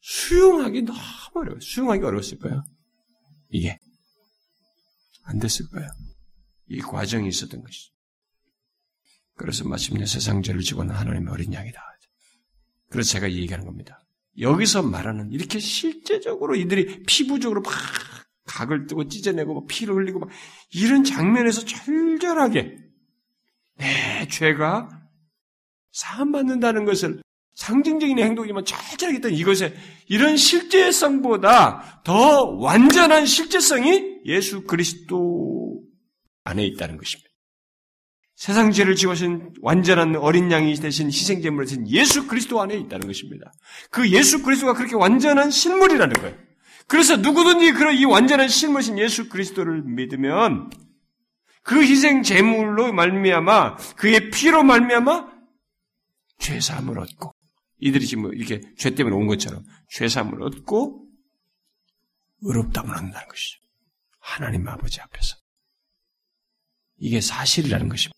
수용하기 0.00 0.82
너무 0.82 0.98
어려워요. 1.34 1.60
수용하기 1.60 2.04
어려웠을 2.04 2.38
거예요. 2.38 2.62
이게 3.50 3.78
안 5.24 5.38
됐을 5.38 5.66
거예요. 5.70 5.88
이 6.68 6.80
과정이 6.80 7.28
있었던 7.28 7.62
것이죠. 7.62 7.92
그래서 9.36 9.64
마침내 9.66 10.04
세상 10.06 10.42
죄를 10.42 10.60
지고는 10.60 10.94
하나님의 10.94 11.32
어린 11.32 11.52
양이다. 11.52 11.80
그래서 12.90 13.10
제가 13.10 13.32
얘기하는 13.32 13.64
겁니다. 13.64 14.00
여기서 14.38 14.82
말하는 14.82 15.32
이렇게 15.32 15.58
실제적으로 15.58 16.54
이들이 16.54 17.02
피부적으로 17.04 17.62
막 17.62 17.72
각을 18.46 18.86
뜨고 18.86 19.08
찢어내고 19.08 19.54
막 19.54 19.66
피를 19.66 19.94
흘리고 19.94 20.20
막 20.20 20.28
이런 20.72 21.04
장면에서 21.04 21.64
절절하게 21.64 22.76
내 23.76 24.28
죄가 24.28 24.88
사함받는다는 25.92 26.84
것을 26.84 27.22
상징적인 27.54 28.18
행동이지만 28.18 28.64
절절하게 28.64 29.16
했던 29.16 29.32
이것에 29.32 29.74
이런 30.08 30.36
실제성보다 30.36 32.02
더 32.04 32.44
완전한 32.44 33.26
실제성이 33.26 34.20
예수 34.26 34.64
그리스도 34.64 35.82
안에 36.44 36.64
있다는 36.66 36.96
것입니다. 36.96 37.30
세상 38.36 38.72
죄를 38.72 38.96
지으신 38.96 39.52
완전한 39.62 40.16
어린 40.16 40.50
양이 40.50 40.74
대신 40.74 41.06
희생제물을 41.06 41.66
대신 41.66 41.88
예수 41.88 42.26
그리스도 42.26 42.60
안에 42.60 42.76
있다는 42.76 43.06
것입니다. 43.06 43.52
그 43.90 44.10
예수 44.10 44.42
그리스도가 44.42 44.74
그렇게 44.74 44.96
완전한 44.96 45.50
실물이라는 45.50 46.12
거예요. 46.14 46.36
그래서 46.86 47.16
누구든지 47.16 47.72
그런 47.72 47.94
이 47.94 48.04
완전한 48.04 48.48
실물이신 48.48 48.98
예수 48.98 49.28
그리스도를 49.28 49.82
믿으면 49.82 50.70
그 51.62 51.82
희생 51.82 52.22
제물로 52.22 52.92
말미암아 52.92 53.76
그의 53.96 54.30
피로 54.30 54.62
말미암아 54.62 55.32
죄 56.38 56.60
사함을 56.60 56.98
얻고 56.98 57.34
이들이 57.78 58.06
지금 58.06 58.24
뭐 58.24 58.32
이렇게 58.32 58.60
죄 58.76 58.94
때문에 58.94 59.16
온 59.16 59.26
것처럼 59.26 59.64
죄 59.88 60.08
사함을 60.08 60.42
얻고 60.42 61.08
의롭다고 62.42 62.88
한다는 62.88 63.28
것이죠. 63.28 63.60
하나님 64.18 64.66
아버지 64.68 65.00
앞에서 65.00 65.36
이게 66.96 67.20
사실이라는 67.20 67.88
것입니다. 67.88 68.14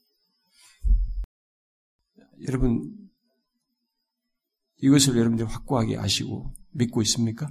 여러분, 2.47 2.93
이것을 4.77 5.17
여러분들이 5.17 5.49
확고하게 5.49 5.97
아시고 5.97 6.55
믿고 6.73 7.03
있습니까? 7.03 7.49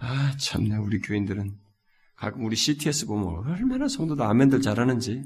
아, 0.00 0.36
참나, 0.38 0.80
우리 0.80 1.00
교인들은 1.00 1.58
가끔 2.16 2.44
우리 2.44 2.56
CTS 2.56 3.06
보면 3.06 3.46
얼마나 3.46 3.88
성도도 3.88 4.24
아멘들 4.24 4.60
잘하는지 4.60 5.22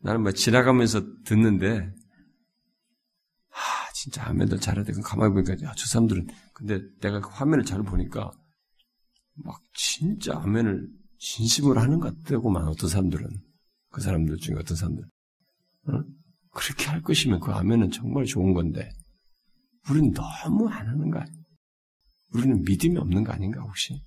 나는 0.00 0.22
뭐 0.22 0.32
지나가면서 0.32 1.02
듣는데 1.24 1.92
아, 3.50 3.92
진짜 3.94 4.24
아멘들 4.28 4.60
잘하대. 4.60 4.92
가만히 5.02 5.32
보니까 5.32 5.54
야, 5.64 5.72
저 5.76 5.86
사람들은 5.86 6.28
근데 6.52 6.80
내가 7.00 7.20
그 7.20 7.28
화면을 7.30 7.64
잘 7.64 7.82
보니까 7.82 8.30
막 9.34 9.60
진짜 9.74 10.36
아멘을 10.38 10.88
진심으로 11.18 11.80
하는 11.80 11.98
것 12.00 12.14
같다고만 12.22 12.68
어떤 12.68 12.88
사람들은 12.88 13.28
그 13.90 14.00
사람들 14.00 14.36
중에 14.36 14.56
어떤 14.56 14.76
사람들 14.76 15.04
어? 15.88 16.04
그렇게 16.52 16.86
할 16.86 17.02
것이면 17.02 17.40
그 17.40 17.50
하면은 17.52 17.90
정말 17.90 18.24
좋은 18.24 18.52
건데, 18.52 18.90
우리는 19.88 20.12
너무 20.12 20.68
안 20.68 20.86
하는 20.88 21.10
거 21.10 21.18
아니에요? 21.20 21.37
우리는 22.34 22.62
믿음이 22.62 22.96
없는 22.98 23.24
거 23.24 23.32
아닌가, 23.32 23.60
혹시? 23.62 24.02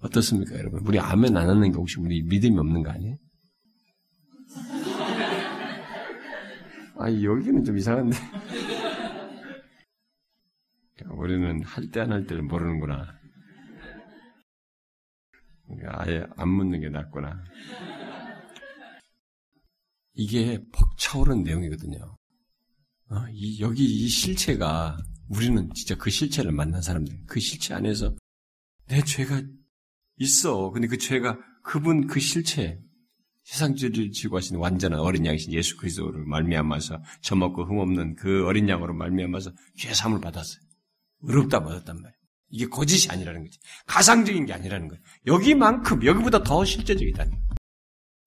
어떻습니까, 0.00 0.56
여러분? 0.56 0.80
우리 0.86 0.98
아멘 0.98 1.36
안 1.36 1.48
하는 1.48 1.70
게 1.70 1.76
혹시 1.76 1.98
우리 2.00 2.22
믿음이 2.22 2.58
없는 2.58 2.82
거 2.82 2.90
아니에요? 2.90 3.16
아, 6.98 7.12
여기는 7.22 7.64
좀 7.64 7.76
이상한데. 7.78 8.16
우리는 11.10 11.62
할 11.64 11.90
때 11.90 12.00
안 12.00 12.12
할 12.12 12.26
때를 12.26 12.42
모르는구나. 12.42 13.16
아예 15.86 16.24
안 16.36 16.48
묻는 16.48 16.80
게 16.80 16.88
낫구나. 16.88 17.42
이게 20.14 20.58
벅차오른 20.72 21.42
내용이거든요. 21.44 22.16
어, 23.10 23.14
이, 23.32 23.60
여기 23.60 23.84
이 23.84 24.08
실체가 24.08 24.96
우리는 25.28 25.70
진짜 25.74 25.94
그 25.96 26.10
실체를 26.10 26.52
만난 26.52 26.80
사람들, 26.80 27.14
그 27.26 27.40
실체 27.40 27.74
안에서 27.74 28.14
내 28.86 29.02
죄가 29.02 29.42
있어. 30.16 30.70
근데 30.70 30.88
그 30.88 30.98
죄가 30.98 31.38
그분 31.62 32.06
그 32.06 32.18
실체, 32.20 32.80
세상 33.44 33.76
죄를 33.76 34.10
지고 34.10 34.36
하신 34.36 34.56
완전한 34.56 35.00
어린 35.00 35.24
양이신 35.26 35.52
예수 35.52 35.76
그리스도를 35.76 36.24
말미암아서 36.26 37.02
젖먹고 37.22 37.64
흠없는 37.64 38.16
그 38.16 38.46
어린 38.46 38.68
양으로 38.68 38.94
말미암아서 38.94 39.52
죄 39.76 39.92
사함을 39.94 40.20
받았어요. 40.20 40.60
의롭다 41.22 41.58
얻었단 41.58 41.96
말이에요. 41.96 42.18
이게 42.50 42.66
거짓이 42.66 43.10
아니라는 43.10 43.44
거지. 43.44 43.58
가상적인 43.86 44.46
게 44.46 44.52
아니라는 44.54 44.88
거예요. 44.88 45.02
여기만큼, 45.26 46.04
여기보다 46.04 46.42
더 46.42 46.64
실제적이다는 46.64 47.30
거예요. 47.32 47.48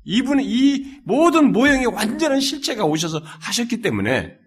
이분은 0.04 0.44
이 0.44 1.02
모든 1.04 1.52
모형의 1.52 1.88
완전한 1.88 2.40
실체가 2.40 2.86
오셔서 2.86 3.20
하셨기 3.20 3.82
때문에 3.82 4.41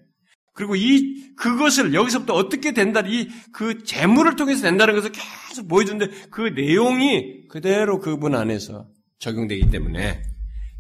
그리고 0.55 0.77
이 0.77 1.35
그것을 1.37 1.95
여기서부터 1.95 2.33
어떻게 2.35 2.73
된다 2.73 3.01
이 3.01 3.29
그 3.55 3.85
재물을 3.85 4.35
통해서 4.35 4.63
된다는 4.63 4.97
것을 4.97 5.13
계속 5.13 5.69
보여주는데 5.69 6.29
그 6.29 6.41
내용이 6.49 7.47
그대로 7.47 8.01
그분 8.01 8.35
안에서 8.35 8.89
적용되기 9.21 9.71
때문에 9.71 10.23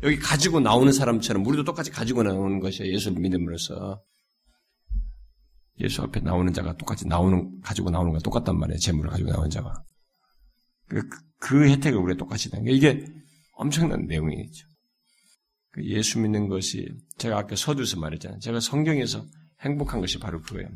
여기 0.02 0.18
가지고 0.18 0.58
나오는 0.58 0.92
사람처럼 0.92 1.46
우리도 1.46 1.62
똑같이 1.62 1.92
가지고 1.92 2.24
나오는 2.24 2.58
것이에요. 2.58 2.92
예수를 2.92 3.20
믿음으로써 3.20 4.02
예수 5.80 6.02
앞에 6.02 6.20
나오는 6.20 6.52
자가 6.52 6.76
똑같이 6.76 7.06
나오는 7.06 7.60
가지고 7.62 7.90
나오는 7.90 8.12
거 8.12 8.18
똑같단 8.18 8.58
말이에요. 8.58 8.78
재물을 8.78 9.08
가지고 9.10 9.30
나오는 9.30 9.48
자가 9.50 9.72
그, 10.88 11.08
그 11.38 11.68
혜택을 11.68 11.98
우리가 12.00 12.18
똑같이 12.18 12.50
되는 12.50 12.64
게 12.64 12.72
이게 12.72 13.04
엄청난 13.52 14.06
내용이죠. 14.06 14.66
그 15.70 15.84
예수 15.84 16.18
믿는 16.18 16.48
것이 16.48 16.88
제가 17.18 17.38
아까 17.38 17.54
서두에서 17.54 18.00
말했잖아요. 18.00 18.40
제가 18.40 18.58
성경에서 18.58 19.24
행복한 19.64 20.00
것이 20.00 20.18
바로 20.18 20.40
그거예요. 20.40 20.68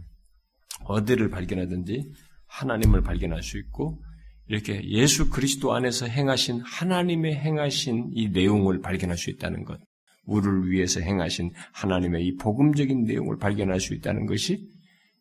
어디를 0.84 1.30
발견하든지 1.30 2.12
하나님을 2.47 3.03
발견할 3.03 3.43
수 3.43 3.59
있고 3.59 4.03
이렇게 4.47 4.82
예수 4.89 5.28
그리스도 5.28 5.74
안에서 5.74 6.07
행하신 6.07 6.62
하나님의 6.62 7.36
행하신 7.36 8.11
이 8.14 8.28
내용을 8.30 8.80
발견할 8.80 9.16
수 9.16 9.30
있다는 9.30 9.64
것. 9.64 9.78
우리를 10.24 10.70
위해서 10.70 11.01
행하신 11.01 11.53
하나님의 11.72 12.26
이 12.26 12.36
복음적인 12.36 13.05
내용을 13.05 13.39
발견할 13.39 13.80
수 13.80 13.95
있다는 13.95 14.26
것이 14.26 14.68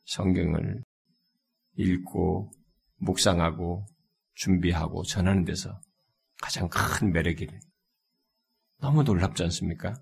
성경을 0.06 0.84
읽고 1.78 2.52
묵상하고 2.98 3.86
준비하고 4.36 5.04
전하는 5.04 5.44
데서 5.44 5.80
가장 6.42 6.70
큰 6.70 7.12
매력이래. 7.12 7.60
너무 8.80 9.04
놀랍지 9.04 9.44
않습니까? 9.44 9.94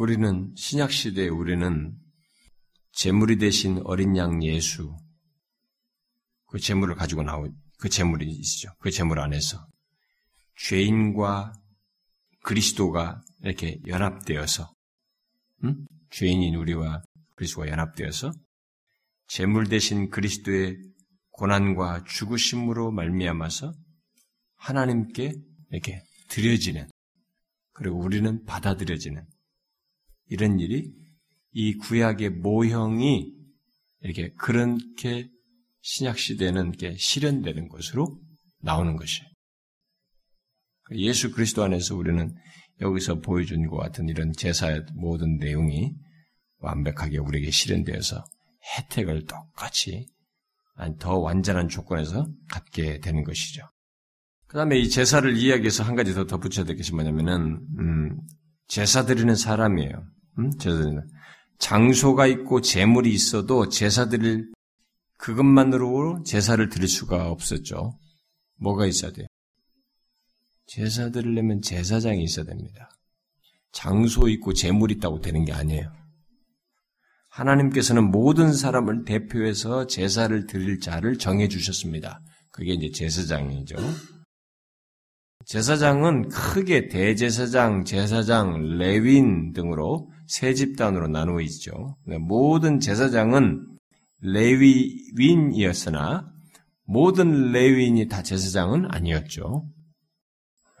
우리는 0.00 0.50
신약 0.56 0.92
시대에 0.92 1.28
우리는 1.28 1.94
재물이 2.92 3.36
되신 3.36 3.82
어린 3.84 4.16
양 4.16 4.42
예수 4.42 4.96
그 6.46 6.58
재물을 6.58 6.94
가지고 6.94 7.22
나온 7.22 7.54
그 7.78 7.90
재물이 7.90 8.26
있죠. 8.26 8.70
그 8.78 8.90
재물 8.90 9.18
안에서 9.20 9.68
죄인과 10.56 11.52
그리스도가 12.42 13.20
이렇게 13.42 13.78
연합되어서 13.86 14.72
음? 15.64 15.84
죄인인 16.08 16.54
우리와 16.54 17.02
그리스도가 17.36 17.68
연합되어서 17.68 18.32
재물 19.26 19.68
대신 19.68 20.08
그리스도의 20.08 20.78
고난과 21.32 22.04
죽으심으로 22.04 22.90
말미암아서 22.90 23.74
하나님께 24.56 25.34
이렇게 25.72 26.02
드려지는 26.28 26.88
그리고 27.74 27.98
우리는 27.98 28.42
받아들여지는 28.46 29.26
이런 30.30 30.58
일이 30.58 30.90
이 31.52 31.74
구약의 31.74 32.30
모형이 32.30 33.34
이렇게 34.00 34.32
그렇게 34.38 35.28
신약 35.82 36.18
시대는 36.18 36.68
이렇게 36.68 36.96
실현되는 36.96 37.68
것으로 37.68 38.18
나오는 38.62 38.96
것이에요. 38.96 39.28
예수 40.92 41.32
그리스도 41.32 41.62
안에서 41.62 41.96
우리는 41.96 42.34
여기서 42.80 43.20
보여준 43.20 43.66
것 43.66 43.76
같은 43.76 44.08
이런 44.08 44.32
제사의 44.32 44.86
모든 44.94 45.36
내용이 45.36 45.92
완벽하게 46.58 47.18
우리에게 47.18 47.50
실현되어서 47.50 48.24
혜택을 48.78 49.26
똑같이 49.26 50.06
더 50.98 51.18
완전한 51.18 51.68
조건에서 51.68 52.26
갖게 52.48 53.00
되는 53.00 53.24
것이죠. 53.24 53.62
그 54.46 54.56
다음에 54.56 54.78
이 54.78 54.88
제사를 54.88 55.36
이야기해서 55.36 55.84
한 55.84 55.94
가지 55.94 56.14
더 56.14 56.26
덧붙여야 56.26 56.66
될 56.66 56.76
것이 56.76 56.92
뭐냐면은, 56.92 57.60
음, 57.78 58.20
제사 58.66 59.04
드리는 59.04 59.34
사람이에요. 59.34 60.04
음? 60.38 60.50
제사 60.58 60.76
드리는. 60.76 61.02
장소가 61.58 62.26
있고 62.26 62.60
재물이 62.60 63.12
있어도 63.12 63.68
제사 63.68 64.08
드릴 64.08 64.50
그것만으로 65.18 66.22
제사를 66.24 66.66
드릴 66.68 66.88
수가 66.88 67.30
없었죠. 67.30 67.98
뭐가 68.56 68.86
있어야 68.86 69.12
돼요? 69.12 69.26
제사 70.66 71.10
드리려면 71.10 71.60
제사장이 71.60 72.22
있어야 72.22 72.46
됩니다. 72.46 72.90
장소 73.72 74.28
있고 74.28 74.52
재물 74.54 74.90
있다고 74.90 75.20
되는 75.20 75.44
게 75.44 75.52
아니에요. 75.52 75.92
하나님께서는 77.30 78.10
모든 78.10 78.52
사람을 78.52 79.04
대표해서 79.04 79.86
제사를 79.86 80.46
드릴 80.46 80.80
자를 80.80 81.18
정해 81.18 81.48
주셨습니다. 81.48 82.20
그게 82.50 82.72
이제 82.72 82.90
제사장이죠. 82.90 83.76
제사장은 85.46 86.28
크게 86.28 86.88
대제사장, 86.88 87.84
제사장, 87.84 88.78
레윈 88.78 89.52
등으로 89.52 90.10
세 90.30 90.54
집단으로 90.54 91.08
나누어 91.08 91.40
있죠. 91.42 91.96
모든 92.20 92.80
제사장은 92.80 93.66
레위인이었으나 94.22 96.26
모든 96.86 97.52
레위인이 97.52 98.08
다 98.08 98.22
제사장은 98.22 98.86
아니었죠. 98.90 99.66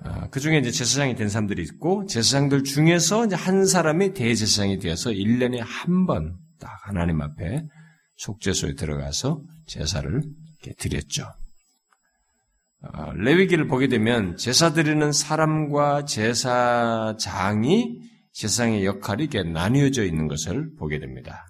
아, 0.02 0.28
그 0.30 0.40
중에 0.40 0.56
이제 0.58 0.70
제사장이 0.70 1.14
된 1.16 1.28
사람들이 1.28 1.62
있고 1.62 2.06
제사장들 2.06 2.64
중에서 2.64 3.26
이제 3.26 3.36
한 3.36 3.66
사람이 3.66 4.14
대제사장이 4.14 4.78
되어서 4.78 5.10
1년에 5.10 5.58
한 5.62 6.06
번 6.06 6.38
딱 6.60 6.70
하나님 6.82 7.20
앞에 7.22 7.64
속죄소에 8.18 8.74
들어가서 8.74 9.42
제사를 9.66 10.22
드렸죠. 10.78 11.26
어, 12.82 13.12
레위기를 13.14 13.66
보게 13.66 13.88
되면 13.88 14.36
제사 14.36 14.72
드리는 14.72 15.10
사람과 15.10 16.04
제사장이 16.04 17.98
제사장의 18.32 18.84
역할이 18.84 19.24
이렇게 19.24 19.42
나뉘어져 19.42 20.04
있는 20.04 20.28
것을 20.28 20.74
보게 20.76 20.98
됩니다. 20.98 21.46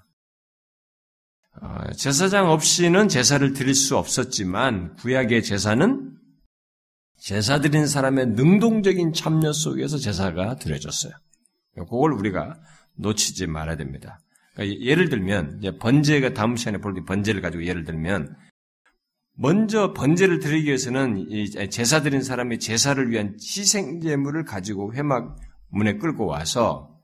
어, 1.60 1.92
제사장 1.92 2.50
없이는 2.50 3.08
제사를 3.08 3.52
드릴 3.52 3.74
수 3.74 3.96
없었지만 3.96 4.96
구약의 4.96 5.42
제사는 5.42 6.16
제사 7.18 7.60
드린 7.60 7.86
사람의 7.86 8.28
능동적인 8.28 9.12
참여 9.12 9.52
속에서 9.52 9.98
제사가 9.98 10.56
드려졌어요. 10.56 11.12
그걸 11.74 12.12
우리가 12.12 12.58
놓치지 12.96 13.46
말아야 13.46 13.76
됩니다. 13.76 14.20
그러니까 14.54 14.80
예를 14.80 15.08
들면 15.08 15.78
번제가 15.78 16.34
다음 16.34 16.56
시간에 16.56 16.78
볼때 16.78 17.02
번제를 17.04 17.40
가지고 17.42 17.64
예를 17.64 17.84
들면 17.84 18.36
먼저 19.36 19.92
번제를 19.92 20.40
드리기 20.40 20.66
위해서는 20.66 21.26
제사 21.70 22.02
드린 22.02 22.22
사람이 22.22 22.58
제사를 22.58 23.10
위한 23.10 23.36
희생 23.40 24.00
제물을 24.00 24.44
가지고 24.44 24.94
회막 24.94 25.38
문에 25.70 25.98
끌고 25.98 26.26
와서 26.26 27.00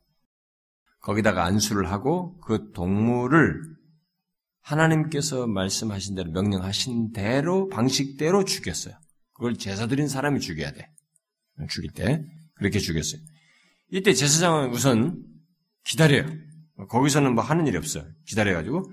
거기다가 1.00 1.44
안수를 1.44 1.90
하고 1.90 2.38
그 2.40 2.72
동물을 2.72 3.62
하나님께서 4.60 5.46
말씀하신 5.46 6.16
대로 6.16 6.30
명령하신 6.32 7.12
대로 7.12 7.68
방식대로 7.68 8.44
죽였어요. 8.44 8.94
그걸 9.32 9.56
제사 9.56 9.86
드린 9.86 10.08
사람이 10.08 10.40
죽여야 10.40 10.72
돼. 10.72 10.90
죽일 11.68 11.92
때 11.92 12.24
그렇게 12.54 12.78
죽였어요. 12.78 13.20
이때 13.90 14.12
제사장은 14.12 14.70
우선 14.70 15.22
기다려요. 15.84 16.26
거기서는 16.88 17.34
뭐 17.34 17.44
하는 17.44 17.66
일이 17.66 17.76
없어요. 17.76 18.04
기다려가지고 18.26 18.90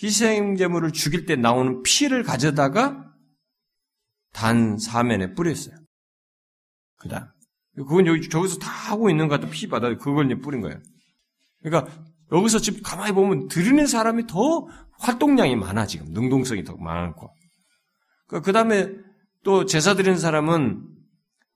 희생제물을 0.00 0.92
죽일 0.92 1.26
때 1.26 1.34
나오는 1.34 1.82
피를 1.82 2.22
가져다가 2.22 3.04
단 4.32 4.78
사면에 4.78 5.34
뿌렸어요. 5.34 5.74
그 6.96 7.08
다음. 7.08 7.26
그건 7.84 8.06
여기, 8.06 8.28
저기서 8.28 8.58
다 8.58 8.70
하고 8.70 9.10
있는 9.10 9.28
것 9.28 9.40
같아. 9.40 9.50
피 9.50 9.68
받아. 9.68 9.94
그걸 9.96 10.26
이제 10.26 10.40
뿌린 10.40 10.60
거예요. 10.60 10.78
그러니까 11.62 11.92
여기서 12.32 12.58
지금 12.58 12.80
가만히 12.82 13.12
보면 13.12 13.48
드리는 13.48 13.86
사람이 13.86 14.26
더 14.26 14.66
활동량이 15.00 15.56
많아, 15.56 15.86
지금. 15.86 16.12
능동성이 16.12 16.64
더 16.64 16.76
많고. 16.76 17.28
그, 18.26 18.40
그 18.42 18.52
다음에 18.52 18.88
또 19.44 19.64
제사 19.64 19.94
드리는 19.94 20.18
사람은 20.18 20.82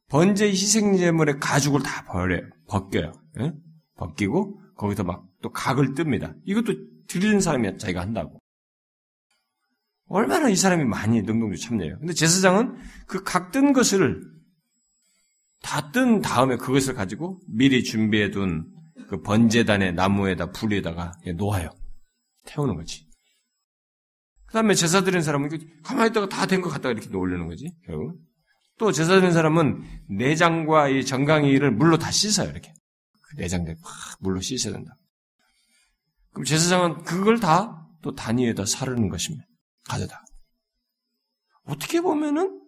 번제 0.08 0.48
희생제물의 0.48 1.40
가죽을 1.40 1.82
다 1.82 2.04
버려요. 2.04 2.42
벗겨요. 2.68 3.12
예? 3.40 3.52
벗기고 3.96 4.60
거기서 4.76 5.04
막 5.04 5.32
또 5.42 5.50
각을 5.50 5.94
뜹니다. 5.94 6.34
이것도 6.44 6.72
드리는 7.08 7.40
사람이 7.40 7.76
자기가 7.76 8.00
한다고. 8.00 8.38
얼마나 10.08 10.48
이 10.48 10.56
사람이 10.56 10.84
많이 10.84 11.20
능동적으로 11.22 11.56
참여해요. 11.56 11.98
근데 11.98 12.14
제사장은 12.14 12.76
그 13.06 13.24
각 13.24 13.50
뜬 13.50 13.72
것을 13.72 14.22
다 15.62 15.90
뜬 15.92 16.20
다음에 16.20 16.56
그것을 16.56 16.94
가지고 16.94 17.40
미리 17.48 17.82
준비해 17.84 18.30
둔 18.30 18.68
그 19.08 19.20
번제단의 19.20 19.92
나무에다 19.94 20.52
불에다가 20.52 21.12
놓아요. 21.36 21.70
태우는 22.46 22.76
거지. 22.76 23.06
그 24.46 24.54
다음에 24.54 24.74
제사 24.74 25.02
드리는 25.02 25.22
사람은 25.22 25.50
가만히 25.82 26.10
있다가 26.10 26.28
다 26.28 26.46
된 26.46 26.62
것 26.62 26.70
같다가 26.70 26.92
이렇게 26.92 27.14
올리는 27.14 27.46
거지, 27.46 27.70
결국. 27.84 28.18
또 28.78 28.90
제사 28.90 29.14
드리는 29.14 29.32
사람은 29.32 29.82
내장과 30.08 30.88
이 30.88 31.04
정강이를 31.04 31.70
물로 31.72 31.98
다 31.98 32.10
씻어요, 32.10 32.50
이렇게. 32.50 32.72
그 33.22 33.36
내장들 33.36 33.76
막 33.82 33.92
물로 34.20 34.40
씻어야 34.40 34.72
된다. 34.72 34.96
그럼 36.32 36.44
제사장은 36.44 37.02
그걸 37.04 37.38
다 37.38 37.78
또 38.02 38.14
단위에다 38.14 38.64
사르는 38.66 39.08
것입니다. 39.10 39.46
가져다. 39.84 40.24
어떻게 41.64 42.00
보면은 42.00 42.61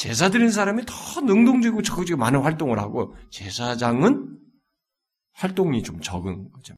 제사 0.00 0.30
드린 0.30 0.50
사람이 0.50 0.84
더 0.86 1.20
능동적이고 1.20 1.82
적극적이고 1.82 2.16
많은 2.16 2.40
활동을 2.40 2.78
하고 2.78 3.14
제사장은 3.28 4.38
활동이 5.32 5.82
좀 5.82 6.00
적은 6.00 6.50
거죠. 6.52 6.74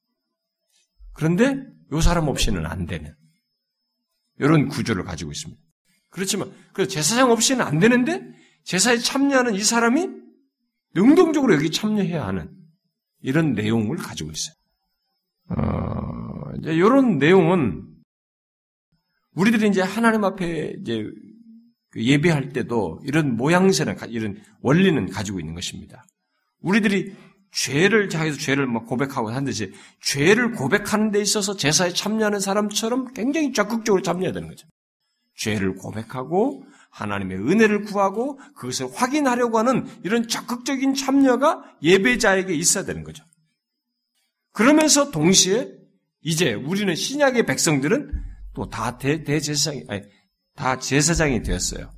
그런데 1.13 1.65
요 1.93 2.01
사람 2.01 2.27
없이는 2.27 2.67
안 2.67 2.85
되는 2.85 3.15
이런 4.41 4.67
구조를 4.67 5.05
가지고 5.05 5.31
있습니다. 5.31 5.63
그렇지만 6.11 6.53
그 6.73 6.89
제사장 6.89 7.31
없이는 7.31 7.65
안 7.65 7.79
되는데 7.79 8.21
제사에 8.65 8.99
참여하는 8.99 9.55
이 9.55 9.63
사람이 9.63 10.09
능동적으로 10.97 11.55
여기 11.55 11.71
참여해야 11.71 12.27
하는 12.27 12.53
이런 13.21 13.53
내용을 13.53 13.99
가지고 13.99 14.33
있어요. 14.33 14.57
어, 15.51 16.51
이제 16.59 16.75
이런 16.75 17.19
내용은 17.19 17.87
우리들이 19.35 19.69
이제 19.69 19.81
하나님 19.81 20.25
앞에 20.25 20.75
이제 20.81 21.05
그 21.05 21.32
예배할 21.97 22.51
때도 22.51 23.01
이런 23.05 23.37
모양새나 23.37 23.97
이런 24.09 24.41
원리는 24.61 25.09
가지고 25.11 25.41
있는 25.41 25.55
것입니다. 25.55 26.05
우리들이 26.61 27.15
죄를 27.53 28.09
자기도 28.09 28.39
죄를 28.39 28.67
막 28.67 28.87
고백하고 28.87 29.31
한 29.31 29.45
듯이 29.45 29.73
죄를 30.01 30.53
고백하는 30.53 31.11
데 31.11 31.21
있어서 31.21 31.57
제사에 31.57 31.93
참여하는 31.93 32.41
사람처럼 32.41 33.13
굉장히 33.13 33.53
적극적으로 33.53 34.03
참여해야 34.03 34.33
되는 34.33 34.49
거죠. 34.49 34.67
죄를 35.37 35.75
고백하고 35.75 36.65
하나님의 36.91 37.39
은혜를 37.39 37.83
구하고 37.83 38.39
그것을 38.55 38.89
확인하려고 38.95 39.59
하는 39.59 39.87
이런 40.03 40.29
적극적인 40.29 40.95
참여가 40.95 41.63
예배자에게 41.83 42.55
있어야 42.55 42.85
되는 42.85 43.05
거죠. 43.05 43.25
그러면서 44.53 45.11
동시에 45.11 45.69
이제 46.23 46.55
우리는 46.55 46.95
신약의 46.95 47.47
백성들은 47.47 48.13
또 48.55 48.69
다 48.69 48.99
대제사장이 48.99 49.85
다 50.55 50.79
제사장이 50.79 51.43
되었어요. 51.43 51.91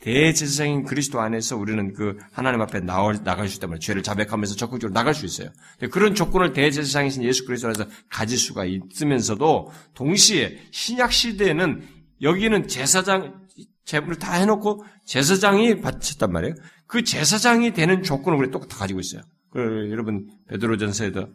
대제사장인 0.00 0.84
그리스도 0.84 1.20
안에서 1.20 1.56
우리는 1.56 1.92
그 1.92 2.16
하나님 2.30 2.60
앞에 2.60 2.80
나올, 2.80 3.22
나갈 3.24 3.48
수 3.48 3.56
있다면 3.56 3.80
죄를 3.80 4.02
자백하면서 4.02 4.54
적극적으로 4.54 4.94
나갈 4.94 5.12
수 5.12 5.26
있어요. 5.26 5.50
그런 5.90 6.14
조건을 6.14 6.52
대제사장이신 6.52 7.24
예수 7.24 7.44
그리스도 7.44 7.68
안에서 7.68 7.86
가질 8.08 8.38
수가 8.38 8.64
있으면서도 8.64 9.72
동시에 9.94 10.58
신약 10.70 11.12
시대에는 11.12 11.82
여기는 12.22 12.68
제사장 12.68 13.40
제물을 13.84 14.18
다 14.18 14.34
해놓고 14.34 14.84
제사장이 15.04 15.80
바쳤단 15.80 16.30
말이에요. 16.30 16.54
그 16.86 17.02
제사장이 17.02 17.72
되는 17.72 18.02
조건을 18.02 18.38
우리 18.38 18.50
똑같이 18.50 18.76
가지고 18.76 19.00
있어요. 19.00 19.22
그 19.50 19.88
여러분 19.90 20.30
베드로전서에도 20.48 21.26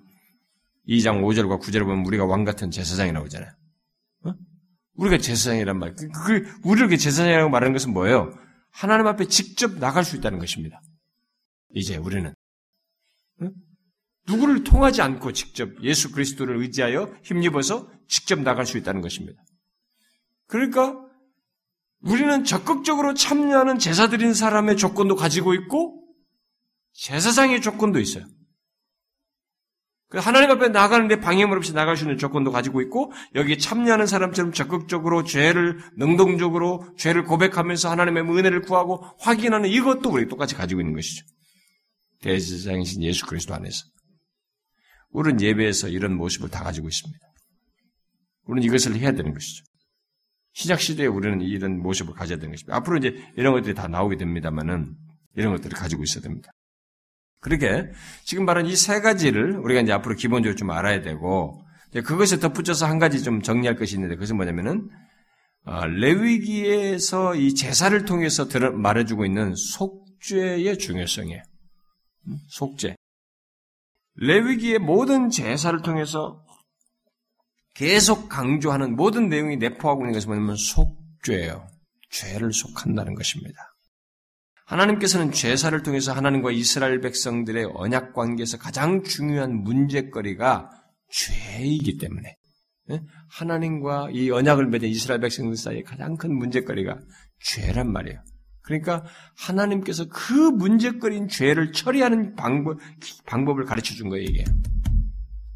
2장 0.87 1.21
5절과 1.21 1.59
9절을 1.59 1.83
보면 1.85 2.05
우리가 2.05 2.25
왕 2.25 2.43
같은 2.43 2.71
제사장이 2.71 3.11
나오잖아요. 3.11 3.51
어? 4.95 5.01
우리가 5.01 5.17
제사장이란 5.17 5.79
말. 5.79 5.95
그, 5.95 6.09
그 6.09 6.59
우리를 6.63 6.97
제사장이라고 6.97 7.49
말하는 7.49 7.73
것은 7.73 7.93
뭐예요? 7.93 8.33
하나님 8.71 9.07
앞에 9.07 9.25
직접 9.25 9.77
나갈 9.79 10.03
수 10.03 10.15
있다는 10.15 10.39
것입니다. 10.39 10.81
이제 11.75 11.97
우리는 11.97 12.33
응? 13.41 13.53
누구를 14.27 14.63
통하지 14.63 15.01
않고 15.01 15.33
직접 15.33 15.69
예수 15.83 16.11
그리스도를 16.11 16.57
의지하여 16.61 17.13
힘입어서 17.23 17.91
직접 18.07 18.39
나갈 18.39 18.65
수 18.65 18.77
있다는 18.77 19.01
것입니다. 19.01 19.43
그러니까 20.47 20.95
우리는 22.01 22.43
적극적으로 22.43 23.13
참여하는 23.13 23.79
제사 23.79 24.09
드린 24.09 24.33
사람의 24.33 24.77
조건도 24.77 25.15
가지고 25.15 25.53
있고 25.53 26.03
제사장의 26.93 27.61
조건도 27.61 27.99
있어요. 27.99 28.25
그 30.13 30.19
하나님 30.19 30.51
앞에 30.51 30.67
나가는데 30.67 31.21
방해물 31.21 31.57
없이 31.57 31.73
나갈 31.73 31.97
수 31.97 32.03
있는 32.03 32.19
조건도 32.19 32.51
가지고 32.51 32.81
있고 32.81 33.11
여기 33.33 33.57
참여하는 33.57 34.05
사람처럼 34.05 34.53
적극적으로 34.53 35.23
죄를 35.23 35.79
능동적으로 35.97 36.85
죄를 36.97 37.23
고백하면서 37.23 37.89
하나님의 37.89 38.21
은혜를 38.21 38.61
구하고 38.61 39.03
확인하는 39.19 39.71
이것도 39.71 40.11
우리 40.11 40.27
똑같이 40.27 40.53
가지고 40.53 40.81
있는 40.81 40.93
것이죠. 40.93 41.25
대제사장이신 42.21 43.01
예수 43.01 43.25
그리스도 43.25 43.55
안에서 43.55 43.85
우리는 45.09 45.41
예배에서 45.41 45.87
이런 45.87 46.15
모습을 46.15 46.51
다 46.51 46.63
가지고 46.63 46.89
있습니다. 46.89 47.19
우리는 48.45 48.67
이것을 48.67 48.95
해야 48.95 49.13
되는 49.13 49.33
것이죠. 49.33 49.63
시작 50.53 50.79
시대에 50.79 51.07
우리는 51.07 51.41
이런 51.41 51.81
모습을 51.81 52.13
가져야 52.13 52.37
되는 52.37 52.51
것입니다. 52.51 52.75
앞으로 52.75 52.97
이제 52.97 53.15
이런 53.35 53.53
것들이 53.53 53.73
다 53.73 53.87
나오게 53.87 54.17
됩니다만은 54.17 54.93
이런 55.37 55.55
것들을 55.55 55.75
가지고 55.75 56.03
있어야 56.03 56.21
됩니다. 56.21 56.52
그렇게 57.43 57.91
지금 58.23 58.45
말한 58.45 58.65
이 58.65 58.75
세 58.75 59.01
가지를 59.01 59.57
우리가 59.57 59.81
이제 59.81 59.91
앞으로 59.91 60.15
기본적으로 60.15 60.55
좀 60.55 60.71
알아야 60.71 61.01
되고 61.01 61.63
그것에 61.93 62.39
덧붙여서 62.39 62.87
한 62.87 62.97
가지 62.99 63.21
좀 63.21 63.41
정리할 63.41 63.75
것이 63.75 63.95
있는데 63.95 64.15
그것은 64.15 64.35
뭐냐면은 64.37 64.89
어, 65.65 65.85
레위기에서 65.85 67.35
이 67.35 67.53
제사를 67.53 68.03
통해서 68.05 68.47
말해주고 68.73 69.25
있는 69.25 69.53
속죄의 69.55 70.77
중요성이에요. 70.77 71.41
음, 72.27 72.37
속죄. 72.49 72.95
레위기의 74.15 74.79
모든 74.79 75.29
제사를 75.29 75.81
통해서 75.81 76.43
계속 77.73 78.29
강조하는 78.29 78.95
모든 78.95 79.29
내용이 79.29 79.57
내포하고 79.57 80.01
있는 80.01 80.13
것은 80.13 80.29
뭐냐면 80.29 80.55
속죄예요. 80.55 81.67
죄를 82.09 82.53
속한다는 82.53 83.15
것입니다. 83.15 83.72
하나님께서는 84.65 85.31
제사를 85.31 85.81
통해서 85.83 86.13
하나님과 86.13 86.51
이스라엘 86.51 87.01
백성들의 87.01 87.71
언약 87.75 88.13
관계에서 88.13 88.57
가장 88.57 89.03
중요한 89.03 89.63
문제거리가 89.63 90.69
죄이기 91.09 91.97
때문에 91.97 92.37
예? 92.91 93.01
하나님과 93.29 94.09
이 94.11 94.29
언약을 94.29 94.67
맺은 94.67 94.89
이스라엘 94.89 95.21
백성들 95.21 95.55
사이에 95.57 95.83
가장 95.83 96.17
큰 96.17 96.35
문제거리가 96.35 96.99
죄란 97.39 97.91
말이에요. 97.91 98.21
그러니까 98.61 99.05
하나님께서 99.37 100.05
그 100.07 100.33
문제거리인 100.33 101.27
죄를 101.27 101.71
처리하는 101.73 102.35
방법, 102.35 102.79
방법을 103.25 103.65
가르쳐 103.65 103.93
준 103.93 104.09
거예요, 104.09 104.23
이게. 104.23 104.45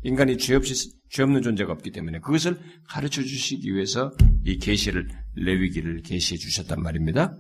인간이 0.04 0.38
죄 0.38 0.56
없이, 0.56 0.92
죄 1.10 1.24
없는 1.24 1.42
존재가 1.42 1.72
없기 1.72 1.92
때문에 1.92 2.20
그것을 2.20 2.60
가르쳐 2.88 3.22
주시기 3.22 3.74
위해서 3.74 4.12
이 4.44 4.58
계시를, 4.58 5.08
레위기를 5.36 6.02
계시해 6.02 6.38
주셨단 6.38 6.82
말입니다. 6.82 7.34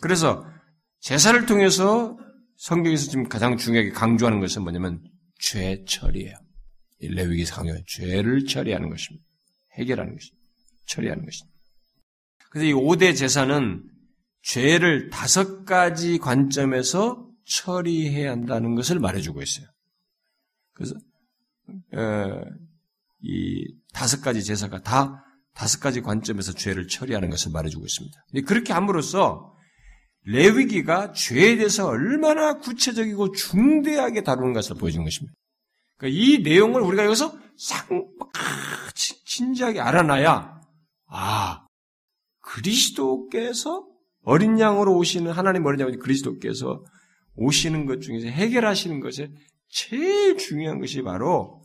그래서 0.00 0.46
제사를 1.00 1.46
통해서 1.46 2.18
성경에서 2.56 3.10
지금 3.10 3.28
가장 3.28 3.56
중요하게 3.56 3.90
강조하는 3.90 4.40
것은 4.40 4.62
뭐냐면 4.62 5.02
죄 5.38 5.84
처리예요. 5.86 6.36
레위기에서 7.00 7.54
강조하는 7.56 7.84
죄를 7.86 8.44
처리하는 8.44 8.90
것입니다. 8.90 9.26
해결하는 9.78 10.14
것입니다. 10.14 10.46
처리하는 10.86 11.24
것입니다. 11.24 11.58
그래서 12.50 12.66
이 12.66 12.72
5대 12.74 13.16
제사는 13.16 13.82
죄를 14.42 15.10
다섯 15.10 15.64
가지 15.64 16.18
관점에서 16.18 17.26
처리해야 17.46 18.30
한다는 18.30 18.74
것을 18.74 18.98
말해주고 18.98 19.40
있어요. 19.42 19.66
그래서 20.72 20.94
어, 21.92 22.42
이 23.22 23.66
다섯 23.92 24.20
가지 24.20 24.42
제사가 24.42 24.82
다 24.82 25.24
다섯 25.54 25.80
가지 25.80 26.00
관점에서 26.00 26.52
죄를 26.52 26.88
처리하는 26.88 27.30
것을 27.30 27.52
말해주고 27.52 27.84
있습니다. 27.84 28.24
그렇게 28.46 28.72
함으로써 28.72 29.54
레위기가 30.24 31.12
죄에 31.12 31.56
대해서 31.56 31.86
얼마나 31.88 32.58
구체적이고 32.58 33.32
중대하게 33.32 34.22
다루는 34.22 34.52
것을 34.52 34.76
보여준 34.76 35.04
것입니다. 35.04 35.34
그러니까 35.96 36.20
이 36.20 36.38
내용을 36.42 36.82
우리가 36.82 37.04
여기서 37.04 37.38
상, 37.56 37.86
아, 38.34 38.90
진지하게 39.24 39.80
알아놔야, 39.80 40.60
아, 41.08 41.66
그리스도께서 42.40 43.86
어린 44.22 44.58
양으로 44.58 44.96
오시는, 44.96 45.32
하나님 45.32 45.64
어린 45.66 45.80
양 45.80 45.98
그리스도께서 45.98 46.84
오시는 47.34 47.86
것 47.86 48.00
중에서 48.00 48.26
해결하시는 48.28 49.00
것에 49.00 49.30
제일 49.68 50.36
중요한 50.36 50.80
것이 50.80 51.02
바로 51.02 51.62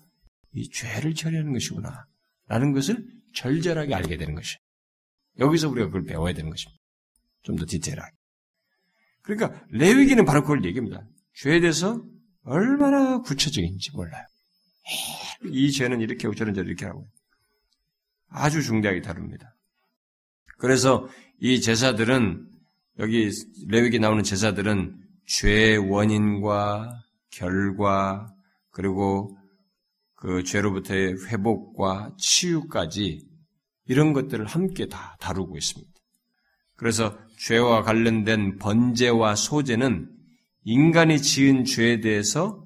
이 0.53 0.69
죄를 0.69 1.13
처리하는 1.15 1.53
것이구나. 1.53 2.05
라는 2.47 2.73
것을 2.73 3.05
절절하게 3.33 3.93
알게 3.93 4.17
되는 4.17 4.35
것이에요. 4.35 4.57
여기서 5.39 5.69
우리가 5.69 5.87
그걸 5.87 6.03
배워야 6.05 6.33
되는 6.33 6.49
것입니다. 6.49 6.79
좀 7.43 7.55
더 7.57 7.65
디테일하게. 7.65 8.11
그러니까 9.25 9.59
레위기는 9.69 10.23
바로 10.23 10.41
그걸 10.41 10.63
얘기합니다. 10.65 11.03
죄에 11.33 11.59
대해서 11.59 12.01
얼마나 12.43 13.19
구체적인지 13.21 13.91
몰라요. 13.93 14.23
이 15.45 15.71
죄는 15.71 15.99
이렇게 16.01 16.27
하고 16.27 16.35
저런 16.35 16.53
죄를 16.53 16.69
이렇게 16.69 16.85
하고 16.85 17.07
아주 18.29 18.61
중대하게 18.61 19.01
다룹니다. 19.01 19.55
그래서 20.57 21.07
이 21.39 21.59
제사들은 21.59 22.47
여기 22.99 23.29
레위기 23.67 23.99
나오는 23.99 24.23
제사들은 24.23 24.95
죄의 25.25 25.77
원인과 25.89 27.01
결과 27.31 28.31
그리고 28.69 29.37
그 30.15 30.43
죄로부터의 30.43 31.15
회복과 31.27 32.13
치유까지 32.17 33.25
이런 33.85 34.13
것들을 34.13 34.45
함께 34.45 34.87
다 34.87 35.17
다루고 35.19 35.57
있습니다. 35.57 35.91
그래서 36.75 37.17
죄와 37.37 37.83
관련된 37.83 38.57
번제와 38.57 39.35
소제는 39.35 40.09
인간이 40.63 41.21
지은 41.21 41.65
죄에 41.65 42.01
대해서 42.01 42.65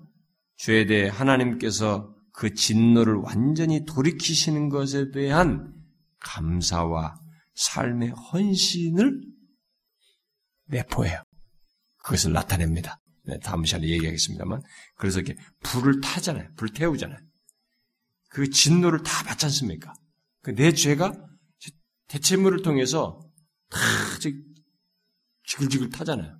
죄에 0.57 0.85
대해 0.85 1.09
하나님께서 1.09 2.15
그 2.31 2.53
진노를 2.53 3.15
완전히 3.15 3.85
돌이키시는 3.85 4.69
것에 4.69 5.11
대한 5.11 5.73
감사와 6.19 7.19
삶의 7.55 8.09
헌신을 8.11 9.21
내포해요. 10.67 11.21
그것을 12.03 12.31
나타냅니다. 12.31 12.99
네, 13.25 13.37
다음 13.39 13.65
시간에 13.65 13.87
얘기하겠습니다만. 13.87 14.61
그래서 14.95 15.19
이렇게 15.19 15.39
불을 15.63 16.01
타잖아요. 16.01 16.49
불 16.55 16.69
태우잖아요. 16.69 17.19
그 18.29 18.49
진노를 18.49 19.03
다 19.03 19.23
받지 19.23 19.45
않습니까? 19.45 19.93
그 20.41 20.55
내 20.55 20.71
죄가 20.73 21.13
대체물을 22.07 22.61
통해서 22.63 23.19
다 23.69 23.79
지글지글 25.49 25.89
타잖아요. 25.89 26.39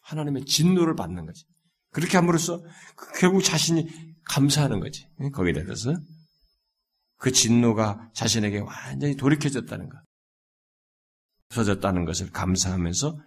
하나님의 0.00 0.44
진노를 0.44 0.96
받는 0.96 1.26
거지. 1.26 1.44
그렇게 1.92 2.16
함으로써 2.16 2.60
그 2.96 3.20
결국 3.20 3.42
자신이 3.42 3.88
감사하는 4.24 4.80
거지. 4.80 5.06
거기에 5.32 5.52
대해서. 5.52 5.94
그 7.18 7.30
진노가 7.30 8.10
자신에게 8.14 8.60
완전히 8.60 9.16
돌이켜졌다는 9.16 9.88
것. 9.88 9.98
없어졌다는 11.50 12.04
것을 12.04 12.30
감사하면서 12.30 13.18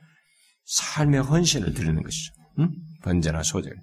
삶의 0.65 1.21
헌신을 1.21 1.73
드리는 1.73 2.01
것이죠. 2.01 2.33
응? 2.59 2.71
번제나 3.03 3.43
소절. 3.43 3.75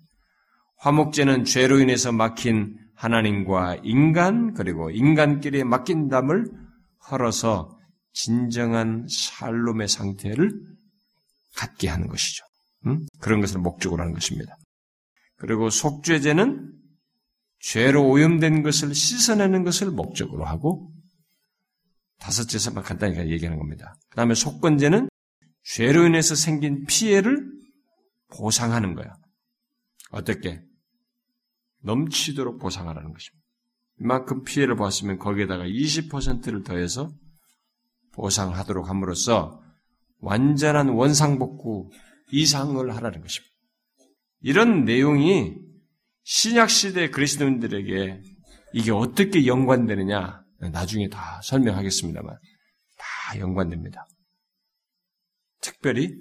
화목제는 0.78 1.44
죄로 1.44 1.78
인해서 1.78 2.10
막힌 2.10 2.76
하나님과 2.94 3.80
인간 3.84 4.54
그리고 4.54 4.90
인간끼리 4.90 5.64
막힌 5.64 6.08
담을 6.08 6.46
헐어서 7.10 7.78
진정한 8.12 9.06
샬롬의 9.08 9.88
상태를 9.88 10.69
갖게 11.60 11.88
하는 11.88 12.08
것이죠. 12.08 12.44
응? 12.86 13.06
그런 13.20 13.40
것을 13.40 13.60
목적으로 13.60 14.02
하는 14.02 14.14
것입니다. 14.14 14.56
그리고 15.36 15.68
속죄제는 15.68 16.72
죄로 17.58 18.08
오염된 18.08 18.62
것을 18.62 18.94
씻어내는 18.94 19.64
것을 19.64 19.90
목적으로 19.90 20.46
하고 20.46 20.90
다섯째서만 22.18 22.82
간단히 22.82 23.18
얘기하는 23.30 23.58
겁니다. 23.58 23.94
그 24.08 24.16
다음에 24.16 24.34
속건제는 24.34 25.08
죄로 25.62 26.06
인해서 26.06 26.34
생긴 26.34 26.86
피해를 26.86 27.46
보상하는 28.28 28.94
거야. 28.94 29.14
어떻게? 30.10 30.62
넘치도록 31.82 32.58
보상하라는 32.58 33.12
것입니다. 33.12 33.46
이만큼 34.00 34.44
피해를 34.44 34.76
보았으면 34.76 35.18
거기에다가 35.18 35.64
20%를 35.64 36.62
더해서 36.62 37.10
보상하도록 38.12 38.88
함으로써 38.88 39.59
완전한 40.20 40.90
원상복구 40.90 41.90
이상을 42.32 42.96
하라는 42.96 43.20
것입니다. 43.20 43.54
이런 44.40 44.84
내용이 44.84 45.56
신약시대 46.24 47.10
그리스도인들에게 47.10 48.22
이게 48.72 48.90
어떻게 48.90 49.46
연관되느냐 49.46 50.42
나중에 50.72 51.08
다 51.08 51.40
설명하겠습니다만 51.42 52.38
다 52.98 53.38
연관됩니다. 53.38 54.06
특별히 55.60 56.14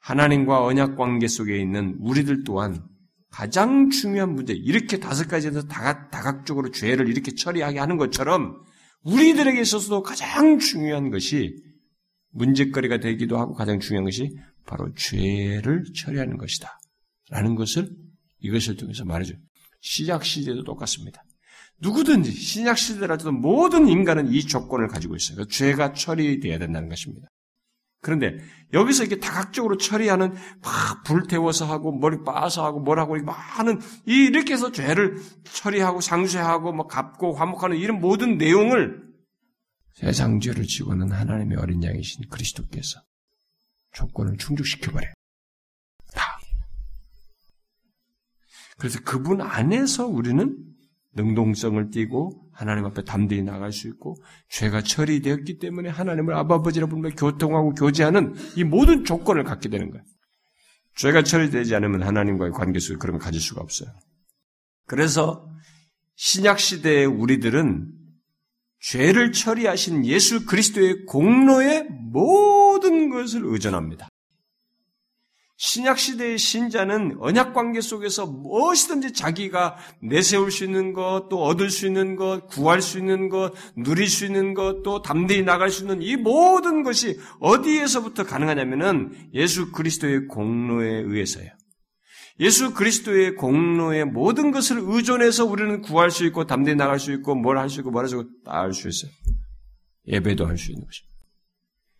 하나님과 0.00 0.64
언약 0.64 0.96
관계 0.96 1.28
속에 1.28 1.58
있는 1.58 1.96
우리들 2.00 2.44
또한 2.44 2.84
가장 3.30 3.88
중요한 3.88 4.34
문제, 4.34 4.52
이렇게 4.52 4.98
다섯 4.98 5.26
가지에서 5.26 5.66
다각, 5.66 6.10
다각적으로 6.10 6.70
죄를 6.70 7.08
이렇게 7.08 7.34
처리하게 7.34 7.78
하는 7.78 7.96
것처럼 7.96 8.60
우리들에게 9.04 9.58
있어서도 9.60 10.02
가장 10.02 10.58
중요한 10.58 11.10
것이 11.10 11.56
문제거리가 12.32 12.98
되기도 12.98 13.38
하고 13.38 13.54
가장 13.54 13.80
중요한 13.80 14.04
것이 14.04 14.36
바로 14.66 14.92
죄를 14.94 15.84
처리하는 15.94 16.36
것이다. 16.36 16.78
라는 17.30 17.54
것을 17.54 17.90
이것을 18.40 18.76
통해서 18.76 19.04
말해줘요. 19.04 19.38
시작 19.80 20.24
시대도 20.24 20.64
똑같습니다. 20.64 21.22
누구든지 21.80 22.30
신약 22.30 22.78
시대라도 22.78 23.32
모든 23.32 23.88
인간은 23.88 24.32
이 24.32 24.42
조건을 24.42 24.86
가지고 24.86 25.16
있어요. 25.16 25.36
그러니까 25.36 25.52
죄가 25.52 25.92
처리돼야 25.94 26.58
된다는 26.58 26.88
것입니다. 26.88 27.28
그런데 28.00 28.38
여기서 28.72 29.04
이렇게 29.04 29.20
다각적으로 29.20 29.76
처리하는 29.76 30.32
막 30.62 31.04
불태워서 31.04 31.66
하고 31.66 31.92
머리 31.92 32.22
빠서 32.24 32.64
하고 32.64 32.80
뭐라고 32.80 33.16
막 33.22 33.32
하는 33.32 33.80
이렇게 34.06 34.54
해서 34.54 34.72
죄를 34.72 35.16
처리하고 35.44 36.00
상쇄하고 36.00 36.72
뭐 36.72 36.86
갚고 36.86 37.34
화목하는 37.34 37.76
이런 37.76 38.00
모든 38.00 38.38
내용을 38.38 39.11
세상 39.94 40.40
죄를 40.40 40.64
지고 40.64 40.94
는 40.94 41.12
하나님의 41.12 41.58
어린 41.58 41.82
양이신 41.82 42.28
그리스도께서 42.28 43.00
조건을 43.92 44.38
충족시켜버려요. 44.38 45.12
다. 46.14 46.38
그래서 48.78 49.00
그분 49.04 49.40
안에서 49.40 50.06
우리는 50.06 50.56
능동성을 51.14 51.90
띠고 51.90 52.50
하나님 52.52 52.84
앞에 52.86 53.04
담대히 53.04 53.42
나갈 53.42 53.72
수 53.72 53.88
있고 53.88 54.16
죄가 54.48 54.82
처리되었기 54.82 55.58
때문에 55.58 55.88
하나님을 55.90 56.34
아버지라 56.34 56.86
부르며 56.86 57.10
교통하고 57.10 57.74
교제하는 57.74 58.34
이 58.56 58.64
모든 58.64 59.04
조건을 59.04 59.44
갖게 59.44 59.68
되는 59.68 59.90
거예요. 59.90 60.04
죄가 60.96 61.22
처리되지 61.22 61.74
않으면 61.74 62.02
하나님과의 62.02 62.52
관계 62.52 62.78
속에 62.78 62.96
걸 62.96 63.18
가질 63.18 63.40
수가 63.40 63.60
없어요. 63.60 63.90
그래서 64.86 65.48
신약 66.16 66.58
시대의 66.60 67.06
우리들은 67.06 68.01
죄를 68.82 69.32
처리하신 69.32 70.04
예수 70.06 70.44
그리스도의 70.44 71.06
공로에 71.06 71.86
모든 71.88 73.08
것을 73.10 73.42
의존합니다. 73.44 74.08
신약 75.56 76.00
시대의 76.00 76.38
신자는 76.38 77.18
언약 77.20 77.54
관계 77.54 77.80
속에서 77.80 78.26
무엇이든지 78.26 79.12
자기가 79.12 79.76
내세울 80.00 80.50
수 80.50 80.64
있는 80.64 80.92
것, 80.92 81.28
또 81.30 81.44
얻을 81.44 81.70
수 81.70 81.86
있는 81.86 82.16
것, 82.16 82.48
구할 82.48 82.82
수 82.82 82.98
있는 82.98 83.28
것, 83.28 83.52
누릴 83.76 84.08
수 84.08 84.26
있는 84.26 84.54
것, 84.54 84.82
또 84.82 85.00
담대히 85.00 85.42
나갈 85.42 85.70
수 85.70 85.84
있는 85.84 86.02
이 86.02 86.16
모든 86.16 86.82
것이 86.82 87.20
어디에서부터 87.38 88.24
가능하냐면은 88.24 89.12
예수 89.34 89.70
그리스도의 89.70 90.26
공로에 90.26 90.88
의해서요. 90.88 91.48
예수 92.40 92.74
그리스도의 92.74 93.34
공로의 93.36 94.04
모든 94.06 94.50
것을 94.50 94.78
의존해서 94.80 95.44
우리는 95.44 95.80
구할 95.82 96.10
수 96.10 96.24
있고 96.26 96.46
담대히 96.46 96.74
나갈 96.76 96.98
수 96.98 97.12
있고 97.12 97.34
뭘 97.34 97.58
할 97.58 97.68
수 97.68 97.80
있고 97.80 97.90
뭘 97.90 98.04
할 98.04 98.08
수 98.08 98.16
있고 98.16 98.28
다 98.44 98.62
할 98.62 98.72
수 98.72 98.88
있어요. 98.88 99.10
예배도 100.08 100.46
할 100.46 100.56
수 100.56 100.72
있는 100.72 100.86
것입니다. 100.86 101.12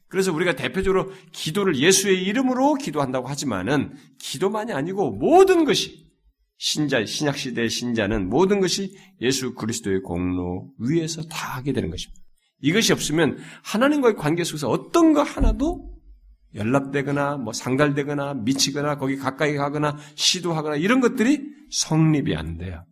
그래서 0.09 0.33
우리가 0.33 0.57
대표적으로 0.57 1.11
기도를 1.33 1.77
예수의 1.77 2.23
이름으로 2.25 2.75
기도한다고 2.75 3.29
하지만은 3.29 3.95
기도만이 4.19 4.73
아니고 4.73 5.13
모든 5.13 5.65
것이 5.65 6.11
신자 6.59 7.05
신약 7.05 7.39
시대의 7.39 7.71
신자는 7.71 8.29
모든 8.29 8.61
것이 8.61 8.95
예수 9.21 9.55
그리스도의 9.55 10.03
공로 10.03 10.71
위에서 10.79 11.23
다 11.23 11.57
하게 11.57 11.73
되는 11.73 11.91
것입니다. 11.91 12.21
이것이 12.61 12.93
없으면 12.93 13.39
하나님과의 13.65 14.17
관계 14.17 14.45
속에서 14.45 14.69
어떤 14.69 15.13
거 15.13 15.23
하나도 15.23 15.92
연락되거나 16.55 17.37
뭐 17.39 17.53
상달되거나 17.53 18.35
미치거나 18.35 18.99
거기 18.99 19.17
가까이 19.17 19.55
가거나 19.55 19.97
시도하거나 20.15 20.77
이런 20.77 21.01
것들이 21.01 21.43
성립이 21.71 22.37
안 22.37 22.59
돼요. 22.59 22.85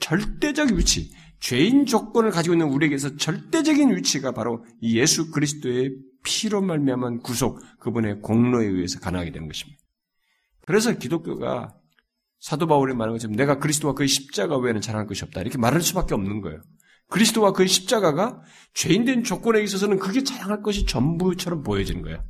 절대적 0.00 0.72
위치, 0.72 1.12
죄인 1.38 1.86
조건을 1.86 2.30
가지고 2.30 2.54
있는 2.54 2.68
우리에게서 2.68 3.16
절대적인 3.16 3.96
위치가 3.96 4.32
바로 4.32 4.64
이 4.80 4.98
예수 4.98 5.30
그리스도의 5.30 5.94
피로 6.22 6.60
말미암은 6.60 7.20
구속, 7.20 7.60
그분의 7.78 8.20
공로에 8.20 8.66
의해서 8.66 9.00
가능하게 9.00 9.32
되는 9.32 9.46
것입니다. 9.46 9.80
그래서 10.66 10.92
기독교가 10.92 11.74
사도 12.40 12.66
바울이 12.66 12.94
말한 12.94 13.14
것처럼 13.14 13.36
내가 13.36 13.58
그리스도와 13.58 13.94
그의 13.94 14.08
십자가 14.08 14.56
외에는 14.58 14.80
자랑할 14.80 15.06
것이 15.06 15.24
없다. 15.24 15.40
이렇게 15.40 15.58
말할 15.58 15.82
수밖에 15.82 16.14
없는 16.14 16.40
거예요. 16.40 16.60
그리스도와 17.08 17.52
그의 17.52 17.68
십자가가 17.68 18.40
죄인된 18.74 19.24
조건에 19.24 19.62
있어서는 19.62 19.98
그게 19.98 20.22
자랑할 20.22 20.62
것이 20.62 20.86
전부처럼 20.86 21.62
보여지는 21.62 22.02
거예요. 22.02 22.24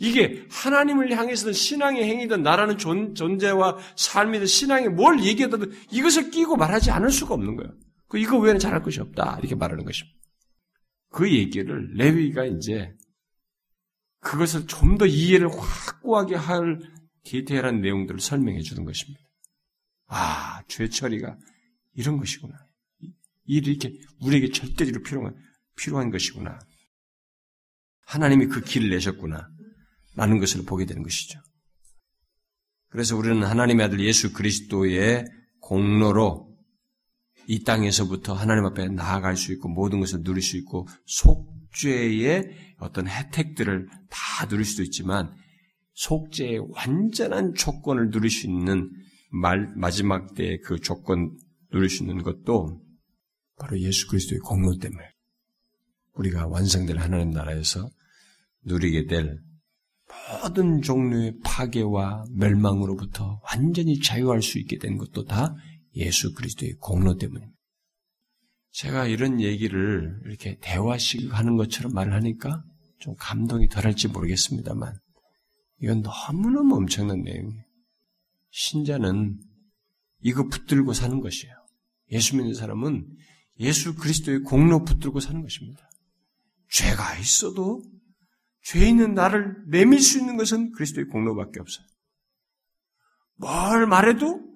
이게 0.00 0.46
하나님을 0.50 1.14
향해서든 1.14 1.52
신앙의 1.52 2.04
행위든 2.04 2.42
나라는 2.42 2.78
존재와 2.78 3.76
삶이든 3.96 4.46
신앙이 4.46 4.88
뭘 4.88 5.22
얘기하든 5.22 5.70
이것을 5.92 6.30
끼고 6.30 6.56
말하지 6.56 6.90
않을 6.90 7.10
수가 7.10 7.34
없는 7.34 7.56
거예요. 7.56 7.70
그 8.08 8.18
이거 8.18 8.38
외에는 8.38 8.58
잘할 8.58 8.82
것이 8.82 8.98
없다. 8.98 9.36
이렇게 9.40 9.54
말하는 9.54 9.84
것입니다. 9.84 10.18
그 11.10 11.30
얘기를 11.30 11.90
레위기가 11.94 12.46
이제 12.46 12.94
그것을 14.20 14.66
좀 14.66 14.96
더 14.96 15.06
이해를 15.06 15.48
확고하게 15.48 16.34
할 16.34 16.80
디테일한 17.24 17.82
내용들을 17.82 18.20
설명해 18.20 18.62
주는 18.62 18.86
것입니다. 18.86 19.20
아, 20.06 20.62
죄 20.66 20.88
처리가 20.88 21.36
이런 21.92 22.16
것이구나. 22.16 22.54
이렇게 23.44 23.92
우리에게 24.22 24.50
절대적으로 24.50 25.02
필요한, 25.02 25.36
필요한 25.76 26.10
것이구나. 26.10 26.58
하나님이 28.06 28.46
그 28.46 28.62
길을 28.62 28.88
내셨구나. 28.90 29.50
라는 30.14 30.38
것을 30.38 30.64
보게 30.64 30.84
되는 30.84 31.02
것이죠. 31.02 31.40
그래서 32.88 33.16
우리는 33.16 33.42
하나님의 33.42 33.86
아들 33.86 34.00
예수 34.00 34.32
그리스도의 34.32 35.24
공로로 35.60 36.50
이 37.46 37.62
땅에서부터 37.62 38.34
하나님 38.34 38.64
앞에 38.66 38.88
나아갈 38.88 39.36
수 39.36 39.52
있고 39.52 39.68
모든 39.68 40.00
것을 40.00 40.22
누릴 40.22 40.42
수 40.42 40.56
있고 40.56 40.88
속죄의 41.06 42.74
어떤 42.78 43.08
혜택들을 43.08 43.88
다 44.10 44.48
누릴 44.48 44.64
수도 44.64 44.82
있지만 44.82 45.32
속죄의 45.94 46.60
완전한 46.70 47.54
조건을 47.54 48.10
누릴 48.10 48.30
수 48.30 48.46
있는 48.46 48.90
말, 49.30 49.72
마지막 49.76 50.34
때의 50.34 50.60
그 50.60 50.80
조건 50.80 51.36
누릴 51.72 51.88
수 51.88 52.02
있는 52.02 52.22
것도 52.22 52.82
바로 53.56 53.78
예수 53.80 54.08
그리스도의 54.08 54.40
공로 54.40 54.76
때문에 54.78 55.04
우리가 56.14 56.48
완성될 56.48 56.98
하나님 56.98 57.30
나라에서 57.30 57.88
누리게 58.64 59.06
될 59.06 59.38
모든 60.42 60.80
종류의 60.80 61.38
파괴와 61.44 62.24
멸망으로부터 62.32 63.40
완전히 63.44 64.00
자유할 64.00 64.42
수 64.42 64.58
있게 64.58 64.78
된 64.78 64.96
것도 64.96 65.24
다 65.24 65.54
예수 65.96 66.32
그리스도의 66.34 66.74
공로 66.80 67.16
때문입니다. 67.16 67.52
제가 68.72 69.06
이런 69.06 69.40
얘기를 69.40 70.20
이렇게 70.24 70.58
대화식 70.60 71.32
하는 71.36 71.56
것처럼 71.56 71.92
말을 71.92 72.12
하니까 72.14 72.62
좀 73.00 73.14
감동이 73.18 73.68
덜할지 73.68 74.08
모르겠습니다만 74.08 74.94
이건 75.82 76.02
너무너무 76.02 76.76
엄청난 76.76 77.22
내용이에요. 77.22 77.64
신자는 78.50 79.40
이거 80.22 80.46
붙들고 80.48 80.92
사는 80.92 81.20
것이에요. 81.20 81.54
예수 82.12 82.36
믿는 82.36 82.54
사람은 82.54 83.06
예수 83.60 83.94
그리스도의 83.94 84.40
공로 84.40 84.84
붙들고 84.84 85.20
사는 85.20 85.42
것입니다. 85.42 85.88
죄가 86.70 87.18
있어도 87.18 87.82
죄 88.62 88.88
있는 88.88 89.14
나를 89.14 89.56
내밀 89.68 90.00
수 90.00 90.18
있는 90.18 90.36
것은 90.36 90.72
그리스도의 90.72 91.06
공로밖에 91.06 91.60
없어요. 91.60 91.86
뭘 93.36 93.86
말해도 93.86 94.50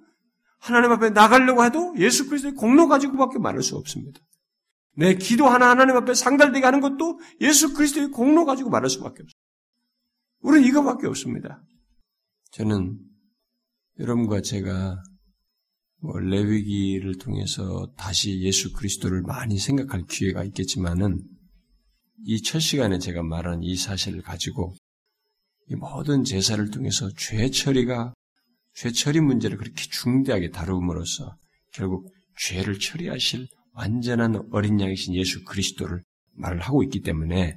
하나님 0.59 0.92
앞에 0.92 1.11
나가려고 1.11 1.64
해도 1.64 1.94
예수 1.98 2.28
그리스도의 2.28 2.55
공로 2.55 2.88
가지고밖에 2.88 3.38
말할 3.38 3.62
수 3.62 3.76
없습니다. 3.76 4.20
내 4.96 5.14
기도 5.14 5.46
하나 5.46 5.70
하나님 5.70 5.96
앞에 5.96 6.14
상달되게 6.14 6.64
하는 6.64 6.80
것도 6.80 7.18
예수 7.40 7.74
그리스도의 7.74 8.09
공로 8.11 8.44
가지고 8.44 8.70
말할 8.70 8.88
수밖에 8.88 9.22
없어요. 9.22 9.34
우리는 10.40 10.68
이거밖에 10.68 11.07
없습니다. 11.07 11.62
저는 12.52 12.98
여러분과 13.98 14.40
제가 14.40 15.02
뭐 16.00 16.18
레위기를 16.18 17.16
통해서 17.18 17.92
다시 17.96 18.40
예수 18.42 18.72
그리스도를 18.72 19.22
많이 19.22 19.59
생각할 19.59 20.05
기회가 20.07 20.44
있겠지만은 20.44 21.20
이 22.27 22.41
첫 22.43 22.61
시간에 22.61 22.99
제가 22.99 23.23
말한 23.23 23.62
이 23.62 23.77
사실을 23.77 24.23
가지고 24.23 24.75
이 25.69 25.75
모든 25.75 26.25
제사를 26.25 26.71
통해서 26.71 27.09
죄 27.17 27.51
처리가 27.51 28.15
죄 28.75 28.91
처리 28.91 29.21
문제를 29.21 29.57
그렇게 29.57 29.83
중대하게 29.91 30.51
다룸으로써 30.51 31.37
결국 31.73 32.12
죄를 32.39 32.79
처리하실 32.79 33.47
완전한 33.73 34.49
어린 34.53 34.81
양이신 34.81 35.15
예수 35.15 35.43
그리스도를 35.45 36.03
말을 36.35 36.61
하고 36.61 36.83
있기 36.83 37.01
때문에 37.01 37.57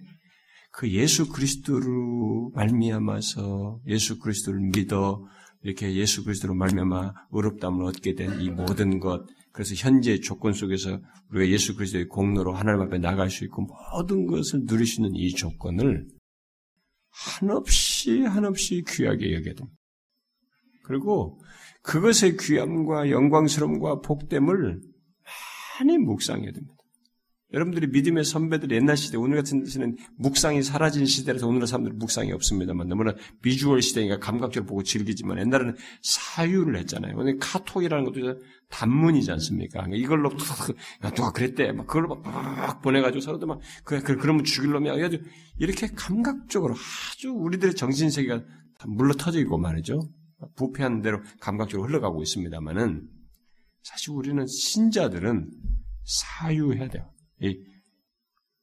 그 0.72 0.92
예수 0.92 1.30
그리스도로 1.30 2.52
말미암아서 2.56 3.82
예수 3.88 4.20
그리스도를 4.20 4.60
믿어 4.74 5.26
이렇게 5.64 5.96
예수 5.96 6.24
그리스도로 6.24 6.54
말미암아 6.56 7.14
의롭다함을 7.32 7.86
얻게 7.86 8.14
된 8.14 8.40
이 8.40 8.50
모든 8.50 9.00
것 9.00 9.26
그래서 9.58 9.74
현재 9.76 10.20
조건 10.20 10.54
속에서 10.54 11.02
우리가 11.32 11.52
예수 11.52 11.76
그리스도의 11.76 12.10
공로로 12.10 12.54
하나님 12.54 12.82
앞에 12.82 13.00
나갈 13.00 13.32
수 13.32 13.44
있고 13.46 13.66
모든 13.92 14.28
것을 14.28 14.68
누릴 14.68 14.86
수 14.86 15.02
있는 15.02 15.16
이 15.16 15.32
조건을 15.32 16.06
한없이 17.10 18.22
한없이 18.22 18.84
귀하게 18.88 19.32
됩니다. 19.32 19.66
그리고 20.84 21.42
그것의 21.82 22.38
귀함과 22.40 23.10
영광스러움과 23.10 24.02
복됨을 24.02 24.80
많이 25.80 25.98
묵상해야 25.98 26.52
됩니다. 26.52 26.76
여러분들이 27.54 27.88
믿음의 27.88 28.26
선배들 28.26 28.72
옛날 28.72 28.98
시대, 28.98 29.16
오늘 29.18 29.38
같은 29.38 29.66
시대는 29.66 29.96
묵상이 30.18 30.64
사라진 30.64 31.06
시대라서 31.06 31.48
오늘날 31.48 31.68
사람들은 31.68 31.98
묵상이 31.98 32.34
없습니다만 32.34 32.90
너무나 32.90 33.14
비주얼 33.42 33.82
시대니까 33.82 34.20
감각적으로 34.20 34.68
보고 34.68 34.84
즐기지만 34.84 35.40
옛날에는 35.40 35.76
사유를 36.02 36.78
했잖아요. 36.80 37.16
오늘 37.16 37.38
카톡이라는 37.40 38.04
것도 38.04 38.42
단문이지 38.70 39.32
않습니까? 39.32 39.84
그러니까 39.84 39.98
이걸로 39.98 40.30
누가 41.16 41.32
그랬대. 41.32 41.72
막 41.72 41.88
그걸로 41.88 42.16
막 42.16 42.82
보내가지고 42.82 43.22
서로들 43.22 43.48
막 43.48 43.62
그, 43.86 44.02
그, 44.02 44.18
그러면 44.18 44.44
죽일 44.44 44.72
놈이야. 44.72 44.94
그래가지고 44.94 45.24
이렇게 45.60 45.88
감각적으로 45.88 46.76
아주 47.14 47.30
우리들의 47.30 47.76
정신세계가 47.76 48.40
다 48.78 48.86
물러 48.90 49.14
터져 49.14 49.40
있고 49.40 49.58
말이죠. 49.58 50.02
부패한 50.58 51.02
대로 51.02 51.22
감각적으로 51.40 51.88
흘러가고 51.88 52.22
있습니다만은 52.22 53.08
사실 53.84 54.12
우리는 54.12 54.46
신자들은 54.46 55.50
사유해야 56.04 56.90
돼요. 56.90 57.10
이 57.42 57.64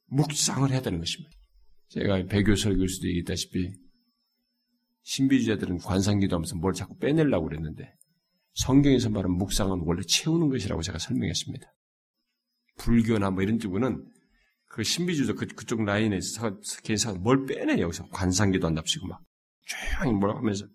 묵상을 0.07 0.69
해야 0.71 0.81
되는 0.81 0.99
것입니다. 0.99 1.35
제가 1.89 2.25
배교 2.25 2.55
설교일 2.55 2.89
수도 2.89 3.07
있다시피 3.07 3.71
신비주의자들은 5.03 5.77
관상기도하면서 5.79 6.55
뭘 6.57 6.73
자꾸 6.73 6.97
빼내려고 6.97 7.47
그랬는데 7.47 7.93
성경에서 8.55 9.09
말하는 9.09 9.37
묵상은 9.37 9.81
원래 9.85 10.01
채우는 10.07 10.49
것이라고 10.49 10.81
제가 10.81 10.97
설명했습니다. 10.97 11.67
불교나 12.77 13.31
뭐 13.31 13.43
이런 13.43 13.59
쪽은 13.59 14.11
그 14.67 14.83
신비주의자 14.83 15.33
그, 15.33 15.45
그쪽 15.47 15.83
라인에서 15.83 16.59
개인사가 16.83 17.19
뭘 17.19 17.45
빼내 17.45 17.79
여기서 17.79 18.07
관상기도 18.09 18.67
한답시고 18.67 19.07
막 19.07 19.21
조용히 19.65 20.17
뭐라고 20.17 20.39
하면서 20.39 20.65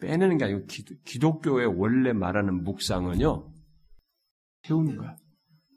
빼내는 0.00 0.38
게 0.38 0.44
아니고 0.44 0.66
기독, 1.04 1.42
교의 1.42 1.66
원래 1.66 2.12
말하는 2.12 2.64
묵상은요 2.64 3.52
채우는 4.64 4.96
거야. 4.96 5.16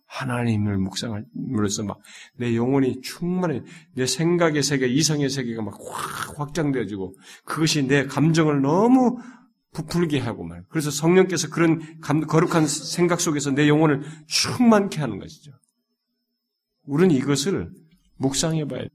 하나님을 0.09 0.77
묵상함으로써 0.77 1.83
막 1.83 1.99
내 2.35 2.55
영혼이 2.55 3.01
충만해 3.01 3.61
내 3.95 4.05
생각의 4.05 4.63
세계, 4.63 4.87
이성의 4.87 5.29
세계가 5.29 5.61
막 5.61 5.73
확 5.79 6.39
확장되어지고 6.39 7.15
그것이 7.45 7.87
내 7.87 8.05
감정을 8.05 8.61
너무 8.61 9.17
부풀게 9.73 10.19
하고 10.19 10.43
말. 10.43 10.63
그래서 10.69 10.89
성령께서 10.89 11.49
그런 11.49 11.99
감, 12.01 12.21
거룩한 12.21 12.65
생각 12.67 13.21
속에서 13.21 13.51
내 13.51 13.67
영혼을 13.67 14.01
충만케 14.27 14.99
하는 14.99 15.19
것이죠. 15.19 15.51
우리는 16.83 17.13
이것을 17.15 17.69
묵상해 18.17 18.65
봐야 18.67 18.81
돼. 18.81 18.89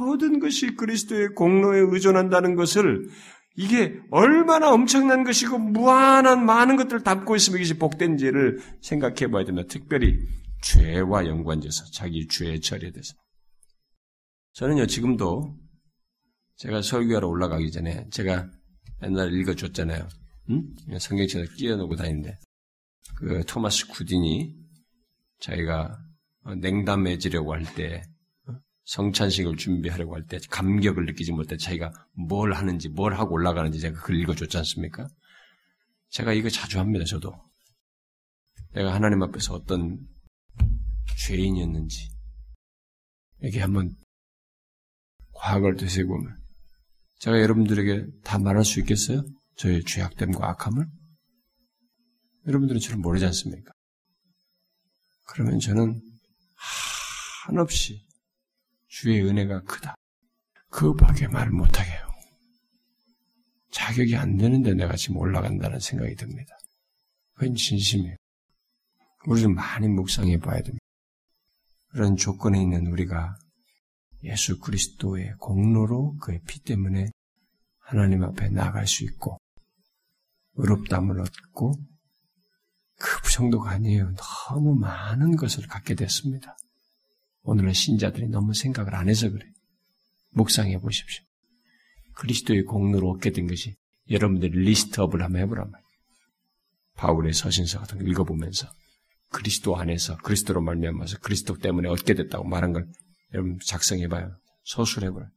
모든 0.00 0.40
것이 0.40 0.74
그리스도의 0.76 1.28
공로에 1.36 1.80
의존한다는 1.80 2.54
것을 2.56 3.08
이게 3.56 4.00
얼마나 4.10 4.72
엄청난 4.72 5.24
것이고 5.24 5.58
무한한 5.58 6.46
많은 6.46 6.76
것들을 6.76 7.02
담고 7.02 7.36
있으면 7.36 7.58
이것이 7.58 7.78
복된지를 7.78 8.60
생각해 8.80 9.30
봐야 9.30 9.44
된다. 9.44 9.62
특별히 9.68 10.18
죄와 10.62 11.26
연관돼서 11.26 11.84
자기 11.92 12.26
죄의 12.28 12.60
처리에 12.60 12.90
대해서. 12.92 13.14
저는요 14.52 14.86
지금도 14.86 15.56
제가 16.56 16.82
설교하러 16.82 17.26
올라가기 17.28 17.70
전에 17.70 18.06
제가 18.10 18.50
옛날에 19.02 19.32
읽어줬잖아요. 19.38 20.08
응? 20.50 20.74
성경책을 20.98 21.54
끼워놓고 21.54 21.96
다니는데 21.96 22.38
그 23.16 23.44
토마스 23.46 23.88
쿠딘이 23.88 24.54
자기가 25.40 25.98
냉담해지려고 26.60 27.54
할 27.54 27.64
때 27.74 28.02
성찬식을 28.90 29.56
준비하려고 29.56 30.16
할 30.16 30.26
때 30.26 30.38
감격을 30.50 31.06
느끼지 31.06 31.30
못해 31.32 31.56
자기가 31.56 31.92
뭘 32.12 32.52
하는지 32.52 32.88
뭘 32.88 33.14
하고 33.14 33.34
올라가는지 33.34 33.78
제가 33.78 34.00
그걸 34.00 34.16
읽어줬지 34.16 34.56
않습니까? 34.58 35.06
제가 36.08 36.32
이거 36.32 36.48
자주 36.48 36.80
합니다. 36.80 37.04
저도 37.04 37.32
내가 38.72 38.92
하나님 38.92 39.22
앞에서 39.22 39.54
어떤 39.54 39.98
죄인이었는지 41.18 42.08
이렇게 43.40 43.60
한번 43.60 43.94
과거를 45.34 45.76
되새보면 45.76 46.38
제가 47.20 47.40
여러분들에게 47.40 48.06
다 48.24 48.38
말할 48.38 48.64
수 48.64 48.80
있겠어요? 48.80 49.22
저의 49.56 49.84
죄악됨과 49.84 50.48
악함을? 50.50 50.86
여러분들은 52.48 52.80
저를 52.80 52.98
모르지 52.98 53.24
않습니까? 53.26 53.72
그러면 55.28 55.60
저는 55.60 56.00
한없이 57.46 58.04
주의 58.90 59.22
은혜가 59.22 59.62
크다. 59.62 59.94
그 60.68 60.94
밖에 60.94 61.28
말 61.28 61.48
못하게 61.50 61.90
요 61.96 62.10
자격이 63.70 64.16
안 64.16 64.36
되는데 64.36 64.74
내가 64.74 64.96
지금 64.96 65.16
올라간다는 65.16 65.78
생각이 65.78 66.16
듭니다. 66.16 66.58
그건 67.34 67.54
진심이에요. 67.54 68.16
우리는 69.26 69.54
많이 69.54 69.86
묵상해 69.86 70.38
봐야 70.38 70.56
됩니다. 70.56 70.84
그런 71.90 72.16
조건에 72.16 72.60
있는 72.60 72.88
우리가 72.88 73.36
예수 74.24 74.58
그리스도의 74.58 75.34
공로로 75.38 76.16
그의 76.16 76.40
피 76.46 76.60
때문에 76.60 77.10
하나님 77.78 78.24
앞에 78.24 78.48
나갈 78.48 78.88
수 78.88 79.04
있고 79.04 79.38
의롭담을 80.54 81.20
얻고 81.20 81.74
그 82.96 83.32
정도가 83.32 83.70
아니에요. 83.70 84.12
너무 84.16 84.74
많은 84.74 85.36
것을 85.36 85.66
갖게 85.68 85.94
됐습니다. 85.94 86.56
오늘은 87.50 87.72
신자들이 87.72 88.28
너무 88.28 88.54
생각을 88.54 88.94
안 88.94 89.08
해서 89.08 89.28
그래. 89.28 89.44
묵상해 90.34 90.78
보십시오. 90.78 91.24
그리스도의 92.14 92.62
공로로 92.62 93.10
얻게 93.10 93.32
된 93.32 93.48
것이 93.48 93.74
여러분들이 94.08 94.56
리스트업을 94.56 95.20
한번 95.20 95.42
해보란 95.42 95.68
말이에요. 95.68 95.88
바울의 96.94 97.32
서신서 97.32 97.80
같은 97.80 97.98
거 97.98 98.04
읽어보면서 98.04 98.68
그리스도 99.30 99.76
안에서 99.76 100.16
그리스도로 100.18 100.60
말미암아서 100.60 101.18
그리스도 101.18 101.58
때문에 101.58 101.88
얻게 101.88 102.14
됐다고 102.14 102.46
말한 102.46 102.72
걸 102.72 102.86
여러분 103.34 103.58
작성해봐요. 103.66 104.30
서술해봐요. 104.66 105.28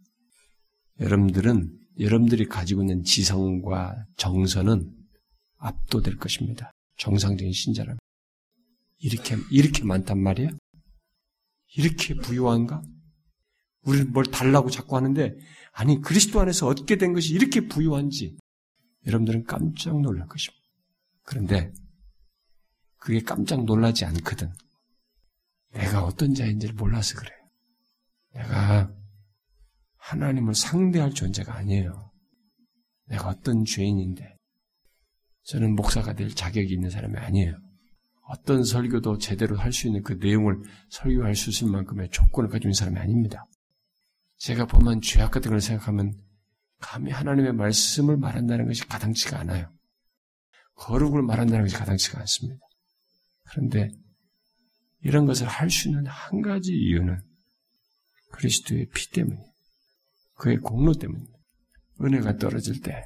여러분들은 1.00 1.80
여러분들이 2.00 2.46
가지고 2.46 2.84
있는 2.84 3.04
지성과 3.04 4.06
정서는 4.18 4.88
압도될 5.58 6.18
것입니다. 6.18 6.72
정상적인 6.98 7.54
신자라면 7.54 7.98
이렇게 9.00 9.36
이렇게 9.50 9.84
많단 9.84 10.22
말이야. 10.22 10.50
이렇게 11.76 12.16
부유한가? 12.16 12.82
우리는 13.84 14.12
뭘 14.12 14.26
달라고 14.26 14.70
자꾸 14.70 14.96
하는데 14.96 15.36
아니 15.72 16.02
그리스도 16.02 16.40
안에서 16.40 16.68
얻게 16.68 16.98
된 16.98 17.14
것이 17.14 17.34
이렇게 17.34 17.68
부유한지 17.68 18.38
여러분들은 19.06 19.44
깜짝 19.44 20.00
놀랄 20.00 20.28
것입니다. 20.28 20.64
그런데 21.24 21.74
그게 22.98 23.22
깜짝 23.22 23.66
놀라지 23.66 24.06
않거든. 24.06 24.54
내가 25.74 26.04
어떤 26.06 26.34
자인지를 26.34 26.76
몰라서 26.76 27.16
그래요. 27.18 27.38
내가 28.34 28.94
하나님을 29.98 30.56
상대할 30.56 31.14
존재가 31.14 31.54
아니에요. 31.56 32.12
내가 33.08 33.30
어떤 33.30 33.66
죄인인데 33.66 34.38
저는 35.44 35.76
목사가 35.76 36.14
될 36.14 36.34
자격이 36.34 36.74
있는 36.74 36.90
사람이 36.90 37.18
아니에요. 37.18 37.58
어떤 38.26 38.64
설교도 38.64 39.18
제대로 39.18 39.58
할 39.58 39.72
수 39.72 39.88
있는 39.88 40.02
그 40.02 40.14
내용을 40.14 40.62
설교할 40.90 41.36
수 41.36 41.50
있을 41.50 41.68
만큼의 41.70 42.10
조건을 42.10 42.50
가지고 42.50 42.68
있는 42.68 42.74
사람이 42.74 42.98
아닙니다. 43.00 43.46
제가 44.38 44.66
범한 44.66 45.02
죄악 45.02 45.32
같은 45.32 45.52
걸 45.52 45.62
생각하면 45.62 46.14
감히 46.80 47.12
하나님의 47.12 47.54
말씀을 47.54 48.18
말한다는 48.18 48.68
것이 48.68 48.86
가당치가 48.88 49.40
않아요. 49.40 49.72
거룩을 50.76 51.22
말한다는 51.22 51.66
것이 51.66 51.76
가당치가 51.76 52.20
않습니다. 52.22 52.66
그런데 53.44 53.90
이런 55.02 55.26
것을 55.26 55.48
할 55.48 55.70
수 55.70 55.90
있는 55.90 56.06
한 56.08 56.42
가지 56.42 56.72
이유는 56.74 57.20
그리스도의 58.32 58.90
피 58.94 59.12
때문이에요. 59.12 59.54
그의 60.36 60.58
공로 60.58 60.94
때문입니다. 60.94 61.38
은혜가 62.02 62.38
떨어질 62.38 62.82
때 62.82 63.04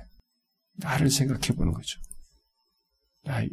나를 0.76 1.10
생각해 1.10 1.56
보는 1.56 1.73
거죠. 1.73 1.99
나 3.23 3.44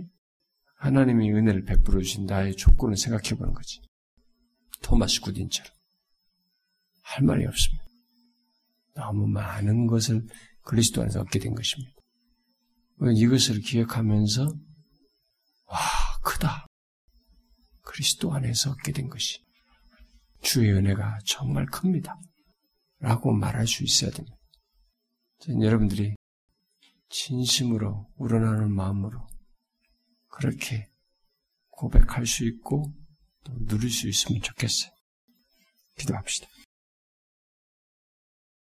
하나님이 0.85 1.33
은혜를 1.33 1.65
베풀어 1.65 2.03
주신 2.03 2.27
나의 2.27 2.57
조건을 2.57 2.99
생각해 2.99 3.39
보는 3.39 3.55
거지. 3.55 3.81
토마스 4.83 5.23
구딘처럼 5.23 5.73
할 7.01 7.25
말이 7.25 7.47
없습니다. 7.47 7.85
너무 8.95 9.27
많은 9.27 9.87
것을 9.87 10.27
그리스도 10.61 11.01
안에서 11.01 11.23
얻게 11.23 11.39
된 11.39 11.55
것입니다. 11.55 11.91
이것을 13.17 13.61
기억하면서 13.61 14.43
와 15.69 15.79
크다. 16.23 16.67
그리스도 17.81 18.35
안에서 18.35 18.73
얻게 18.73 18.93
된 18.93 19.09
것이 19.09 19.43
주의 20.43 20.71
은혜가 20.71 21.21
정말 21.25 21.65
큽니다. 21.65 22.15
라고 22.99 23.33
말할 23.33 23.67
수 23.67 23.85
있어야 23.85 24.11
됩니다. 24.11 24.37
여러분들이 25.49 26.15
진심으로 27.09 28.07
우러나는 28.17 28.71
마음으로 28.71 29.27
그렇게 30.35 30.91
고백할 31.71 32.27
수 32.27 32.45
있고 32.45 32.93
또 33.45 33.53
누릴 33.67 33.91
수 33.91 34.09
있으면 34.09 34.43
좋겠어요. 34.43 34.91
기도합시다. 35.97 36.49